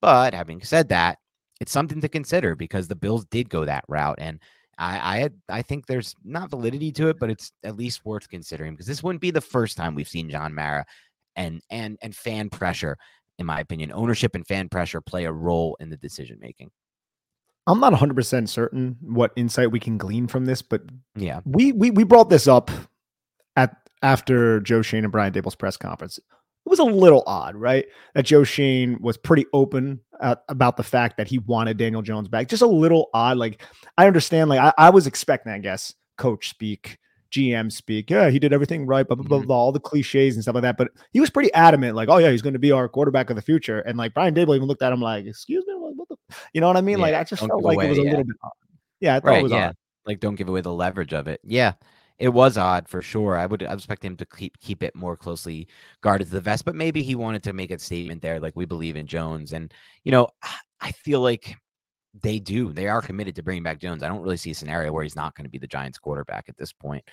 But 0.00 0.34
having 0.34 0.62
said 0.62 0.88
that, 0.90 1.18
it's 1.60 1.72
something 1.72 2.00
to 2.00 2.08
consider 2.08 2.54
because 2.54 2.88
the 2.88 2.94
Bills 2.96 3.24
did 3.26 3.48
go 3.50 3.64
that 3.64 3.84
route, 3.88 4.18
and 4.20 4.40
I 4.78 5.30
I, 5.50 5.58
I 5.58 5.62
think 5.62 5.86
there's 5.86 6.14
not 6.24 6.50
validity 6.50 6.92
to 6.92 7.08
it, 7.08 7.18
but 7.18 7.30
it's 7.30 7.52
at 7.64 7.76
least 7.76 8.04
worth 8.04 8.28
considering 8.28 8.74
because 8.74 8.86
this 8.86 9.02
wouldn't 9.02 9.22
be 9.22 9.32
the 9.32 9.40
first 9.40 9.76
time 9.76 9.94
we've 9.94 10.08
seen 10.08 10.30
John 10.30 10.54
Mara 10.54 10.86
and 11.36 11.60
and 11.70 11.98
and 12.02 12.14
fan 12.14 12.50
pressure, 12.50 12.96
in 13.38 13.46
my 13.46 13.60
opinion, 13.60 13.92
ownership 13.92 14.34
and 14.36 14.46
fan 14.46 14.68
pressure 14.68 15.00
play 15.00 15.24
a 15.24 15.32
role 15.32 15.76
in 15.80 15.90
the 15.90 15.96
decision 15.96 16.38
making. 16.40 16.70
I'm 17.66 17.80
not 17.80 17.92
100% 17.92 18.48
certain 18.48 18.96
what 19.00 19.32
insight 19.36 19.72
we 19.72 19.80
can 19.80 19.98
glean 19.98 20.28
from 20.28 20.44
this, 20.44 20.62
but 20.62 20.82
yeah, 21.16 21.40
we 21.44 21.72
we 21.72 21.90
we 21.90 22.04
brought 22.04 22.30
this 22.30 22.46
up 22.46 22.70
at 23.56 23.76
after 24.02 24.60
Joe 24.60 24.82
Schoen 24.82 25.04
and 25.04 25.12
Brian 25.12 25.32
Daboll's 25.32 25.56
press 25.56 25.76
conference. 25.76 26.18
It 26.18 26.70
was 26.70 26.78
a 26.78 26.84
little 26.84 27.22
odd, 27.26 27.54
right? 27.56 27.86
That 28.14 28.24
Joe 28.24 28.44
Schoen 28.44 28.98
was 29.00 29.16
pretty 29.16 29.46
open 29.52 30.00
at, 30.20 30.42
about 30.48 30.76
the 30.76 30.82
fact 30.82 31.16
that 31.16 31.28
he 31.28 31.38
wanted 31.38 31.76
Daniel 31.76 32.02
Jones 32.02 32.28
back. 32.28 32.48
Just 32.48 32.62
a 32.62 32.66
little 32.66 33.08
odd. 33.14 33.36
Like 33.36 33.62
I 33.98 34.06
understand. 34.06 34.50
Like 34.50 34.60
I, 34.60 34.72
I 34.86 34.90
was 34.90 35.06
expecting, 35.06 35.52
I 35.52 35.58
guess, 35.58 35.94
coach 36.16 36.50
speak 36.50 36.98
GM 37.30 37.70
speak. 37.70 38.10
Yeah, 38.10 38.30
he 38.30 38.38
did 38.38 38.52
everything 38.52 38.86
right, 38.86 39.06
blah, 39.06 39.16
blah, 39.16 39.26
blah, 39.26 39.38
mm-hmm. 39.38 39.46
blah, 39.46 39.56
all 39.56 39.72
the 39.72 39.80
cliches 39.80 40.34
and 40.34 40.42
stuff 40.42 40.54
like 40.54 40.62
that. 40.62 40.76
But 40.76 40.88
he 41.12 41.20
was 41.20 41.30
pretty 41.30 41.52
adamant, 41.54 41.96
like, 41.96 42.08
oh, 42.08 42.18
yeah, 42.18 42.30
he's 42.30 42.42
going 42.42 42.52
to 42.52 42.58
be 42.58 42.72
our 42.72 42.88
quarterback 42.88 43.30
of 43.30 43.36
the 43.36 43.42
future. 43.42 43.80
And 43.80 43.98
like 43.98 44.14
Brian 44.14 44.34
Daboll 44.34 44.56
even 44.56 44.68
looked 44.68 44.82
at 44.82 44.92
him 44.92 45.00
like, 45.00 45.26
excuse 45.26 45.64
me, 45.66 45.74
what 45.74 46.08
the, 46.08 46.16
you 46.52 46.60
know 46.60 46.68
what 46.68 46.76
I 46.76 46.80
mean? 46.80 46.98
Yeah, 46.98 47.04
like, 47.04 47.14
I 47.14 47.24
just 47.24 47.40
felt 47.40 47.62
like 47.62 47.76
away, 47.76 47.86
it 47.86 47.90
was 47.90 47.98
a 47.98 48.02
yeah. 48.02 48.10
little 48.10 48.24
bit 48.24 48.36
odd. 48.42 48.50
Yeah, 49.00 49.16
I 49.16 49.20
thought 49.20 49.28
right, 49.28 49.40
it 49.40 49.42
was 49.42 49.52
yeah. 49.52 49.68
odd. 49.68 49.76
Like, 50.06 50.20
don't 50.20 50.36
give 50.36 50.48
away 50.48 50.60
the 50.60 50.72
leverage 50.72 51.12
of 51.12 51.28
it. 51.28 51.40
Yeah, 51.42 51.72
it 52.18 52.28
was 52.28 52.56
odd 52.56 52.88
for 52.88 53.02
sure. 53.02 53.36
I 53.36 53.46
would 53.46 53.62
expect 53.62 54.04
him 54.04 54.16
to 54.16 54.26
keep 54.26 54.58
keep 54.60 54.82
it 54.82 54.94
more 54.94 55.16
closely 55.16 55.68
guarded 56.00 56.26
to 56.26 56.30
the 56.30 56.40
vest, 56.40 56.64
but 56.64 56.74
maybe 56.74 57.02
he 57.02 57.14
wanted 57.14 57.42
to 57.42 57.52
make 57.52 57.70
a 57.70 57.78
statement 57.78 58.22
there, 58.22 58.40
like 58.40 58.56
we 58.56 58.64
believe 58.64 58.96
in 58.96 59.06
Jones. 59.06 59.52
And 59.52 59.72
you 60.04 60.12
know, 60.12 60.28
I 60.80 60.92
feel 60.92 61.20
like 61.20 61.56
they 62.22 62.38
do. 62.38 62.72
They 62.72 62.88
are 62.88 63.02
committed 63.02 63.34
to 63.36 63.42
bringing 63.42 63.62
back 63.62 63.80
Jones. 63.80 64.02
I 64.02 64.08
don't 64.08 64.22
really 64.22 64.36
see 64.36 64.50
a 64.50 64.54
scenario 64.54 64.92
where 64.92 65.02
he's 65.02 65.16
not 65.16 65.34
going 65.34 65.44
to 65.44 65.50
be 65.50 65.58
the 65.58 65.66
Giants 65.66 65.98
quarterback 65.98 66.46
at 66.48 66.56
this 66.56 66.72
point. 66.72 67.04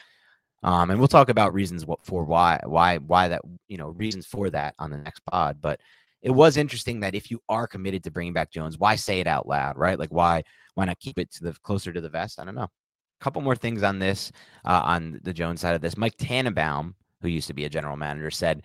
Um, 0.64 0.91
and 0.91 0.99
we'll 0.99 1.10
talk 1.10 1.30
about 1.30 1.54
reasons 1.54 1.86
what 1.86 2.06
for 2.06 2.24
why 2.24 2.60
why 2.64 2.97
why 2.97 3.28
that 3.28 3.41
you 3.68 3.78
know 3.78 3.89
reasons 3.89 4.26
for 4.26 4.49
that 4.49 4.76
on 4.80 4.89
the 4.89 4.97
next 4.97 5.22
pod. 5.26 5.58
But 5.62 5.82
it 6.22 6.32
was 6.32 6.56
interesting 6.56 7.01
that 7.01 7.16
if 7.16 7.30
you 7.30 7.41
are 7.49 7.68
committed 7.68 8.04
to 8.06 8.12
bringing 8.12 8.34
back 8.34 8.49
Jones, 8.49 8.78
why 8.78 8.95
say 8.95 9.20
it 9.20 9.28
out 9.28 9.47
loud, 9.47 9.78
right? 9.78 9.99
Like 9.99 10.12
why 10.12 10.43
why 10.76 10.86
not 10.86 10.99
keep 10.99 11.20
it 11.20 11.32
to 11.34 11.43
the 11.43 11.54
closer 11.64 11.91
to 11.91 12.01
the 12.01 12.10
vest? 12.10 12.39
I 12.39 12.45
don't 12.45 12.56
know. 12.56 12.64
A 12.64 13.24
couple 13.24 13.41
more 13.41 13.58
things 13.58 13.84
on 13.84 13.99
this 13.99 14.32
uh, 14.66 14.82
on 14.86 15.20
the 15.24 15.34
Jones 15.34 15.60
side 15.62 15.76
of 15.76 15.82
this. 15.82 15.97
Mike 15.97 16.16
Tannenbaum, 16.18 16.95
who 17.22 17.28
used 17.28 17.47
to 17.47 17.54
be 17.54 17.66
a 17.66 17.70
general 17.70 17.97
manager, 17.97 18.32
said, 18.32 18.64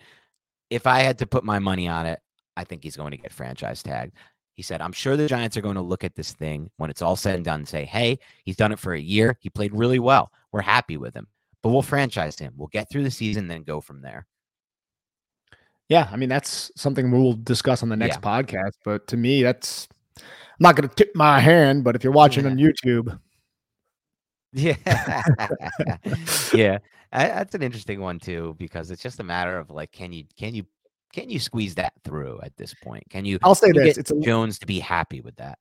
"If 0.69 0.87
I 0.87 0.99
had 0.99 1.17
to 1.19 1.27
put 1.27 1.43
my 1.43 1.59
money 1.59 1.89
on 1.89 2.05
it, 2.05 2.21
I 2.55 2.63
think 2.63 2.83
he's 2.83 2.95
going 2.95 3.11
to 3.11 3.17
get 3.17 3.33
franchise 3.33 3.83
tagged." 3.83 4.13
He 4.59 4.63
said, 4.63 4.81
I'm 4.81 4.91
sure 4.91 5.15
the 5.15 5.27
Giants 5.27 5.55
are 5.55 5.61
going 5.61 5.75
to 5.75 5.81
look 5.81 6.03
at 6.03 6.15
this 6.15 6.33
thing 6.33 6.69
when 6.75 6.89
it's 6.89 7.01
all 7.01 7.15
said 7.15 7.35
and 7.35 7.45
done 7.45 7.61
and 7.61 7.67
say, 7.67 7.85
hey, 7.85 8.19
he's 8.43 8.57
done 8.57 8.73
it 8.73 8.79
for 8.79 8.93
a 8.93 8.99
year. 8.99 9.37
He 9.39 9.49
played 9.49 9.73
really 9.73 9.99
well. 9.99 10.33
We're 10.51 10.61
happy 10.61 10.97
with 10.97 11.15
him 11.15 11.27
but 11.61 11.69
we'll 11.69 11.81
franchise 11.81 12.39
him. 12.39 12.53
We'll 12.55 12.67
get 12.67 12.89
through 12.89 13.03
the 13.03 13.11
season, 13.11 13.47
then 13.47 13.63
go 13.63 13.81
from 13.81 14.01
there. 14.01 14.25
Yeah, 15.87 16.07
I 16.11 16.17
mean 16.17 16.29
that's 16.29 16.71
something 16.75 17.09
we'll 17.11 17.33
discuss 17.33 17.81
on 17.81 17.89
the 17.89 17.97
next 17.97 18.19
yeah. 18.23 18.41
podcast. 18.41 18.73
But 18.85 19.07
to 19.07 19.17
me, 19.17 19.41
that's 19.41 19.87
I'm 20.17 20.23
not 20.59 20.75
going 20.75 20.87
to 20.87 20.95
tip 20.95 21.15
my 21.15 21.39
hand. 21.39 21.83
But 21.83 21.95
if 21.95 22.03
you're 22.03 22.13
watching 22.13 22.45
yeah. 22.45 22.51
on 22.51 22.57
YouTube, 22.57 23.19
yeah, 24.53 25.23
yeah, 26.53 26.77
that's 27.11 27.55
an 27.55 27.63
interesting 27.63 28.01
one 28.01 28.19
too 28.19 28.55
because 28.59 28.91
it's 28.91 29.01
just 29.01 29.19
a 29.19 29.23
matter 29.23 29.57
of 29.57 29.71
like, 29.71 29.91
can 29.91 30.13
you 30.13 30.25
can 30.37 30.53
you 30.53 30.65
can 31.13 31.29
you 31.29 31.39
squeeze 31.39 31.75
that 31.75 31.93
through 32.03 32.39
at 32.43 32.55
this 32.57 32.73
point? 32.73 33.03
Can 33.09 33.25
you? 33.25 33.39
I'll 33.43 33.55
say 33.55 33.71
this: 33.71 33.97
it's 33.97 34.11
a, 34.11 34.19
Jones 34.19 34.59
to 34.59 34.65
be 34.65 34.79
happy 34.79 35.21
with 35.21 35.35
that 35.37 35.59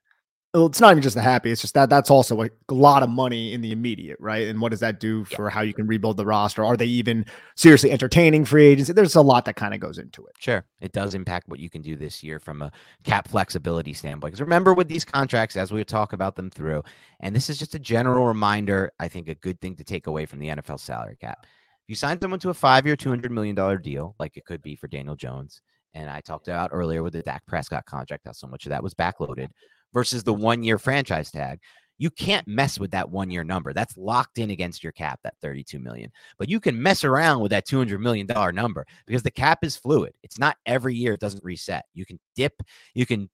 well, 0.54 0.64
it's 0.64 0.80
not 0.80 0.92
even 0.92 1.02
just 1.02 1.14
the 1.14 1.20
happy. 1.20 1.50
It's 1.50 1.60
just 1.60 1.74
that 1.74 1.90
that's 1.90 2.10
also 2.10 2.42
a 2.42 2.50
lot 2.70 3.02
of 3.02 3.10
money 3.10 3.52
in 3.52 3.60
the 3.60 3.70
immediate, 3.70 4.16
right? 4.18 4.48
And 4.48 4.62
what 4.62 4.70
does 4.70 4.80
that 4.80 4.98
do 4.98 5.24
for 5.24 5.46
yeah. 5.46 5.50
how 5.50 5.60
you 5.60 5.74
can 5.74 5.86
rebuild 5.86 6.16
the 6.16 6.24
roster? 6.24 6.64
Are 6.64 6.76
they 6.76 6.86
even 6.86 7.26
seriously 7.54 7.90
entertaining 7.90 8.46
free 8.46 8.66
agency? 8.66 8.94
There's 8.94 9.14
a 9.14 9.20
lot 9.20 9.44
that 9.44 9.56
kind 9.56 9.74
of 9.74 9.80
goes 9.80 9.98
into 9.98 10.24
it. 10.24 10.34
Sure, 10.38 10.64
it 10.80 10.92
does 10.92 11.14
impact 11.14 11.48
what 11.48 11.60
you 11.60 11.68
can 11.68 11.82
do 11.82 11.96
this 11.96 12.22
year 12.22 12.38
from 12.38 12.62
a 12.62 12.72
cap 13.04 13.28
flexibility 13.28 13.92
standpoint. 13.92 14.32
Because 14.32 14.40
remember, 14.40 14.72
with 14.72 14.88
these 14.88 15.04
contracts, 15.04 15.54
as 15.54 15.70
we 15.70 15.84
talk 15.84 16.14
about 16.14 16.34
them 16.34 16.48
through, 16.48 16.82
and 17.20 17.36
this 17.36 17.50
is 17.50 17.58
just 17.58 17.74
a 17.74 17.78
general 17.78 18.24
reminder. 18.26 18.90
I 18.98 19.08
think 19.08 19.28
a 19.28 19.34
good 19.34 19.60
thing 19.60 19.76
to 19.76 19.84
take 19.84 20.06
away 20.06 20.24
from 20.24 20.38
the 20.38 20.48
NFL 20.48 20.80
salary 20.80 21.16
cap. 21.20 21.46
You 21.88 21.94
sign 21.94 22.20
someone 22.20 22.38
to 22.40 22.50
a 22.50 22.54
five-year, 22.54 22.96
two 22.96 23.08
hundred 23.08 23.32
million 23.32 23.56
dollar 23.56 23.78
deal, 23.78 24.14
like 24.20 24.36
it 24.36 24.44
could 24.44 24.62
be 24.62 24.76
for 24.76 24.88
Daniel 24.88 25.16
Jones, 25.16 25.62
and 25.94 26.10
I 26.10 26.20
talked 26.20 26.48
about 26.48 26.70
earlier 26.72 27.02
with 27.02 27.14
the 27.14 27.22
Dak 27.22 27.44
Prescott 27.46 27.86
contract, 27.86 28.24
how 28.26 28.32
so 28.32 28.46
much 28.46 28.66
of 28.66 28.70
that 28.70 28.82
was 28.82 28.94
backloaded 28.94 29.48
versus 29.94 30.22
the 30.22 30.34
one 30.34 30.62
year 30.62 30.78
franchise 30.78 31.30
tag. 31.30 31.60
You 31.96 32.10
can't 32.10 32.46
mess 32.46 32.78
with 32.78 32.92
that 32.92 33.10
one 33.10 33.30
year 33.30 33.42
number. 33.42 33.72
That's 33.72 33.96
locked 33.96 34.38
in 34.38 34.50
against 34.50 34.84
your 34.84 34.92
cap, 34.92 35.18
that 35.24 35.34
32 35.42 35.80
million. 35.80 36.12
But 36.38 36.48
you 36.48 36.60
can 36.60 36.80
mess 36.80 37.02
around 37.02 37.40
with 37.40 37.50
that 37.50 37.66
200 37.66 37.98
million 37.98 38.26
dollar 38.26 38.52
number 38.52 38.86
because 39.06 39.22
the 39.22 39.30
cap 39.30 39.64
is 39.64 39.74
fluid. 39.74 40.12
It's 40.22 40.38
not 40.38 40.56
every 40.66 40.94
year 40.94 41.14
it 41.14 41.20
doesn't 41.20 41.42
reset. 41.42 41.86
You 41.94 42.06
can 42.06 42.20
dip, 42.36 42.62
you 42.94 43.06
can 43.06 43.28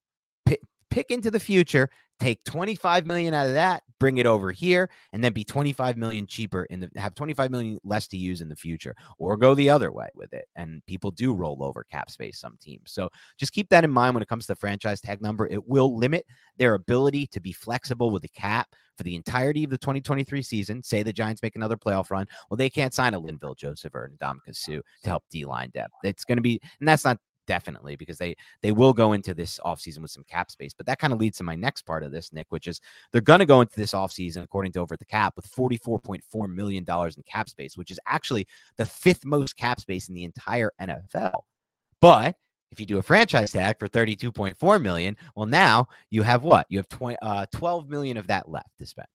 pick 0.95 1.11
into 1.11 1.31
the 1.31 1.41
future 1.41 1.91
take 2.21 2.43
25 2.45 3.07
million 3.07 3.35
out 3.35 3.47
of 3.47 3.55
that, 3.55 3.83
bring 3.99 4.19
it 4.19 4.27
over 4.27 4.53
here, 4.53 4.89
and 5.13 5.23
then 5.23 5.33
be 5.33 5.45
25 5.45 5.97
million 5.97 6.27
cheaper 6.27 6.65
in 6.65 6.81
the 6.81 6.91
have 6.97 7.15
25 7.15 7.51
million 7.51 7.79
less 7.85 8.07
to 8.09 8.17
use 8.17 8.41
in 8.41 8.49
the 8.49 8.57
future, 8.57 8.95
or 9.19 9.37
go 9.37 9.55
the 9.55 9.71
other 9.71 9.93
way 9.93 10.09
with 10.15 10.33
it. 10.33 10.47
And 10.57 10.85
people 10.87 11.11
do 11.11 11.33
roll 11.33 11.63
over 11.63 11.85
cap 11.85 12.11
space 12.11 12.39
some 12.39 12.57
teams. 12.61 12.93
So 12.93 13.09
just 13.39 13.53
keep 13.53 13.69
that 13.71 13.85
in 13.85 13.91
mind 13.91 14.15
when 14.15 14.23
it 14.23 14.29
comes 14.29 14.47
to 14.47 14.53
the 14.53 14.57
franchise 14.57 15.01
tag 15.01 15.21
number. 15.21 15.47
It 15.47 15.67
will 15.69 15.97
limit 15.97 16.27
their 16.57 16.75
ability 16.75 17.27
to 17.29 17.41
be 17.41 17.53
flexible 17.53 18.11
with 18.11 18.23
the 18.23 18.29
cap 18.29 18.69
for 18.97 19.03
the 19.03 19.17
entirety 19.17 19.65
of 19.65 19.71
the 19.71 19.79
2023 19.79 20.43
season. 20.43 20.83
Say 20.83 21.03
the 21.03 21.13
Giants 21.13 21.43
make 21.43 21.57
another 21.57 21.77
playoff 21.77 22.11
run. 22.11 22.27
Well, 22.49 22.57
they 22.57 22.71
can't 22.71 22.95
sign 22.95 23.15
a 23.15 23.21
Linval 23.21 23.57
Joseph 23.57 23.95
or 23.95 24.11
Ndamukong 24.21 24.55
Suh 24.55 24.81
to 25.03 25.09
help 25.09 25.25
D 25.31 25.45
line 25.45 25.71
depth. 25.75 25.95
It's 26.05 26.25
going 26.25 26.39
to 26.39 26.43
be, 26.43 26.61
and 26.79 26.89
that's 26.89 27.05
not 27.05 27.19
definitely 27.47 27.97
because 27.97 28.19
they 28.19 28.35
they 28.63 28.73
will 28.73 28.93
go 28.93 29.13
into 29.13 29.35
this 29.35 29.61
offseason 29.65 29.99
with 29.99 30.11
some 30.11 30.25
cap 30.25 30.51
space 30.51 30.73
but 30.75 30.87
that 30.87 30.99
kind 30.99 31.13
of 31.13 31.19
leads 31.19 31.39
to 31.39 31.45
my 31.45 31.55
next 31.55 31.83
part 31.83 32.03
of 32.03 32.13
this 32.13 32.33
nick 32.33 32.47
which 32.51 32.67
is 32.67 32.81
they're 33.13 33.21
going 33.21 33.41
to 33.41 33.47
go 33.47 33.61
into 33.61 33.77
this 33.77 33.93
offseason 33.93 34.43
according 34.43 34.73
to 34.73 34.81
over 34.81 34.97
the 34.97 35.05
cap 35.05 35.35
with 35.37 35.51
44.4 35.51 36.55
million 36.55 36.85
dollars 36.85 37.17
in 37.17 37.23
cap 37.25 37.49
space 37.49 37.77
which 37.77 37.91
is 37.91 38.01
actually 38.07 38.47
the 38.77 38.87
fifth 38.87 39.25
most 39.25 39.57
cap 39.57 39.81
space 39.81 40.09
in 40.09 40.15
the 40.15 40.25
entire 40.25 40.73
nfl 40.81 41.43
but 42.01 42.37
if 42.71 42.81
you 42.81 42.87
do 42.87 42.99
a 42.99 43.03
franchise 43.03 43.53
tag 43.53 43.79
for 43.79 43.89
32.4 43.89 44.83
million 44.83 45.17
well 45.37 45.47
now 45.47 45.87
you 46.11 46.23
have 46.23 46.43
what? 46.43 46.67
You 46.69 46.79
have 46.79 46.89
20, 46.89 47.17
uh, 47.23 47.47
12 47.53 47.89
million 47.89 48.17
of 48.17 48.27
that 48.27 48.49
left 48.49 48.71
to 48.79 48.87
spend 48.87 49.07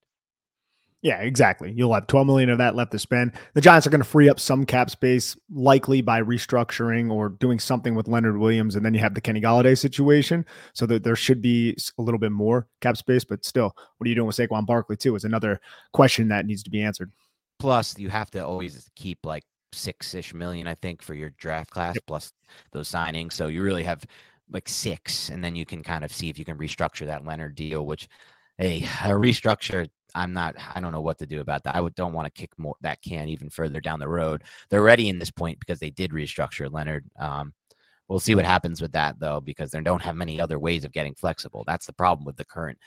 yeah, 1.02 1.22
exactly. 1.22 1.72
You'll 1.72 1.94
have 1.94 2.08
12 2.08 2.28
million 2.28 2.50
of 2.50 2.58
that 2.58 2.76
left 2.76 2.92
to 2.92 3.00
spend. 3.00 3.32
The 3.54 3.62
Giants 3.62 3.88
are 3.88 3.90
going 3.90 4.02
to 4.02 4.08
free 4.08 4.30
up 4.30 4.38
some 4.38 4.66
cap 4.66 4.90
space, 4.90 5.38
likely 5.50 6.02
by 6.02 6.22
restructuring 6.22 7.10
or 7.10 7.30
doing 7.30 7.58
something 7.58 7.96
with 7.96 8.10
Leonard 8.10 8.38
Williams. 8.38 8.76
And 8.76 8.86
then 8.86 8.94
you 8.94 9.00
have 9.00 9.14
the 9.14 9.22
Kenny 9.22 9.40
Golladay 9.40 9.78
situation. 9.78 10.46
So 10.74 10.86
that 10.88 11.04
there 11.04 11.16
should 11.16 11.42
be 11.42 11.78
a 11.98 12.02
little 12.02 12.20
bit 12.20 12.34
more 12.34 12.68
cap 12.82 12.98
space, 12.98 13.24
but 13.24 13.46
still, 13.46 13.74
what 13.98 14.06
are 14.06 14.10
you 14.10 14.16
doing 14.16 14.28
with 14.28 14.36
Saquon 14.36 14.66
Barkley, 14.66 14.98
too? 14.98 15.16
Is 15.16 15.24
another 15.24 15.62
question 15.94 16.28
that 16.30 16.46
needs 16.46 16.64
to 16.64 16.70
be 16.70 16.82
answered. 16.82 17.12
Plus, 17.60 17.98
you 17.98 18.10
have 18.10 18.30
to 18.32 18.46
always 18.46 18.90
keep 18.96 19.20
like 19.26 19.44
six 19.72 20.14
ish 20.14 20.34
million, 20.34 20.68
I 20.68 20.76
think, 20.76 21.02
for 21.02 21.14
your 21.14 21.30
draft 21.32 21.70
class, 21.70 21.96
yep. 21.96 22.04
plus 22.08 22.34
those 22.74 22.90
signings. 22.90 23.34
So 23.34 23.48
you 23.48 23.64
really 23.64 23.84
have 23.84 24.04
like 24.52 24.68
six, 24.68 25.30
and 25.30 25.42
then 25.44 25.56
you 25.56 25.66
can 25.66 25.82
kind 25.82 26.04
of 26.04 26.12
see 26.12 26.30
if 26.30 26.38
you 26.38 26.44
can 26.44 26.58
restructure 26.58 27.06
that 27.06 27.26
Leonard 27.26 27.56
deal, 27.56 27.86
which 27.86 28.10
a, 28.60 28.84
a 29.04 29.12
restructure 29.12 29.88
I'm 30.16 30.34
not. 30.34 30.56
I 30.74 30.80
don't 30.80 30.92
know 30.92 31.02
what 31.02 31.20
to 31.20 31.26
do 31.26 31.42
about 31.42 31.64
that. 31.64 31.76
I 31.76 31.82
would 31.82 31.96
don't 31.96 32.14
want 32.14 32.26
to 32.26 32.40
kick 32.40 32.52
more 32.58 32.76
that 32.82 33.02
can 33.02 33.30
even 33.30 33.50
further 33.50 33.82
down 33.82 34.00
the 34.00 34.08
road. 34.08 34.44
They're 34.70 34.82
ready 34.82 35.10
in 35.10 35.20
this 35.20 35.32
point 35.32 35.60
because 35.60 35.80
they 35.80 35.90
did 35.90 36.12
restructure 36.12 36.72
Leonard. 36.72 37.06
Um, 37.20 37.54
we'll 38.08 38.20
see 38.20 38.36
what 38.36 38.46
happens 38.46 38.82
with 38.82 38.92
that 38.94 39.20
though, 39.20 39.40
because 39.40 39.72
they 39.72 39.82
don't 39.82 40.02
have 40.02 40.16
many 40.16 40.40
other 40.42 40.60
ways 40.60 40.84
of 40.84 40.92
getting 40.92 41.16
flexible. 41.16 41.64
That's 41.66 41.86
the 41.86 41.94
problem 41.94 42.26
with 42.26 42.38
the 42.38 42.46
current 42.46 42.78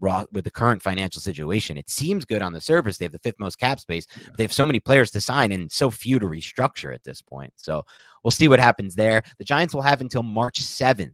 raw 0.00 0.24
with 0.32 0.44
the 0.44 0.50
current 0.50 0.82
financial 0.82 1.20
situation. 1.20 1.76
It 1.76 1.90
seems 1.90 2.24
good 2.24 2.42
on 2.42 2.52
the 2.52 2.60
surface. 2.60 2.98
They 2.98 3.04
have 3.04 3.12
the 3.12 3.18
fifth 3.18 3.38
most 3.38 3.58
cap 3.58 3.78
space. 3.80 4.06
But 4.26 4.36
they 4.36 4.44
have 4.44 4.52
so 4.52 4.66
many 4.66 4.80
players 4.80 5.10
to 5.12 5.20
sign 5.20 5.52
and 5.52 5.70
so 5.70 5.90
few 5.90 6.18
to 6.18 6.26
restructure 6.26 6.94
at 6.94 7.04
this 7.04 7.20
point. 7.20 7.52
So 7.56 7.84
we'll 8.24 8.30
see 8.30 8.48
what 8.48 8.60
happens 8.60 8.94
there. 8.94 9.22
The 9.38 9.44
Giants 9.44 9.74
will 9.74 9.82
have 9.82 10.00
until 10.00 10.22
March 10.22 10.60
7th 10.62 11.12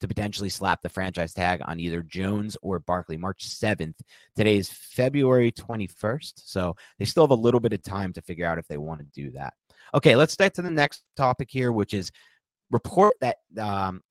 to 0.00 0.08
potentially 0.08 0.48
slap 0.48 0.82
the 0.82 0.88
franchise 0.88 1.34
tag 1.34 1.60
on 1.64 1.78
either 1.80 2.02
Jones 2.02 2.56
or 2.62 2.78
Barkley 2.78 3.16
March 3.16 3.48
7th. 3.48 3.96
Today 4.36 4.56
is 4.56 4.70
February 4.70 5.52
21st. 5.52 6.32
So 6.36 6.76
they 6.98 7.04
still 7.04 7.24
have 7.24 7.30
a 7.30 7.34
little 7.34 7.60
bit 7.60 7.72
of 7.72 7.82
time 7.82 8.12
to 8.14 8.22
figure 8.22 8.46
out 8.46 8.58
if 8.58 8.66
they 8.68 8.78
want 8.78 9.00
to 9.00 9.06
do 9.06 9.30
that. 9.32 9.54
Okay, 9.94 10.16
let's 10.16 10.36
get 10.36 10.54
to 10.54 10.62
the 10.62 10.70
next 10.70 11.02
topic 11.16 11.48
here, 11.50 11.72
which 11.72 11.94
is 11.94 12.10
report 12.70 13.14
that 13.20 13.38
um, 13.58 14.02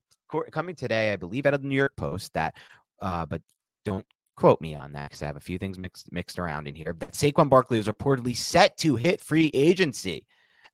coming 0.52 0.74
today, 0.74 1.12
I 1.12 1.16
believe, 1.16 1.46
out 1.46 1.54
of 1.54 1.62
the 1.62 1.68
New 1.68 1.76
York 1.76 1.96
Post 1.96 2.34
that, 2.34 2.54
uh, 3.00 3.26
but 3.26 3.42
Don't 3.84 4.06
quote 4.36 4.60
me 4.60 4.74
on 4.74 4.92
that 4.92 5.10
because 5.10 5.22
I 5.22 5.26
have 5.26 5.36
a 5.36 5.40
few 5.40 5.58
things 5.58 5.78
mixed 5.78 6.10
mixed 6.12 6.38
around 6.38 6.66
in 6.66 6.74
here. 6.74 6.94
But 6.94 7.12
Saquon 7.12 7.48
Barkley 7.48 7.78
is 7.78 7.86
reportedly 7.86 8.36
set 8.36 8.76
to 8.78 8.96
hit 8.96 9.20
free 9.20 9.50
agency 9.54 10.24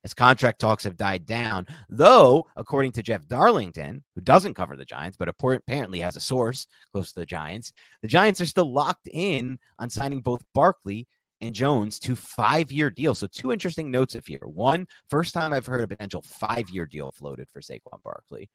as 0.07 0.13
contract 0.13 0.59
talks 0.59 0.85
have 0.85 0.95
died 0.95 1.25
down. 1.25 1.67
Though, 1.89 2.47
according 2.55 2.93
to 2.93 3.03
Jeff 3.03 3.27
Darlington, 3.27 4.01
who 4.15 4.21
doesn't 4.21 4.53
cover 4.53 4.77
the 4.77 4.85
Giants, 4.85 5.17
but 5.17 5.27
apparently 5.27 5.99
has 5.99 6.15
a 6.15 6.21
source 6.21 6.65
close 6.93 7.11
to 7.11 7.19
the 7.19 7.25
Giants, 7.25 7.73
the 8.01 8.07
Giants 8.07 8.39
are 8.39 8.45
still 8.45 8.71
locked 8.71 9.09
in 9.11 9.59
on 9.79 9.89
signing 9.89 10.21
both 10.21 10.45
Barkley 10.53 11.09
and 11.41 11.53
Jones 11.53 11.99
to 11.99 12.15
five 12.15 12.71
year 12.71 12.89
deals. 12.89 13.19
So, 13.19 13.27
two 13.27 13.51
interesting 13.51 13.91
notes 13.91 14.15
of 14.15 14.25
here. 14.25 14.39
One, 14.43 14.87
first 15.09 15.33
time 15.33 15.51
I've 15.51 15.65
heard 15.65 15.83
a 15.83 15.87
potential 15.87 16.21
five 16.21 16.69
year 16.69 16.85
deal 16.85 17.11
floated 17.11 17.49
for 17.51 17.59
Saquon 17.59 18.01
Barkley. 18.01 18.49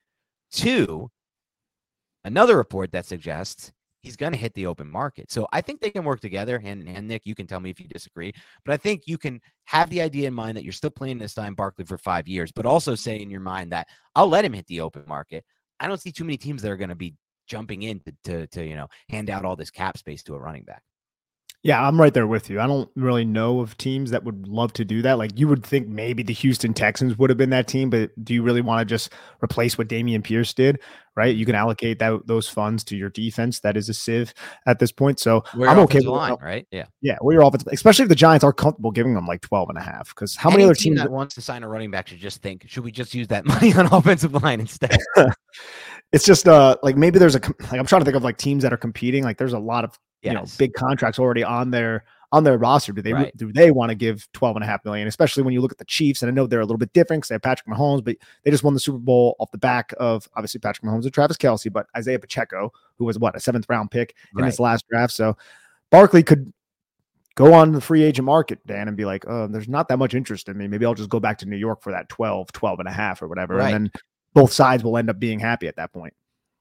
Two, 0.52 1.10
another 2.24 2.56
report 2.56 2.92
that 2.92 3.04
suggests 3.04 3.72
he's 4.02 4.16
going 4.16 4.32
to 4.32 4.38
hit 4.38 4.54
the 4.54 4.66
open 4.66 4.90
market. 4.90 5.30
So 5.30 5.46
I 5.52 5.60
think 5.60 5.80
they 5.80 5.90
can 5.90 6.04
work 6.04 6.20
together 6.20 6.58
hand 6.58 6.82
in 6.82 6.86
hand. 6.86 7.08
Nick, 7.08 7.22
you 7.24 7.34
can 7.34 7.46
tell 7.46 7.60
me 7.60 7.70
if 7.70 7.80
you 7.80 7.86
disagree, 7.88 8.32
but 8.64 8.72
I 8.72 8.76
think 8.76 9.02
you 9.06 9.16
can 9.16 9.40
have 9.64 9.90
the 9.90 10.02
idea 10.02 10.28
in 10.28 10.34
mind 10.34 10.56
that 10.56 10.64
you're 10.64 10.72
still 10.72 10.90
playing 10.90 11.18
this 11.18 11.34
time 11.34 11.54
Barkley 11.54 11.84
for 11.84 11.98
five 11.98 12.28
years, 12.28 12.52
but 12.52 12.66
also 12.66 12.94
say 12.94 13.20
in 13.20 13.30
your 13.30 13.40
mind 13.40 13.72
that 13.72 13.88
I'll 14.14 14.28
let 14.28 14.44
him 14.44 14.52
hit 14.52 14.66
the 14.66 14.80
open 14.80 15.04
market. 15.06 15.44
I 15.80 15.88
don't 15.88 16.00
see 16.00 16.12
too 16.12 16.24
many 16.24 16.36
teams 16.36 16.62
that 16.62 16.70
are 16.70 16.76
going 16.76 16.90
to 16.90 16.94
be 16.94 17.14
jumping 17.46 17.82
in 17.82 18.00
to, 18.00 18.14
to, 18.24 18.46
to 18.48 18.64
you 18.64 18.76
know 18.76 18.88
hand 19.08 19.30
out 19.30 19.44
all 19.44 19.56
this 19.56 19.70
cap 19.70 19.98
space 19.98 20.22
to 20.24 20.34
a 20.34 20.38
running 20.38 20.64
back. 20.64 20.82
Yeah, 21.64 21.86
I'm 21.86 22.00
right 22.00 22.12
there 22.12 22.26
with 22.26 22.50
you. 22.50 22.60
I 22.60 22.66
don't 22.66 22.90
really 22.96 23.24
know 23.24 23.60
of 23.60 23.78
teams 23.78 24.10
that 24.10 24.24
would 24.24 24.48
love 24.48 24.72
to 24.72 24.84
do 24.84 25.00
that. 25.02 25.16
Like 25.16 25.38
you 25.38 25.46
would 25.46 25.64
think 25.64 25.86
maybe 25.86 26.24
the 26.24 26.32
Houston 26.32 26.74
Texans 26.74 27.16
would 27.18 27.30
have 27.30 27.36
been 27.36 27.50
that 27.50 27.68
team, 27.68 27.88
but 27.88 28.10
do 28.24 28.34
you 28.34 28.42
really 28.42 28.60
want 28.60 28.80
to 28.80 28.84
just 28.84 29.12
replace 29.44 29.78
what 29.78 29.86
Dameon 29.86 30.24
Pierce 30.24 30.52
did? 30.52 30.80
Right? 31.14 31.36
You 31.36 31.46
can 31.46 31.54
allocate 31.54 32.00
that 32.00 32.26
those 32.26 32.48
funds 32.48 32.82
to 32.84 32.96
your 32.96 33.10
defense. 33.10 33.60
That 33.60 33.76
is 33.76 33.88
a 33.88 33.94
sieve 33.94 34.34
at 34.66 34.80
this 34.80 34.90
point. 34.90 35.20
So 35.20 35.44
we're 35.54 35.68
I'm 35.68 35.78
okay 35.80 35.98
with 35.98 36.06
line, 36.06 36.36
right? 36.42 36.66
Yeah. 36.72 36.86
Yeah, 37.00 37.18
we 37.22 37.36
are 37.36 37.42
offensive, 37.42 37.68
especially 37.70 38.04
if 38.04 38.08
the 38.08 38.16
Giants 38.16 38.42
are 38.42 38.52
comfortable 38.52 38.90
giving 38.90 39.14
them 39.14 39.26
like 39.26 39.42
12 39.42 39.68
and 39.68 39.78
a 39.78 39.82
half. 39.82 40.08
Because 40.08 40.34
how 40.34 40.48
Any 40.48 40.56
many 40.56 40.64
other 40.64 40.74
teams 40.74 40.96
that, 40.96 41.04
that 41.04 41.12
wants 41.12 41.36
to 41.36 41.42
sign 41.42 41.62
a 41.62 41.68
running 41.68 41.92
back 41.92 42.08
should 42.08 42.18
just 42.18 42.42
think, 42.42 42.64
should 42.66 42.82
we 42.82 42.90
just 42.90 43.14
use 43.14 43.28
that 43.28 43.44
money 43.46 43.72
on 43.74 43.86
offensive 43.86 44.32
line 44.42 44.58
instead? 44.58 44.98
it's 46.12 46.24
just 46.24 46.48
uh 46.48 46.76
like 46.82 46.96
maybe 46.96 47.20
there's 47.20 47.36
a 47.36 47.40
like 47.40 47.74
I'm 47.74 47.86
trying 47.86 48.00
to 48.00 48.04
think 48.04 48.16
of 48.16 48.24
like 48.24 48.36
teams 48.36 48.64
that 48.64 48.72
are 48.72 48.78
competing. 48.78 49.22
Like 49.22 49.38
there's 49.38 49.52
a 49.52 49.60
lot 49.60 49.84
of 49.84 49.96
yes. 50.22 50.32
you 50.32 50.38
know 50.38 50.44
big 50.58 50.72
contracts 50.74 51.18
already 51.18 51.44
on 51.44 51.70
their 51.70 52.04
on 52.32 52.44
their 52.44 52.56
roster. 52.56 52.92
Do 52.92 53.02
they 53.02 53.12
right. 53.12 53.36
do 53.36 53.52
they 53.52 53.70
want 53.70 53.90
to 53.90 53.94
give 53.94 54.26
12 54.32 54.56
and 54.56 54.64
a 54.64 54.66
half 54.66 54.84
million, 54.84 55.06
especially 55.06 55.42
when 55.42 55.52
you 55.52 55.60
look 55.60 55.72
at 55.72 55.78
the 55.78 55.84
Chiefs? 55.84 56.22
And 56.22 56.30
I 56.30 56.34
know 56.34 56.46
they're 56.46 56.60
a 56.60 56.64
little 56.64 56.78
bit 56.78 56.92
different 56.94 57.20
because 57.20 57.28
they 57.28 57.34
have 57.34 57.42
Patrick 57.42 57.68
Mahomes, 57.68 58.02
but 58.02 58.16
they 58.42 58.50
just 58.50 58.64
won 58.64 58.74
the 58.74 58.80
Super 58.80 58.98
Bowl 58.98 59.36
off 59.38 59.50
the 59.50 59.58
back 59.58 59.92
of 59.98 60.28
obviously 60.34 60.58
Patrick 60.58 60.90
Mahomes 60.90 61.04
and 61.04 61.12
Travis 61.12 61.36
Kelce, 61.36 61.70
but 61.70 61.86
Isaiah 61.96 62.18
Pacheco, 62.18 62.72
who 62.96 63.04
was 63.04 63.18
what 63.18 63.36
a 63.36 63.40
seventh 63.40 63.66
round 63.68 63.90
pick 63.90 64.16
in 64.34 64.42
right. 64.42 64.48
this 64.48 64.58
last 64.58 64.86
draft. 64.88 65.12
So 65.12 65.36
Barkley 65.90 66.22
could 66.22 66.52
go 67.34 67.52
on 67.52 67.72
the 67.72 67.80
free 67.80 68.02
agent 68.02 68.24
market, 68.24 68.66
Dan, 68.66 68.88
and 68.88 68.96
be 68.96 69.04
like, 69.04 69.24
oh, 69.28 69.46
there's 69.46 69.68
not 69.68 69.88
that 69.88 69.98
much 69.98 70.14
interest 70.14 70.48
in 70.48 70.56
me. 70.56 70.68
Maybe 70.68 70.86
I'll 70.86 70.94
just 70.94 71.10
go 71.10 71.20
back 71.20 71.38
to 71.38 71.46
New 71.46 71.56
York 71.56 71.82
for 71.82 71.92
that 71.92 72.08
12, 72.08 72.52
12 72.52 72.78
and 72.80 72.88
a 72.88 72.92
half 72.92 73.22
or 73.22 73.28
whatever. 73.28 73.56
Right. 73.56 73.74
And 73.74 73.86
then 73.86 73.92
both 74.34 74.52
sides 74.52 74.82
will 74.82 74.96
end 74.96 75.10
up 75.10 75.18
being 75.18 75.38
happy 75.38 75.68
at 75.68 75.76
that 75.76 75.92
point. 75.92 76.14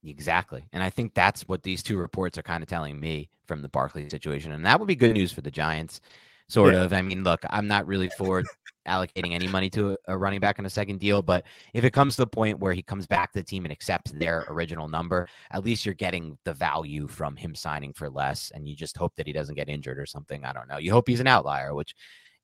Exactly. 0.03 0.63
And 0.73 0.81
I 0.81 0.89
think 0.89 1.13
that's 1.13 1.47
what 1.47 1.63
these 1.63 1.83
two 1.83 1.97
reports 1.97 2.37
are 2.37 2.43
kind 2.43 2.63
of 2.63 2.69
telling 2.69 2.99
me 2.99 3.29
from 3.45 3.61
the 3.61 3.69
Barkley 3.69 4.09
situation. 4.09 4.51
And 4.51 4.65
that 4.65 4.79
would 4.79 4.87
be 4.87 4.95
good 4.95 5.13
news 5.13 5.31
for 5.31 5.41
the 5.41 5.51
Giants, 5.51 6.01
sort 6.49 6.73
yeah. 6.73 6.83
of. 6.83 6.93
I 6.93 7.01
mean, 7.01 7.23
look, 7.23 7.41
I'm 7.49 7.67
not 7.67 7.85
really 7.85 8.09
for 8.17 8.43
allocating 8.87 9.33
any 9.33 9.47
money 9.47 9.69
to 9.69 9.95
a, 10.07 10.17
running 10.17 10.39
back 10.39 10.57
in 10.57 10.65
a 10.65 10.69
second 10.69 10.99
deal, 10.99 11.21
but 11.21 11.43
if 11.73 11.83
it 11.83 11.91
comes 11.91 12.15
to 12.15 12.23
the 12.23 12.27
point 12.27 12.59
where 12.59 12.73
he 12.73 12.81
comes 12.81 13.05
back 13.05 13.31
to 13.31 13.39
the 13.39 13.43
team 13.43 13.63
and 13.63 13.71
accepts 13.71 14.11
their 14.11 14.45
original 14.49 14.87
number, 14.87 15.27
at 15.51 15.63
least 15.63 15.85
you're 15.85 15.93
getting 15.93 16.37
the 16.45 16.53
value 16.53 17.07
from 17.07 17.35
him 17.35 17.53
signing 17.53 17.93
for 17.93 18.09
less. 18.09 18.51
And 18.55 18.67
you 18.67 18.75
just 18.75 18.97
hope 18.97 19.13
that 19.17 19.27
he 19.27 19.33
doesn't 19.33 19.55
get 19.55 19.69
injured 19.69 19.99
or 19.99 20.07
something. 20.07 20.43
I 20.43 20.53
don't 20.53 20.67
know. 20.67 20.77
You 20.77 20.91
hope 20.91 21.07
he's 21.07 21.19
an 21.19 21.27
outlier, 21.27 21.75
which 21.75 21.95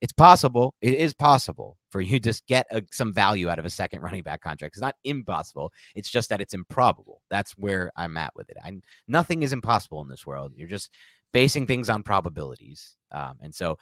it's 0.02 0.14
possible. 0.14 0.74
It 0.82 0.94
is 0.96 1.14
possible 1.14 1.78
for 1.92 2.02
you 2.02 2.20
to 2.22 2.42
get 2.48 2.68
a, 2.72 2.84
some 2.92 3.14
value 3.14 3.50
out 3.50 3.60
of 3.60 3.66
a 3.66 3.70
second 3.70 4.02
running 4.02 4.24
back 4.24 4.42
contract. 4.42 4.76
It's 4.76 4.82
not 4.82 4.96
impossible. 5.04 5.72
It's 5.96 6.10
just 6.10 6.30
that 6.30 6.42
it's 6.42 6.54
improbable. 6.54 7.22
That's 7.30 7.52
where 7.54 7.92
I'm 7.96 8.18
at 8.18 8.36
with 8.36 8.50
it. 8.50 8.58
I, 8.64 8.80
nothing 9.08 9.44
is 9.44 9.54
impossible 9.54 10.02
in 10.02 10.10
this 10.10 10.26
world. 10.26 10.54
You're 10.56 10.68
just 10.68 10.92
basing 11.34 11.68
things 11.68 11.90
on 11.90 12.04
probabilities. 12.04 12.96
Um, 13.12 13.38
and 13.42 13.54
so, 13.54 13.78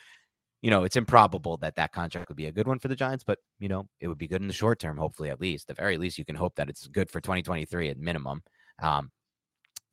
you 0.62 0.72
know, 0.72 0.84
it's 0.84 0.96
improbable 0.96 1.58
that 1.58 1.76
that 1.76 1.92
contract 1.92 2.30
would 2.30 2.38
be 2.38 2.48
a 2.48 2.52
good 2.52 2.68
one 2.68 2.80
for 2.80 2.88
the 2.88 2.96
Giants, 2.96 3.24
but, 3.24 3.38
you 3.60 3.68
know, 3.68 3.88
it 4.00 4.08
would 4.08 4.18
be 4.18 4.28
good 4.28 4.42
in 4.42 4.48
the 4.48 4.54
short 4.54 4.80
term, 4.80 4.98
hopefully, 4.98 5.30
at 5.30 5.40
least. 5.40 5.68
The 5.68 5.74
very 5.76 5.98
least, 5.98 6.18
you 6.18 6.26
can 6.26 6.36
hope 6.36 6.56
that 6.56 6.70
it's 6.70 6.88
good 6.88 7.10
for 7.10 7.22
2023 7.22 7.90
at 7.90 8.00
minimum. 8.00 8.42
Um, 8.82 9.12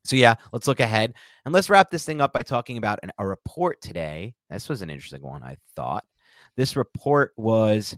so 0.05 0.15
yeah, 0.15 0.35
let's 0.51 0.67
look 0.67 0.81
ahead 0.81 1.13
and 1.45 1.53
let's 1.53 1.69
wrap 1.69 1.89
this 1.89 2.03
thing 2.03 2.19
up 2.19 2.33
by 2.33 2.41
talking 2.41 2.77
about 2.77 2.99
an, 3.03 3.11
a 3.17 3.25
report 3.25 3.81
today. 3.81 4.33
This 4.49 4.67
was 4.67 4.81
an 4.81 4.89
interesting 4.89 5.21
one, 5.21 5.43
I 5.43 5.57
thought. 5.75 6.03
This 6.55 6.75
report 6.75 7.33
was 7.37 7.95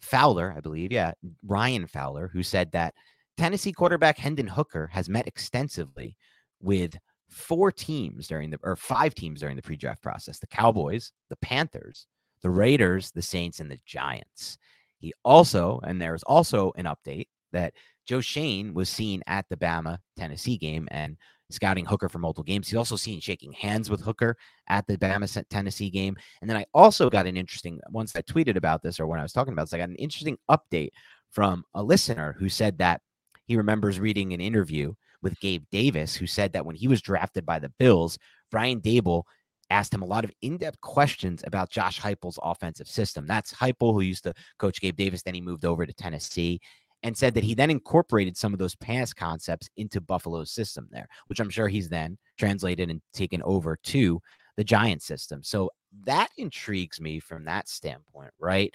Fowler, 0.00 0.52
I 0.56 0.60
believe. 0.60 0.92
Yeah, 0.92 1.12
Ryan 1.46 1.86
Fowler, 1.86 2.28
who 2.28 2.42
said 2.42 2.72
that 2.72 2.94
Tennessee 3.36 3.72
quarterback 3.72 4.18
Hendon 4.18 4.46
Hooker 4.46 4.88
has 4.88 5.08
met 5.08 5.26
extensively 5.26 6.16
with 6.60 6.96
four 7.28 7.72
teams 7.72 8.28
during 8.28 8.50
the 8.50 8.58
or 8.62 8.76
five 8.76 9.14
teams 9.14 9.40
during 9.40 9.56
the 9.56 9.62
pre-draft 9.62 10.02
process: 10.02 10.38
the 10.38 10.46
Cowboys, 10.46 11.12
the 11.30 11.36
Panthers, 11.36 12.06
the 12.42 12.50
Raiders, 12.50 13.10
the 13.10 13.22
Saints, 13.22 13.60
and 13.60 13.70
the 13.70 13.80
Giants. 13.86 14.58
He 14.98 15.12
also, 15.24 15.80
and 15.84 16.00
there's 16.00 16.22
also 16.22 16.72
an 16.76 16.84
update 16.86 17.28
that 17.52 17.74
Joe 18.06 18.20
Schoen 18.20 18.74
was 18.74 18.88
seen 18.88 19.22
at 19.26 19.46
the 19.48 19.56
Bama 19.56 19.98
Tennessee 20.16 20.58
game 20.58 20.88
and 20.90 21.16
scouting 21.50 21.84
Hooker 21.84 22.08
for 22.08 22.18
multiple 22.18 22.44
games. 22.44 22.68
He's 22.68 22.76
also 22.76 22.96
seen 22.96 23.20
shaking 23.20 23.52
hands 23.52 23.90
with 23.90 24.00
Hooker 24.00 24.36
at 24.68 24.86
the 24.86 24.96
Bama 24.96 25.44
Tennessee 25.48 25.90
game. 25.90 26.16
And 26.40 26.48
then 26.48 26.56
I 26.56 26.66
also 26.74 27.10
got 27.10 27.26
an 27.26 27.36
interesting 27.36 27.80
once 27.90 28.14
I 28.16 28.22
tweeted 28.22 28.56
about 28.56 28.82
this 28.82 28.98
or 28.98 29.06
when 29.06 29.20
I 29.20 29.22
was 29.22 29.32
talking 29.32 29.52
about 29.52 29.64
this, 29.64 29.74
I 29.74 29.78
got 29.78 29.88
an 29.88 29.96
interesting 29.96 30.38
update 30.50 30.90
from 31.30 31.64
a 31.74 31.82
listener 31.82 32.36
who 32.38 32.48
said 32.48 32.78
that 32.78 33.00
he 33.46 33.56
remembers 33.56 34.00
reading 34.00 34.32
an 34.32 34.40
interview 34.40 34.94
with 35.22 35.38
Gabe 35.40 35.64
Davis, 35.70 36.14
who 36.14 36.26
said 36.26 36.52
that 36.52 36.64
when 36.64 36.76
he 36.76 36.88
was 36.88 37.02
drafted 37.02 37.44
by 37.44 37.58
the 37.58 37.72
Bills, 37.78 38.18
Brian 38.50 38.80
Daboll 38.80 39.24
asked 39.70 39.92
him 39.92 40.02
a 40.02 40.06
lot 40.06 40.24
of 40.24 40.30
in-depth 40.42 40.80
questions 40.80 41.42
about 41.46 41.70
Josh 41.70 42.00
Heupel's 42.00 42.38
offensive 42.42 42.86
system. 42.86 43.26
That's 43.26 43.52
Heupel, 43.52 43.92
who 43.92 44.00
used 44.02 44.24
to 44.24 44.34
coach 44.58 44.80
Gabe 44.80 44.96
Davis. 44.96 45.22
Then 45.22 45.34
he 45.34 45.40
moved 45.40 45.64
over 45.64 45.86
to 45.86 45.92
Tennessee, 45.92 46.60
and 47.04 47.16
said 47.16 47.34
that 47.34 47.44
he 47.44 47.54
then 47.54 47.70
incorporated 47.70 48.34
some 48.36 48.54
of 48.54 48.58
those 48.58 48.74
pass 48.76 49.12
concepts 49.12 49.68
into 49.76 50.00
Buffalo's 50.00 50.50
system 50.50 50.88
there, 50.90 51.06
which 51.26 51.38
I'm 51.38 51.50
sure 51.50 51.68
he's 51.68 51.90
then 51.90 52.16
translated 52.38 52.90
and 52.90 53.00
taken 53.12 53.42
over 53.42 53.78
to 53.84 54.20
the 54.56 54.64
Giant 54.64 55.02
system. 55.02 55.42
So 55.42 55.70
that 56.06 56.30
intrigues 56.38 57.00
me 57.00 57.20
from 57.20 57.44
that 57.44 57.68
standpoint, 57.68 58.30
right? 58.40 58.72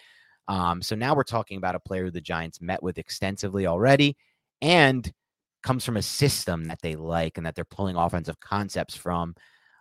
Um, 0.48 0.82
so 0.82 0.96
now 0.96 1.16
we're 1.16 1.24
talking 1.24 1.58
about 1.58 1.74
a 1.74 1.80
player 1.80 2.12
the 2.12 2.22
Giants 2.22 2.62
met 2.62 2.84
with 2.84 3.00
extensively 3.00 3.66
already 3.66 4.16
and 4.62 5.12
comes 5.64 5.84
from 5.84 5.98
a 5.98 6.02
system 6.02 6.66
that 6.66 6.82
they 6.84 6.96
like 6.96 7.38
and 7.38 7.46
that 7.48 7.56
they're 7.56 7.66
pulling 7.66 7.96
offensive 7.96 8.40
concepts 8.40 8.96
from. 8.96 9.34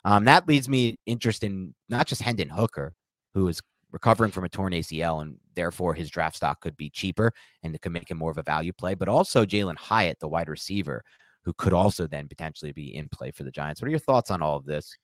Um, 0.06 0.24
that 0.24 0.48
leads 0.48 0.70
me 0.70 0.98
interest 1.04 1.44
in 1.44 1.74
not 1.90 2.06
just 2.06 2.22
Hendon 2.22 2.48
Hooker, 2.48 2.94
who 3.34 3.46
is 3.48 3.60
recovering 3.90 4.30
from 4.30 4.44
a 4.44 4.48
torn 4.48 4.72
ACL, 4.72 5.22
and 5.22 5.36
therefore 5.54 5.94
his 5.94 6.10
draft 6.10 6.36
stock 6.36 6.60
could 6.60 6.76
be 6.76 6.90
cheaper 6.90 7.32
and 7.62 7.74
it 7.74 7.80
could 7.80 7.92
make 7.92 8.10
him 8.10 8.18
more 8.18 8.30
of 8.30 8.38
a 8.38 8.42
value 8.42 8.72
play. 8.72 8.94
But 8.94 9.08
also 9.08 9.44
Jalin 9.44 9.76
Hyatt, 9.76 10.20
the 10.20 10.28
wide 10.28 10.48
receiver, 10.48 11.02
who 11.44 11.52
could 11.54 11.72
also 11.72 12.06
then 12.06 12.28
potentially 12.28 12.72
be 12.72 12.94
in 12.94 13.08
play 13.08 13.30
for 13.30 13.42
the 13.42 13.50
Giants. 13.50 13.80
What 13.80 13.86
are 13.86 13.90
your 13.90 13.98
thoughts 13.98 14.30
on 14.30 14.42
all 14.42 14.56
of 14.56 14.66
this? 14.66 14.96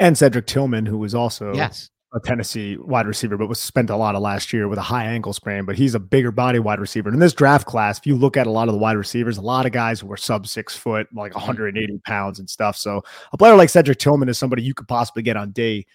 And 0.00 0.18
Cedric 0.18 0.46
Tillman, 0.46 0.84
who 0.84 0.98
was 0.98 1.14
also 1.14 1.54
yes. 1.54 1.90
a 2.12 2.20
Tennessee 2.20 2.76
wide 2.76 3.06
receiver, 3.06 3.36
but 3.36 3.48
was 3.48 3.60
spent 3.60 3.88
a 3.88 3.96
lot 3.96 4.14
of 4.14 4.20
last 4.20 4.52
year 4.52 4.68
with 4.68 4.78
a 4.78 4.82
high 4.82 5.04
ankle 5.04 5.32
sprain. 5.32 5.64
But 5.64 5.76
he's 5.76 5.94
a 5.94 6.00
bigger 6.00 6.32
body 6.32 6.58
wide 6.58 6.80
receiver. 6.80 7.08
And 7.08 7.14
in 7.14 7.20
this 7.20 7.32
draft 7.32 7.66
class, 7.66 7.98
if 7.98 8.06
you 8.06 8.16
look 8.16 8.36
at 8.36 8.46
a 8.46 8.50
lot 8.50 8.68
of 8.68 8.74
the 8.74 8.78
wide 8.78 8.96
receivers, 8.96 9.38
a 9.38 9.42
lot 9.42 9.64
of 9.64 9.72
guys 9.72 10.00
who 10.00 10.10
are 10.12 10.16
sub 10.16 10.46
six 10.46 10.76
foot, 10.76 11.06
like 11.14 11.34
180 11.34 11.86
mm-hmm. 11.86 11.98
pounds 12.04 12.38
and 12.40 12.50
stuff. 12.50 12.76
So 12.76 13.02
a 13.32 13.38
player 13.38 13.54
like 13.54 13.70
Cedric 13.70 13.98
Tillman 13.98 14.28
is 14.28 14.38
somebody 14.38 14.62
you 14.62 14.74
could 14.74 14.88
possibly 14.88 15.22
get 15.22 15.36
on 15.36 15.52
day 15.52 15.86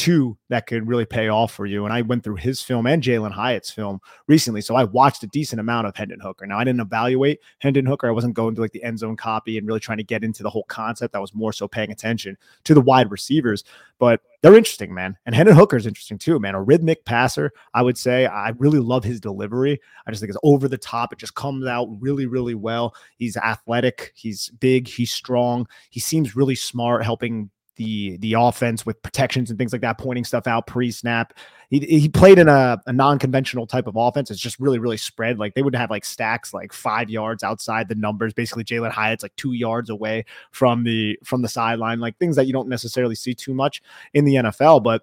two 0.00 0.34
that 0.48 0.66
could 0.66 0.88
really 0.88 1.04
pay 1.04 1.28
off 1.28 1.52
for 1.52 1.66
you. 1.66 1.84
And 1.84 1.92
I 1.92 2.00
went 2.00 2.24
through 2.24 2.36
his 2.36 2.62
film 2.62 2.86
and 2.86 3.02
Jalin 3.02 3.32
Hyatt's 3.32 3.70
film 3.70 4.00
recently. 4.28 4.62
So 4.62 4.74
I 4.74 4.84
watched 4.84 5.22
a 5.22 5.26
decent 5.26 5.60
amount 5.60 5.86
of 5.86 5.94
Hendon 5.94 6.20
Hooker. 6.20 6.46
Now 6.46 6.58
I 6.58 6.64
didn't 6.64 6.80
evaluate 6.80 7.40
Hendon 7.58 7.84
Hooker. 7.84 8.08
I 8.08 8.12
wasn't 8.12 8.32
going 8.32 8.54
to 8.54 8.62
like 8.62 8.72
the 8.72 8.82
end 8.82 8.98
zone 8.98 9.14
copy 9.14 9.58
and 9.58 9.66
really 9.66 9.78
trying 9.78 9.98
to 9.98 10.04
get 10.04 10.24
into 10.24 10.42
the 10.42 10.48
whole 10.48 10.64
concept. 10.64 11.14
I 11.14 11.18
was 11.18 11.34
more 11.34 11.52
so 11.52 11.68
paying 11.68 11.92
attention 11.92 12.38
to 12.64 12.72
the 12.72 12.80
wide 12.80 13.10
receivers. 13.10 13.62
But 13.98 14.22
they're 14.40 14.56
interesting, 14.56 14.94
man. 14.94 15.18
And 15.26 15.34
Hendon 15.34 15.54
Hooker 15.54 15.76
is 15.76 15.86
interesting 15.86 16.16
too, 16.16 16.38
man. 16.38 16.54
A 16.54 16.62
rhythmic 16.62 17.04
passer, 17.04 17.52
I 17.74 17.82
would 17.82 17.98
say. 17.98 18.24
I 18.24 18.54
really 18.56 18.78
love 18.78 19.04
his 19.04 19.20
delivery. 19.20 19.78
I 20.06 20.10
just 20.10 20.22
think 20.22 20.30
it's 20.30 20.40
over 20.42 20.66
the 20.66 20.78
top. 20.78 21.12
It 21.12 21.18
just 21.18 21.34
comes 21.34 21.66
out 21.66 21.88
really, 22.00 22.24
really 22.24 22.54
well. 22.54 22.94
He's 23.18 23.36
athletic. 23.36 24.12
He's 24.14 24.48
big. 24.60 24.88
He's 24.88 25.12
strong. 25.12 25.68
He 25.90 26.00
seems 26.00 26.34
really 26.34 26.54
smart, 26.54 27.04
helping 27.04 27.50
the 27.80 28.18
the 28.18 28.34
offense 28.34 28.84
with 28.84 29.02
protections 29.02 29.48
and 29.48 29.58
things 29.58 29.72
like 29.72 29.80
that, 29.80 29.96
pointing 29.96 30.22
stuff 30.24 30.46
out 30.46 30.66
pre-snap. 30.66 31.32
He, 31.70 31.78
he 31.78 32.08
played 32.10 32.38
in 32.38 32.46
a, 32.46 32.78
a 32.86 32.92
non-conventional 32.92 33.66
type 33.66 33.86
of 33.86 33.96
offense. 33.96 34.30
It's 34.30 34.40
just 34.40 34.60
really, 34.60 34.78
really 34.78 34.98
spread. 34.98 35.38
Like 35.38 35.54
they 35.54 35.62
would 35.62 35.74
have 35.74 35.88
like 35.88 36.04
stacks 36.04 36.52
like 36.52 36.74
five 36.74 37.08
yards 37.08 37.42
outside 37.42 37.88
the 37.88 37.94
numbers. 37.94 38.34
Basically, 38.34 38.64
Jalin 38.64 38.90
Hyatt's 38.90 39.22
like 39.22 39.34
two 39.36 39.54
yards 39.54 39.88
away 39.88 40.26
from 40.50 40.84
the 40.84 41.18
from 41.24 41.40
the 41.40 41.48
sideline, 41.48 42.00
like 42.00 42.18
things 42.18 42.36
that 42.36 42.46
you 42.46 42.52
don't 42.52 42.68
necessarily 42.68 43.14
see 43.14 43.32
too 43.32 43.54
much 43.54 43.82
in 44.12 44.26
the 44.26 44.34
NFL. 44.34 44.82
But 44.82 45.02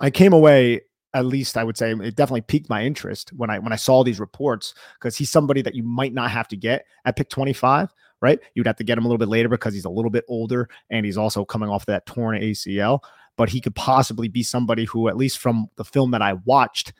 I 0.00 0.08
came 0.08 0.32
away 0.32 0.80
at 1.12 1.26
least 1.26 1.58
I 1.58 1.64
would 1.64 1.76
say 1.76 1.92
it 1.92 2.16
definitely 2.16 2.42
piqued 2.42 2.70
my 2.70 2.82
interest 2.82 3.30
when 3.34 3.50
I 3.50 3.58
when 3.58 3.74
I 3.74 3.76
saw 3.76 4.02
these 4.02 4.20
reports 4.20 4.72
because 4.94 5.18
he's 5.18 5.30
somebody 5.30 5.60
that 5.62 5.74
you 5.74 5.82
might 5.82 6.14
not 6.14 6.30
have 6.30 6.48
to 6.48 6.56
get 6.56 6.86
at 7.04 7.16
pick 7.16 7.28
25 7.28 7.92
right? 8.20 8.38
You'd 8.54 8.66
have 8.66 8.76
to 8.76 8.84
get 8.84 8.98
him 8.98 9.04
a 9.04 9.08
little 9.08 9.18
bit 9.18 9.28
later 9.28 9.48
because 9.48 9.74
he's 9.74 9.84
a 9.84 9.90
little 9.90 10.10
bit 10.10 10.24
older 10.28 10.68
and 10.90 11.04
he's 11.04 11.18
also 11.18 11.44
coming 11.44 11.68
off 11.68 11.86
that 11.86 12.06
torn 12.06 12.40
ACL. 12.40 13.00
But 13.36 13.50
he 13.50 13.60
could 13.60 13.74
possibly 13.74 14.28
be 14.28 14.42
somebody 14.42 14.84
who, 14.84 15.08
at 15.08 15.16
least 15.16 15.38
from 15.38 15.68
the 15.76 15.84
film 15.84 16.12
that 16.12 16.22
I 16.22 16.34
watched, 16.44 16.92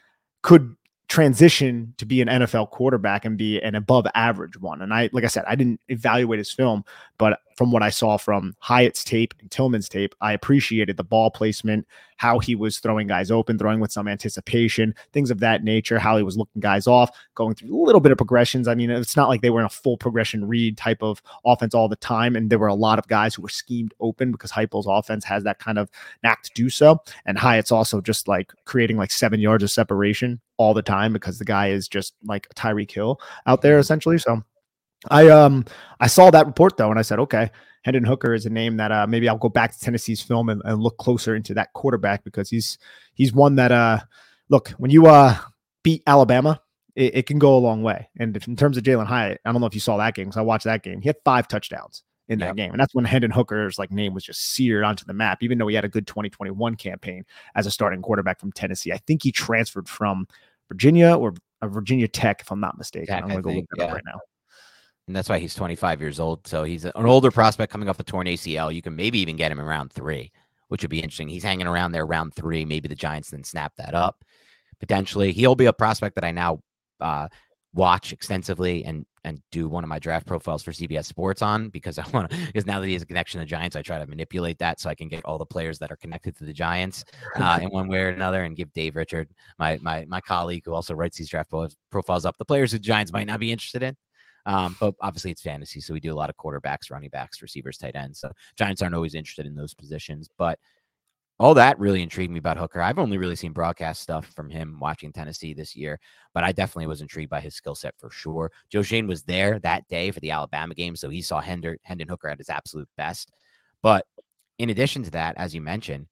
could 0.42 0.76
transition 1.08 1.94
to 1.98 2.04
be 2.04 2.20
an 2.20 2.28
NFL 2.28 2.70
quarterback 2.70 3.24
and 3.24 3.38
be 3.38 3.60
an 3.60 3.74
above 3.74 4.06
average 4.14 4.58
one. 4.58 4.82
And 4.82 4.92
I, 4.92 5.08
like 5.12 5.24
I 5.24 5.28
said, 5.28 5.44
I 5.46 5.54
didn't 5.54 5.80
evaluate 5.88 6.38
his 6.38 6.52
film, 6.52 6.84
but 7.16 7.38
from 7.56 7.70
what 7.70 7.82
I 7.82 7.90
saw 7.90 8.16
from 8.16 8.54
Hyatt's 8.58 9.04
tape 9.04 9.32
and 9.40 9.50
Tillman's 9.50 9.88
tape, 9.88 10.14
I 10.20 10.32
appreciated 10.32 10.96
the 10.96 11.04
ball 11.04 11.30
placement, 11.30 11.86
how 12.16 12.38
he 12.38 12.54
was 12.54 12.78
throwing 12.78 13.06
guys 13.06 13.30
open, 13.30 13.58
throwing 13.58 13.80
with 13.80 13.92
some 13.92 14.08
anticipation, 14.08 14.94
things 15.12 15.30
of 15.30 15.40
that 15.40 15.62
nature, 15.62 15.98
how 15.98 16.16
he 16.16 16.22
was 16.22 16.36
looking 16.36 16.60
guys 16.60 16.86
off, 16.86 17.10
going 17.34 17.54
through 17.54 17.74
a 17.74 17.84
little 17.84 18.00
bit 18.00 18.12
of 18.12 18.18
progressions. 18.18 18.68
I 18.68 18.74
mean, 18.74 18.90
it's 18.90 19.16
not 19.16 19.28
like 19.28 19.42
they 19.42 19.50
were 19.50 19.60
in 19.60 19.66
a 19.66 19.70
full 19.70 19.96
progression 19.96 20.46
read 20.46 20.76
type 20.76 21.02
of 21.02 21.22
offense 21.44 21.74
all 21.74 21.88
the 21.88 21.96
time. 21.96 22.36
And 22.36 22.50
there 22.50 22.58
were 22.58 22.66
a 22.66 22.74
lot 22.74 22.98
of 22.98 23.06
guys 23.08 23.34
who 23.34 23.42
were 23.42 23.48
schemed 23.48 23.94
open 24.00 24.32
because 24.32 24.50
Heupel's 24.50 24.86
offense 24.88 25.24
has 25.24 25.44
that 25.44 25.58
kind 25.58 25.78
of 25.78 25.90
knack 26.22 26.42
to 26.42 26.50
do 26.54 26.68
so. 26.70 27.02
And 27.26 27.38
Hyatt's 27.38 27.72
also 27.72 28.00
just 28.00 28.28
like 28.28 28.52
creating 28.64 28.96
like 28.96 29.10
seven 29.10 29.40
yards 29.40 29.64
of 29.64 29.70
separation 29.70 30.40
all 30.56 30.74
the 30.74 30.82
time 30.82 31.12
because 31.12 31.38
the 31.38 31.44
guy 31.44 31.68
is 31.68 31.88
just 31.88 32.14
like 32.24 32.46
a 32.50 32.54
Tyreek 32.54 32.90
Hill 32.90 33.20
out 33.46 33.62
there 33.62 33.78
essentially. 33.78 34.18
So 34.18 34.42
I 35.10 35.28
um 35.28 35.64
I 36.00 36.06
saw 36.06 36.30
that 36.30 36.46
report 36.46 36.76
though, 36.76 36.90
and 36.90 36.98
I 36.98 37.02
said, 37.02 37.18
okay, 37.20 37.50
Hendon 37.86 38.02
Hooker 38.02 38.34
is 38.34 38.46
a 38.46 38.50
name 38.50 38.78
that 38.78 38.90
uh 38.90 39.06
maybe 39.06 39.28
I'll 39.28 39.38
go 39.38 39.48
back 39.48 39.72
to 39.72 39.78
Tennessee's 39.78 40.20
film 40.20 40.48
and, 40.48 40.60
and 40.64 40.82
look 40.82 40.98
closer 40.98 41.36
into 41.36 41.54
that 41.54 41.72
quarterback 41.72 42.24
because 42.24 42.50
he's 42.50 42.78
he's 43.14 43.32
one 43.32 43.54
that 43.54 43.70
uh 43.70 44.00
look 44.48 44.70
when 44.70 44.90
you 44.90 45.06
uh 45.06 45.36
beat 45.84 46.02
Alabama, 46.04 46.60
it, 46.96 47.18
it 47.18 47.26
can 47.26 47.38
go 47.38 47.56
a 47.56 47.60
long 47.60 47.84
way. 47.84 48.08
And 48.18 48.36
if, 48.36 48.48
in 48.48 48.56
terms 48.56 48.76
of 48.76 48.82
Jalin 48.82 49.06
Hyatt, 49.06 49.40
I 49.44 49.52
don't 49.52 49.60
know 49.60 49.68
if 49.68 49.74
you 49.74 49.80
saw 49.80 49.98
that 49.98 50.16
game 50.16 50.24
because 50.24 50.36
I 50.36 50.42
watched 50.42 50.64
that 50.64 50.82
game. 50.82 51.00
He 51.00 51.08
had 51.08 51.14
five 51.24 51.46
touchdowns 51.46 52.02
in 52.28 52.40
that 52.40 52.46
yep. 52.46 52.56
game. 52.56 52.72
And 52.72 52.80
that's 52.80 52.92
when 52.92 53.04
Hendon 53.04 53.30
Hooker's 53.30 53.78
like 53.78 53.92
name 53.92 54.14
was 54.14 54.24
just 54.24 54.40
seared 54.52 54.82
onto 54.82 55.04
the 55.04 55.14
map, 55.14 55.44
even 55.44 55.56
though 55.56 55.68
he 55.68 55.76
had 55.76 55.84
a 55.84 55.88
good 55.88 56.08
2021 56.08 56.74
campaign 56.74 57.24
as 57.54 57.68
a 57.68 57.70
starting 57.70 58.02
quarterback 58.02 58.40
from 58.40 58.50
Tennessee. 58.50 58.92
I 58.92 58.98
think 58.98 59.22
he 59.22 59.30
transferred 59.30 59.88
from 59.88 60.26
Virginia 60.68 61.14
or 61.14 61.34
uh, 61.62 61.68
Virginia 61.68 62.08
Tech, 62.08 62.40
if 62.40 62.50
I'm 62.50 62.58
not 62.58 62.76
mistaken. 62.78 63.14
Tech, 63.14 63.22
I'm 63.22 63.28
gonna 63.28 63.42
go 63.42 63.50
think, 63.50 63.68
look 63.70 63.78
that 63.78 63.84
yeah. 63.84 63.90
up 63.90 63.94
right 63.94 64.04
now 64.04 64.20
and 65.06 65.14
that's 65.14 65.28
why 65.28 65.38
he's 65.38 65.54
25 65.54 66.00
years 66.00 66.18
old. 66.18 66.46
So 66.46 66.64
he's 66.64 66.84
an 66.84 66.92
older 66.96 67.30
prospect 67.30 67.70
coming 67.72 67.88
off 67.88 68.00
a 68.00 68.04
torn 68.04 68.26
ACL. 68.26 68.74
You 68.74 68.82
can 68.82 68.96
maybe 68.96 69.18
even 69.20 69.36
get 69.36 69.52
him 69.52 69.60
in 69.60 69.66
round 69.66 69.92
three, 69.92 70.32
which 70.68 70.82
would 70.82 70.90
be 70.90 71.00
interesting. 71.00 71.28
He's 71.28 71.44
hanging 71.44 71.66
around 71.66 71.92
there 71.92 72.06
round 72.06 72.34
three. 72.34 72.64
Maybe 72.64 72.88
the 72.88 72.94
Giants 72.94 73.30
then 73.30 73.44
snap 73.44 73.72
that 73.76 73.94
up 73.94 74.24
potentially. 74.80 75.32
He'll 75.32 75.54
be 75.54 75.66
a 75.66 75.72
prospect 75.72 76.14
that 76.16 76.24
I 76.24 76.32
now 76.32 76.60
uh, 77.00 77.28
watch 77.74 78.12
extensively 78.12 78.84
and 78.84 79.04
and 79.24 79.42
do 79.50 79.68
one 79.68 79.82
of 79.82 79.88
my 79.88 79.98
draft 79.98 80.24
profiles 80.24 80.62
for 80.62 80.70
CBS 80.70 81.06
Sports 81.06 81.42
on 81.42 81.68
because 81.68 81.98
I 82.00 82.08
want 82.10 82.30
to 82.30 82.46
because 82.46 82.66
now 82.66 82.80
that 82.80 82.86
he 82.86 82.92
has 82.94 83.02
a 83.02 83.06
connection 83.06 83.38
to 83.38 83.44
the 83.44 83.48
Giants, 83.48 83.76
I 83.76 83.82
try 83.82 83.98
to 83.98 84.06
manipulate 84.06 84.58
that 84.58 84.80
so 84.80 84.88
I 84.88 84.94
can 84.94 85.08
get 85.08 85.24
all 85.24 85.38
the 85.38 85.46
players 85.46 85.78
that 85.80 85.90
are 85.90 85.96
connected 85.96 86.36
to 86.38 86.44
the 86.44 86.52
Giants 86.52 87.04
uh, 87.36 87.58
in 87.62 87.68
one 87.70 87.88
way 87.88 88.00
or 88.00 88.08
another 88.08 88.44
and 88.44 88.56
give 88.56 88.72
Dave 88.72 88.96
Richard, 88.96 89.28
my 89.58 89.78
my 89.82 90.04
my 90.06 90.20
colleague 90.20 90.62
who 90.64 90.74
also 90.74 90.94
writes 90.94 91.18
these 91.18 91.28
draft 91.28 91.52
profiles 91.90 92.24
up, 92.24 92.36
the 92.38 92.44
players 92.44 92.72
who 92.72 92.78
Giants 92.78 93.12
might 93.12 93.26
not 93.26 93.40
be 93.40 93.52
interested 93.52 93.82
in. 93.82 93.96
Um, 94.46 94.76
but 94.80 94.94
obviously 95.00 95.32
it's 95.32 95.42
fantasy, 95.42 95.80
so 95.80 95.92
we 95.92 96.00
do 96.00 96.12
a 96.12 96.14
lot 96.14 96.30
of 96.30 96.36
quarterbacks, 96.36 96.90
running 96.90 97.10
backs, 97.10 97.42
receivers, 97.42 97.76
tight 97.76 97.96
ends. 97.96 98.20
So 98.20 98.30
Giants 98.56 98.80
aren't 98.80 98.94
always 98.94 99.14
interested 99.14 99.44
in 99.44 99.56
those 99.56 99.74
positions, 99.74 100.30
but 100.38 100.58
all 101.38 101.52
that 101.54 101.78
really 101.78 102.02
intrigued 102.02 102.32
me 102.32 102.38
about 102.38 102.56
Hooker. 102.56 102.80
I've 102.80 102.98
only 102.98 103.18
really 103.18 103.36
seen 103.36 103.52
broadcast 103.52 104.00
stuff 104.00 104.26
from 104.34 104.48
him 104.48 104.78
watching 104.80 105.12
Tennessee 105.12 105.52
this 105.52 105.76
year, 105.76 106.00
but 106.32 106.44
I 106.44 106.52
definitely 106.52 106.86
was 106.86 107.02
intrigued 107.02 107.28
by 107.28 107.40
his 107.40 107.54
skill 107.54 107.74
set 107.74 107.94
for 107.98 108.08
sure. 108.10 108.50
Joe 108.70 108.82
Schoen 108.82 109.06
was 109.06 109.22
there 109.24 109.58
that 109.58 109.86
day 109.88 110.10
for 110.10 110.20
the 110.20 110.30
Alabama 110.30 110.74
game, 110.74 110.96
so 110.96 111.10
he 111.10 111.20
saw 111.20 111.40
Hendon 111.40 112.08
Hooker 112.08 112.28
at 112.28 112.38
his 112.38 112.48
absolute 112.48 112.88
best. 112.96 113.32
But 113.82 114.06
in 114.58 114.70
addition 114.70 115.02
to 115.02 115.10
that, 115.10 115.36
as 115.36 115.54
you 115.54 115.60
mentioned, 115.60 116.06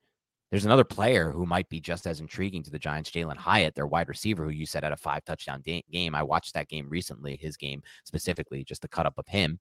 there's 0.51 0.65
another 0.65 0.85
player 0.85 1.31
who 1.31 1.47
might 1.47 1.69
be 1.69 1.81
just 1.81 2.07
as 2.07 2.21
intriguing 2.21 2.63
to 2.63 2.71
the 2.71 2.79
Giants, 2.79 3.11
Jalin 3.11 3.37
Hyatt, 3.37 3.75
their 3.75 3.87
wide 3.87 4.09
receiver, 4.09 4.45
who 4.45 4.51
you 4.51 4.67
said 4.67 4.85
had 4.85 4.93
a 4.93 4.97
five 4.97 5.25
touchdown 5.25 5.63
da- 5.65 5.85
game. 5.91 6.15
I 6.15 6.23
watched 6.23 6.55
that 6.55 6.69
game 6.69 6.89
recently, 6.89 7.37
his 7.37 7.57
game 7.57 7.83
specifically, 8.05 8.63
just 8.65 8.83
the 8.83 8.89
cut 8.89 9.07
up 9.07 9.19
of 9.19 9.27
him. 9.27 9.59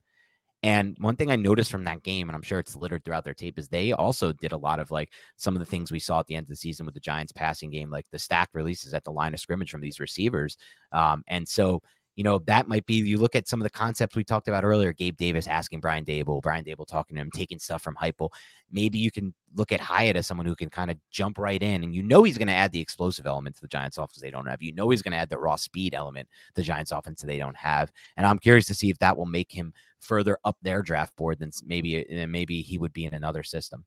And 0.63 0.95
one 0.99 1.17
thing 1.17 1.29
I 1.29 1.35
noticed 1.35 1.69
from 1.69 1.83
that 1.83 2.03
game, 2.03 2.29
and 2.29 2.35
I'm 2.35 2.41
sure 2.41 2.57
it's 2.57 2.77
littered 2.77 3.03
throughout 3.03 3.25
their 3.25 3.33
tape, 3.33 3.59
is 3.59 3.67
they 3.67 3.91
also 3.91 4.31
did 4.31 4.53
a 4.53 4.57
lot 4.57 4.79
of 4.79 4.91
like 4.91 5.11
some 5.35 5.55
of 5.55 5.59
the 5.59 5.65
things 5.65 5.91
we 5.91 5.99
saw 5.99 6.21
at 6.21 6.27
the 6.27 6.35
end 6.35 6.45
of 6.45 6.49
the 6.49 6.55
season 6.55 6.85
with 6.85 6.95
the 6.95 7.01
Giants 7.01 7.33
passing 7.33 7.69
game, 7.69 7.89
like 7.89 8.05
the 8.11 8.19
stack 8.19 8.49
releases 8.53 8.93
at 8.93 9.03
the 9.03 9.11
line 9.11 9.33
of 9.33 9.41
scrimmage 9.41 9.69
from 9.69 9.81
these 9.81 9.99
receivers. 9.99 10.57
Um, 10.93 11.21
and 11.27 11.45
so 11.45 11.81
you 12.15 12.23
know, 12.23 12.39
that 12.39 12.67
might 12.67 12.85
be 12.85 12.95
you 12.95 13.17
look 13.17 13.35
at 13.35 13.47
some 13.47 13.59
of 13.59 13.63
the 13.63 13.69
concepts 13.69 14.15
we 14.15 14.23
talked 14.23 14.47
about 14.47 14.63
earlier, 14.63 14.93
Gabe 14.93 15.17
Davis 15.17 15.47
asking 15.47 15.79
Brian 15.79 16.05
Daboll, 16.05 16.41
Brian 16.41 16.63
Daboll 16.63 16.87
talking 16.87 17.15
to 17.15 17.21
him, 17.21 17.31
taking 17.31 17.57
stuff 17.57 17.81
from 17.81 17.95
Heupel. 17.95 18.29
Maybe 18.71 18.99
you 18.99 19.11
can 19.11 19.33
look 19.55 19.71
at 19.71 19.79
Hyatt 19.79 20.15
as 20.15 20.27
someone 20.27 20.45
who 20.45 20.55
can 20.55 20.69
kind 20.69 20.91
of 20.91 20.97
jump 21.09 21.37
right 21.37 21.61
in, 21.61 21.83
and 21.83 21.93
you 21.95 22.03
know 22.03 22.23
he's 22.23 22.37
going 22.37 22.47
to 22.47 22.53
add 22.53 22.71
the 22.71 22.79
explosive 22.79 23.25
element 23.25 23.55
to 23.55 23.61
the 23.61 23.67
Giants 23.67 23.97
offense 23.97 24.19
they 24.21 24.31
don't 24.31 24.47
have. 24.47 24.61
You 24.61 24.73
know 24.73 24.89
he's 24.89 25.01
going 25.01 25.13
to 25.13 25.17
add 25.17 25.29
the 25.29 25.39
raw 25.39 25.55
speed 25.55 25.95
element 25.95 26.27
the 26.55 26.63
Giants 26.63 26.91
offense 26.91 27.21
they 27.21 27.39
don't 27.39 27.57
have. 27.57 27.91
And 28.17 28.27
I'm 28.27 28.39
curious 28.39 28.67
to 28.67 28.75
see 28.75 28.89
if 28.89 28.99
that 28.99 29.17
will 29.17 29.25
make 29.25 29.51
him 29.51 29.73
further 29.99 30.37
up 30.45 30.57
their 30.61 30.81
draft 30.81 31.15
board 31.15 31.39
than 31.39 31.51
maybe 31.65 32.05
maybe 32.27 32.61
he 32.61 32.77
would 32.77 32.93
be 32.93 33.05
in 33.05 33.13
another 33.13 33.43
system. 33.43 33.85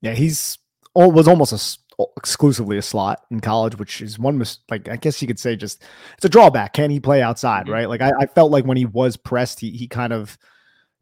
Yeah, 0.00 0.12
he's 0.12 0.58
was 0.94 1.28
almost 1.28 1.52
a, 1.52 1.89
exclusively 2.16 2.76
a 2.78 2.82
slot 2.82 3.24
in 3.30 3.40
college, 3.40 3.78
which 3.78 4.00
is 4.00 4.18
one 4.18 4.38
mis- 4.38 4.58
like 4.70 4.88
I 4.88 4.96
guess 4.96 5.20
you 5.20 5.28
could 5.28 5.38
say 5.38 5.56
just 5.56 5.82
it's 6.16 6.24
a 6.24 6.28
drawback. 6.28 6.72
Can 6.72 6.90
he 6.90 7.00
play 7.00 7.22
outside? 7.22 7.64
Mm-hmm. 7.64 7.72
Right? 7.72 7.88
Like 7.88 8.00
I, 8.00 8.12
I, 8.20 8.26
felt 8.26 8.50
like 8.50 8.64
when 8.64 8.76
he 8.76 8.86
was 8.86 9.16
pressed, 9.16 9.60
he 9.60 9.70
he 9.70 9.88
kind 9.88 10.12
of 10.12 10.38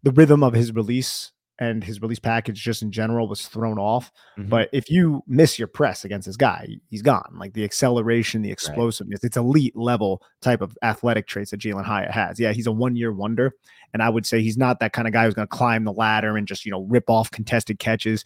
the 0.03 0.12
rhythm 0.12 0.42
of 0.42 0.55
his 0.55 0.72
release 0.72 1.32
and 1.61 1.82
his 1.82 2.01
release 2.01 2.20
package 2.20 2.62
just 2.62 2.82
in 2.82 2.92
general 2.92 3.26
was 3.26 3.49
thrown 3.49 3.78
off. 3.78 4.12
Mm-hmm. 4.38 4.49
But 4.49 4.68
if 4.72 4.90
you 4.90 5.22
miss 5.26 5.59
your 5.59 5.66
press 5.66 6.05
against 6.05 6.26
this 6.26 6.36
guy, 6.36 6.68
he's 6.88 7.03
gone. 7.03 7.34
Like 7.36 7.53
the 7.53 7.64
acceleration, 7.64 8.42
the 8.42 8.53
explosiveness, 8.53 9.18
right. 9.22 9.26
it's 9.26 9.36
elite 9.36 9.76
level 9.76 10.22
type 10.40 10.61
of 10.61 10.78
athletic 10.82 11.26
traits 11.26 11.51
that 11.51 11.61
Jalin 11.61 11.84
Hyatt 11.84 12.12
has. 12.12 12.38
Yeah, 12.38 12.53
he's 12.53 12.68
a 12.68 12.72
one 12.72 12.94
year 12.94 13.12
wonder. 13.12 13.55
And 13.92 14.03
I 14.03 14.09
would 14.09 14.24
say 14.24 14.40
he's 14.40 14.57
not 14.57 14.78
that 14.80 14.92
kind 14.92 15.09
of 15.09 15.12
guy 15.12 15.24
who's 15.24 15.34
going 15.34 15.49
to 15.49 15.57
climb 15.57 15.84
the 15.84 15.92
ladder 15.92 16.36
and 16.36 16.46
just, 16.46 16.64
you 16.64 16.70
know, 16.70 16.82
rip 16.82 17.11
off 17.11 17.30
contested 17.30 17.80
catches, 17.80 18.24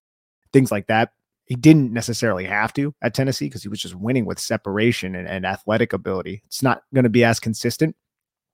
things 0.53 0.70
like 0.70 0.89
that 0.89 1.12
he 1.47 1.55
didn't 1.55 1.93
necessarily 1.93 2.45
have 2.45 2.72
to 2.74 2.95
at 3.03 3.14
Tennessee 3.14 3.47
because 3.47 3.62
he 3.62 3.68
was 3.68 3.80
just 3.80 3.95
winning 3.95 4.24
with 4.24 4.38
separation 4.38 5.14
and, 5.14 5.28
and 5.28 5.45
athletic 5.45 5.93
ability. 5.93 6.43
It's 6.47 6.62
not 6.62 6.82
going 6.95 7.05
to 7.05 7.11
be 7.11 7.24
as 7.24 7.40
consistent 7.40 7.97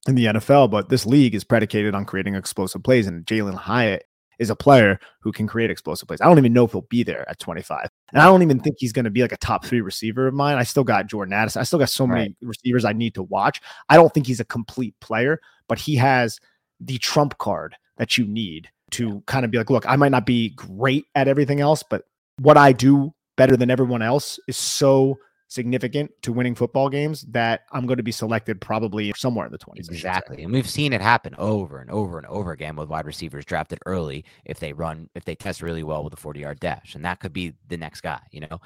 in 0.07 0.15
the 0.15 0.27
NFL, 0.27 0.71
but 0.71 0.89
this 0.89 1.07
league 1.07 1.35
is 1.35 1.45
predicated 1.45 1.95
on 1.95 2.05
creating 2.05 2.35
explosive 2.35 2.83
plays, 2.83 3.07
and 3.07 3.27
Jalin 3.27 3.55
Hyatt 3.55 4.05
is 4.39 4.51
a 4.51 4.57
player 4.57 4.99
who 5.21 5.33
can 5.33 5.47
create 5.47 5.71
explosive 5.71 6.07
plays. 6.07 6.21
I 6.21 6.27
don't 6.27 6.39
even 6.39 6.53
know 6.53 6.65
if 6.65 6.73
he'll 6.73 6.83
be 6.83 7.03
there 7.03 7.29
at 7.29 7.39
25. 7.41 7.89
And 8.13 8.23
I 8.23 8.27
don't 8.27 8.43
even 8.43 8.61
think 8.61 8.77
he's 8.79 8.93
going 8.93 9.05
to 9.05 9.11
be 9.11 9.23
like 9.23 9.33
a 9.33 9.37
top 9.39 9.65
three 9.65 9.81
receiver 9.81 10.29
of 10.29 10.35
mine. 10.35 10.57
I 10.57 10.63
still 10.63 10.85
got 10.85 11.09
Jordan 11.09 11.35
Addison. 11.35 11.61
I 11.61 11.65
still 11.65 11.79
got 11.79 11.91
so 11.91 12.07
right. 12.07 12.15
many 12.15 12.37
receivers 12.41 12.85
I 12.85 12.93
need 12.93 13.15
to 13.15 13.25
watch. 13.25 13.61
I 13.89 13.97
don't 13.97 14.13
think 14.15 14.27
he's 14.27 14.41
a 14.41 14.45
complete 14.45 14.95
player, 15.01 15.41
but 15.69 15.79
he 15.79 15.97
has 15.97 16.39
the 16.81 16.99
trump 16.99 17.37
card 17.39 17.75
that 17.97 18.17
you 18.17 18.27
need 18.27 18.71
to 18.93 19.23
kind 19.27 19.45
of 19.45 19.51
be 19.51 19.59
like, 19.59 19.71
look, 19.71 19.85
I 19.89 19.97
might 19.97 20.13
not 20.13 20.25
be 20.25 20.51
great 20.51 21.07
at 21.15 21.29
everything 21.29 21.61
else, 21.61 21.83
but 21.83 22.05
what 22.39 22.57
I 22.57 22.73
do 22.73 23.15
better 23.37 23.57
than 23.57 23.71
everyone 23.71 24.03
else 24.03 24.39
is 24.49 24.57
so 24.57 25.19
significant 25.49 26.11
to 26.23 26.33
winning 26.33 26.55
football 26.55 26.91
games 26.91 27.23
that 27.31 27.63
I'm 27.73 27.87
going 27.87 27.97
to 27.97 28.03
be 28.03 28.13
selected 28.13 28.61
probably 28.61 29.13
somewhere 29.17 29.47
in 29.47 29.53
the 29.53 29.59
20s. 29.59 29.91
Exactly. 29.91 30.43
And 30.43 30.53
we've 30.53 30.69
seen 30.69 30.93
it 30.93 31.01
happen 31.01 31.35
over 31.39 31.81
and 31.81 31.91
over 31.91 32.19
and 32.19 32.27
over 32.27 32.53
again 32.53 32.77
with 32.77 32.89
wide 32.89 33.07
receivers 33.07 33.47
drafted 33.47 33.79
early 33.87 34.25
if 34.45 34.61
they 34.61 34.75
run, 34.75 35.09
if 35.15 35.25
they 35.25 35.35
test 35.35 35.63
really 35.63 35.83
well 35.83 36.05
with 36.05 36.13
a 36.13 36.17
40 36.17 36.41
yard 36.41 36.61
dash. 36.61 36.95
And 36.95 37.05
that 37.05 37.21
could 37.21 37.33
be 37.33 37.55
the 37.67 37.79
next 37.79 38.03
guy, 38.03 38.21
you 38.31 38.41
know? 38.41 38.61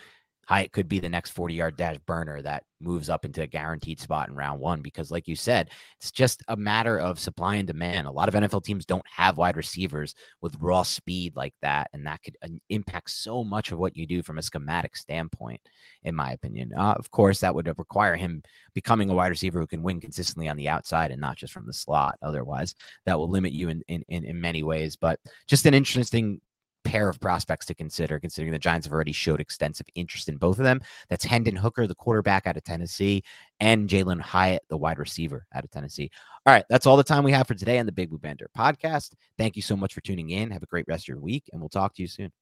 Hyatt 0.53 0.73
could 0.73 0.87
be 0.87 0.99
the 1.01 1.09
next 1.09 1.31
40 1.31 1.55
yard 1.55 1.77
dash 1.79 1.97
burner 2.05 2.43
that 2.43 2.65
moves 2.79 3.09
up 3.09 3.25
into 3.25 3.41
a 3.41 3.47
guaranteed 3.47 3.99
spot 3.99 4.29
in 4.29 4.35
round 4.35 4.61
one 4.61 4.83
because, 4.83 5.11
like 5.11 5.27
you 5.27 5.35
said, 5.35 5.71
it's 5.99 6.11
just 6.11 6.43
a 6.49 6.57
matter 6.57 6.99
of 6.99 7.19
supply 7.19 7.55
and 7.55 7.67
demand. 7.67 8.07
A 8.07 8.11
lot 8.11 8.29
of 8.29 8.35
NFL 8.35 8.63
teams 8.63 8.85
don't 8.85 9.07
have 9.09 9.39
wide 9.39 9.57
receivers 9.57 10.15
with 10.43 10.55
raw 10.61 10.83
speed 10.83 11.37
like 11.37 11.55
that, 11.63 11.89
and 11.95 12.07
that 12.07 12.23
could 12.23 12.37
uh, 12.45 12.49
impact 12.69 13.09
so 13.09 13.43
much 13.43 13.73
of 13.73 13.79
what 13.79 13.97
you 13.97 14.07
do 14.07 14.23
from 14.23 14.37
a 14.37 14.43
schematic 14.43 14.95
standpoint, 14.95 15.63
in 16.03 16.15
my 16.15 16.33
opinion. 16.33 16.73
Uh, 16.77 16.97
of 16.99 17.11
course, 17.11 17.41
that 17.41 17.55
would 17.55 17.67
require 17.79 18.15
him 18.15 18.43
becoming 18.75 19.09
a 19.09 19.15
wide 19.15 19.29
receiver 19.29 19.59
who 19.59 19.67
can 19.67 19.83
win 19.83 20.03
consistently 20.03 20.51
on 20.51 20.59
the 20.59 20.69
outside 20.69 21.11
and 21.11 21.21
not 21.21 21.39
just 21.39 21.55
from 21.55 21.65
the 21.65 21.73
slot. 21.73 22.19
Otherwise, 22.21 22.75
that 23.07 23.19
will 23.19 23.31
limit 23.31 23.53
you 23.53 23.71
in, 23.71 23.83
in, 23.89 24.05
in, 24.09 24.27
in 24.27 24.39
many 24.39 24.63
ways. 24.63 24.97
But 24.97 25.19
just 25.49 25.65
an 25.65 25.73
interesting 25.73 26.43
pair 26.85 27.09
of 27.09 27.21
prospects 27.21 27.67
to 27.67 27.75
consider, 27.75 28.19
considering 28.21 28.53
the 28.53 28.59
Giants 28.59 28.87
have 28.87 28.93
already 28.93 29.13
showed 29.13 29.41
extensive 29.41 29.87
interest 29.95 30.29
in 30.29 30.37
both 30.37 30.59
of 30.59 30.65
them. 30.65 30.81
That's 31.09 31.25
Hendon 31.25 31.57
Hooker, 31.57 31.87
the 31.87 31.95
quarterback 31.95 32.47
out 32.47 32.57
of 32.57 32.65
Tennessee, 32.65 33.23
and 33.61 33.89
Jalin 33.89 34.21
Hyatt, 34.21 34.63
the 34.69 34.77
wide 34.77 34.99
receiver 34.99 35.47
out 35.55 35.65
of 35.65 35.71
Tennessee. 35.71 36.11
All 36.47 36.53
right, 36.53 36.65
that's 36.69 36.87
all 36.87 36.97
the 36.97 37.05
time 37.05 37.25
we 37.25 37.33
have 37.33 37.47
for 37.47 37.55
today 37.55 37.79
on 37.79 37.87
the 37.87 37.93
Big 37.93 38.11
Blue 38.11 38.19
Banter 38.19 38.51
podcast. 38.57 39.13
Thank 39.39 39.57
you 39.57 39.63
so 39.63 39.77
much 39.77 39.95
for 39.95 40.01
tuning 40.01 40.31
in. 40.31 40.51
Have 40.51 40.63
a 40.63 40.67
great 40.67 40.87
rest 40.89 41.05
of 41.05 41.09
your 41.09 41.21
week, 41.21 41.45
and 41.53 41.61
we'll 41.61 41.69
talk 41.69 41.95
to 41.95 42.03
you 42.03 42.09
soon. 42.09 42.33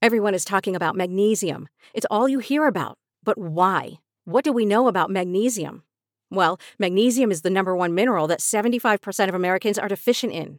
Everyone 0.00 0.34
is 0.34 0.44
talking 0.44 0.74
about 0.74 0.96
magnesium. 0.96 1.68
It's 1.94 2.06
all 2.10 2.28
you 2.28 2.40
hear 2.40 2.66
about. 2.66 2.98
But 3.22 3.38
why? 3.38 3.98
What 4.24 4.44
do 4.44 4.52
we 4.52 4.64
know 4.64 4.88
about 4.88 5.10
magnesium? 5.10 5.84
Well, 6.30 6.58
magnesium 6.78 7.30
is 7.30 7.42
the 7.42 7.50
number 7.50 7.76
one 7.76 7.94
mineral 7.94 8.26
that 8.28 8.40
75% 8.40 9.28
of 9.28 9.34
Americans 9.34 9.78
are 9.78 9.88
deficient 9.88 10.32
in. 10.32 10.58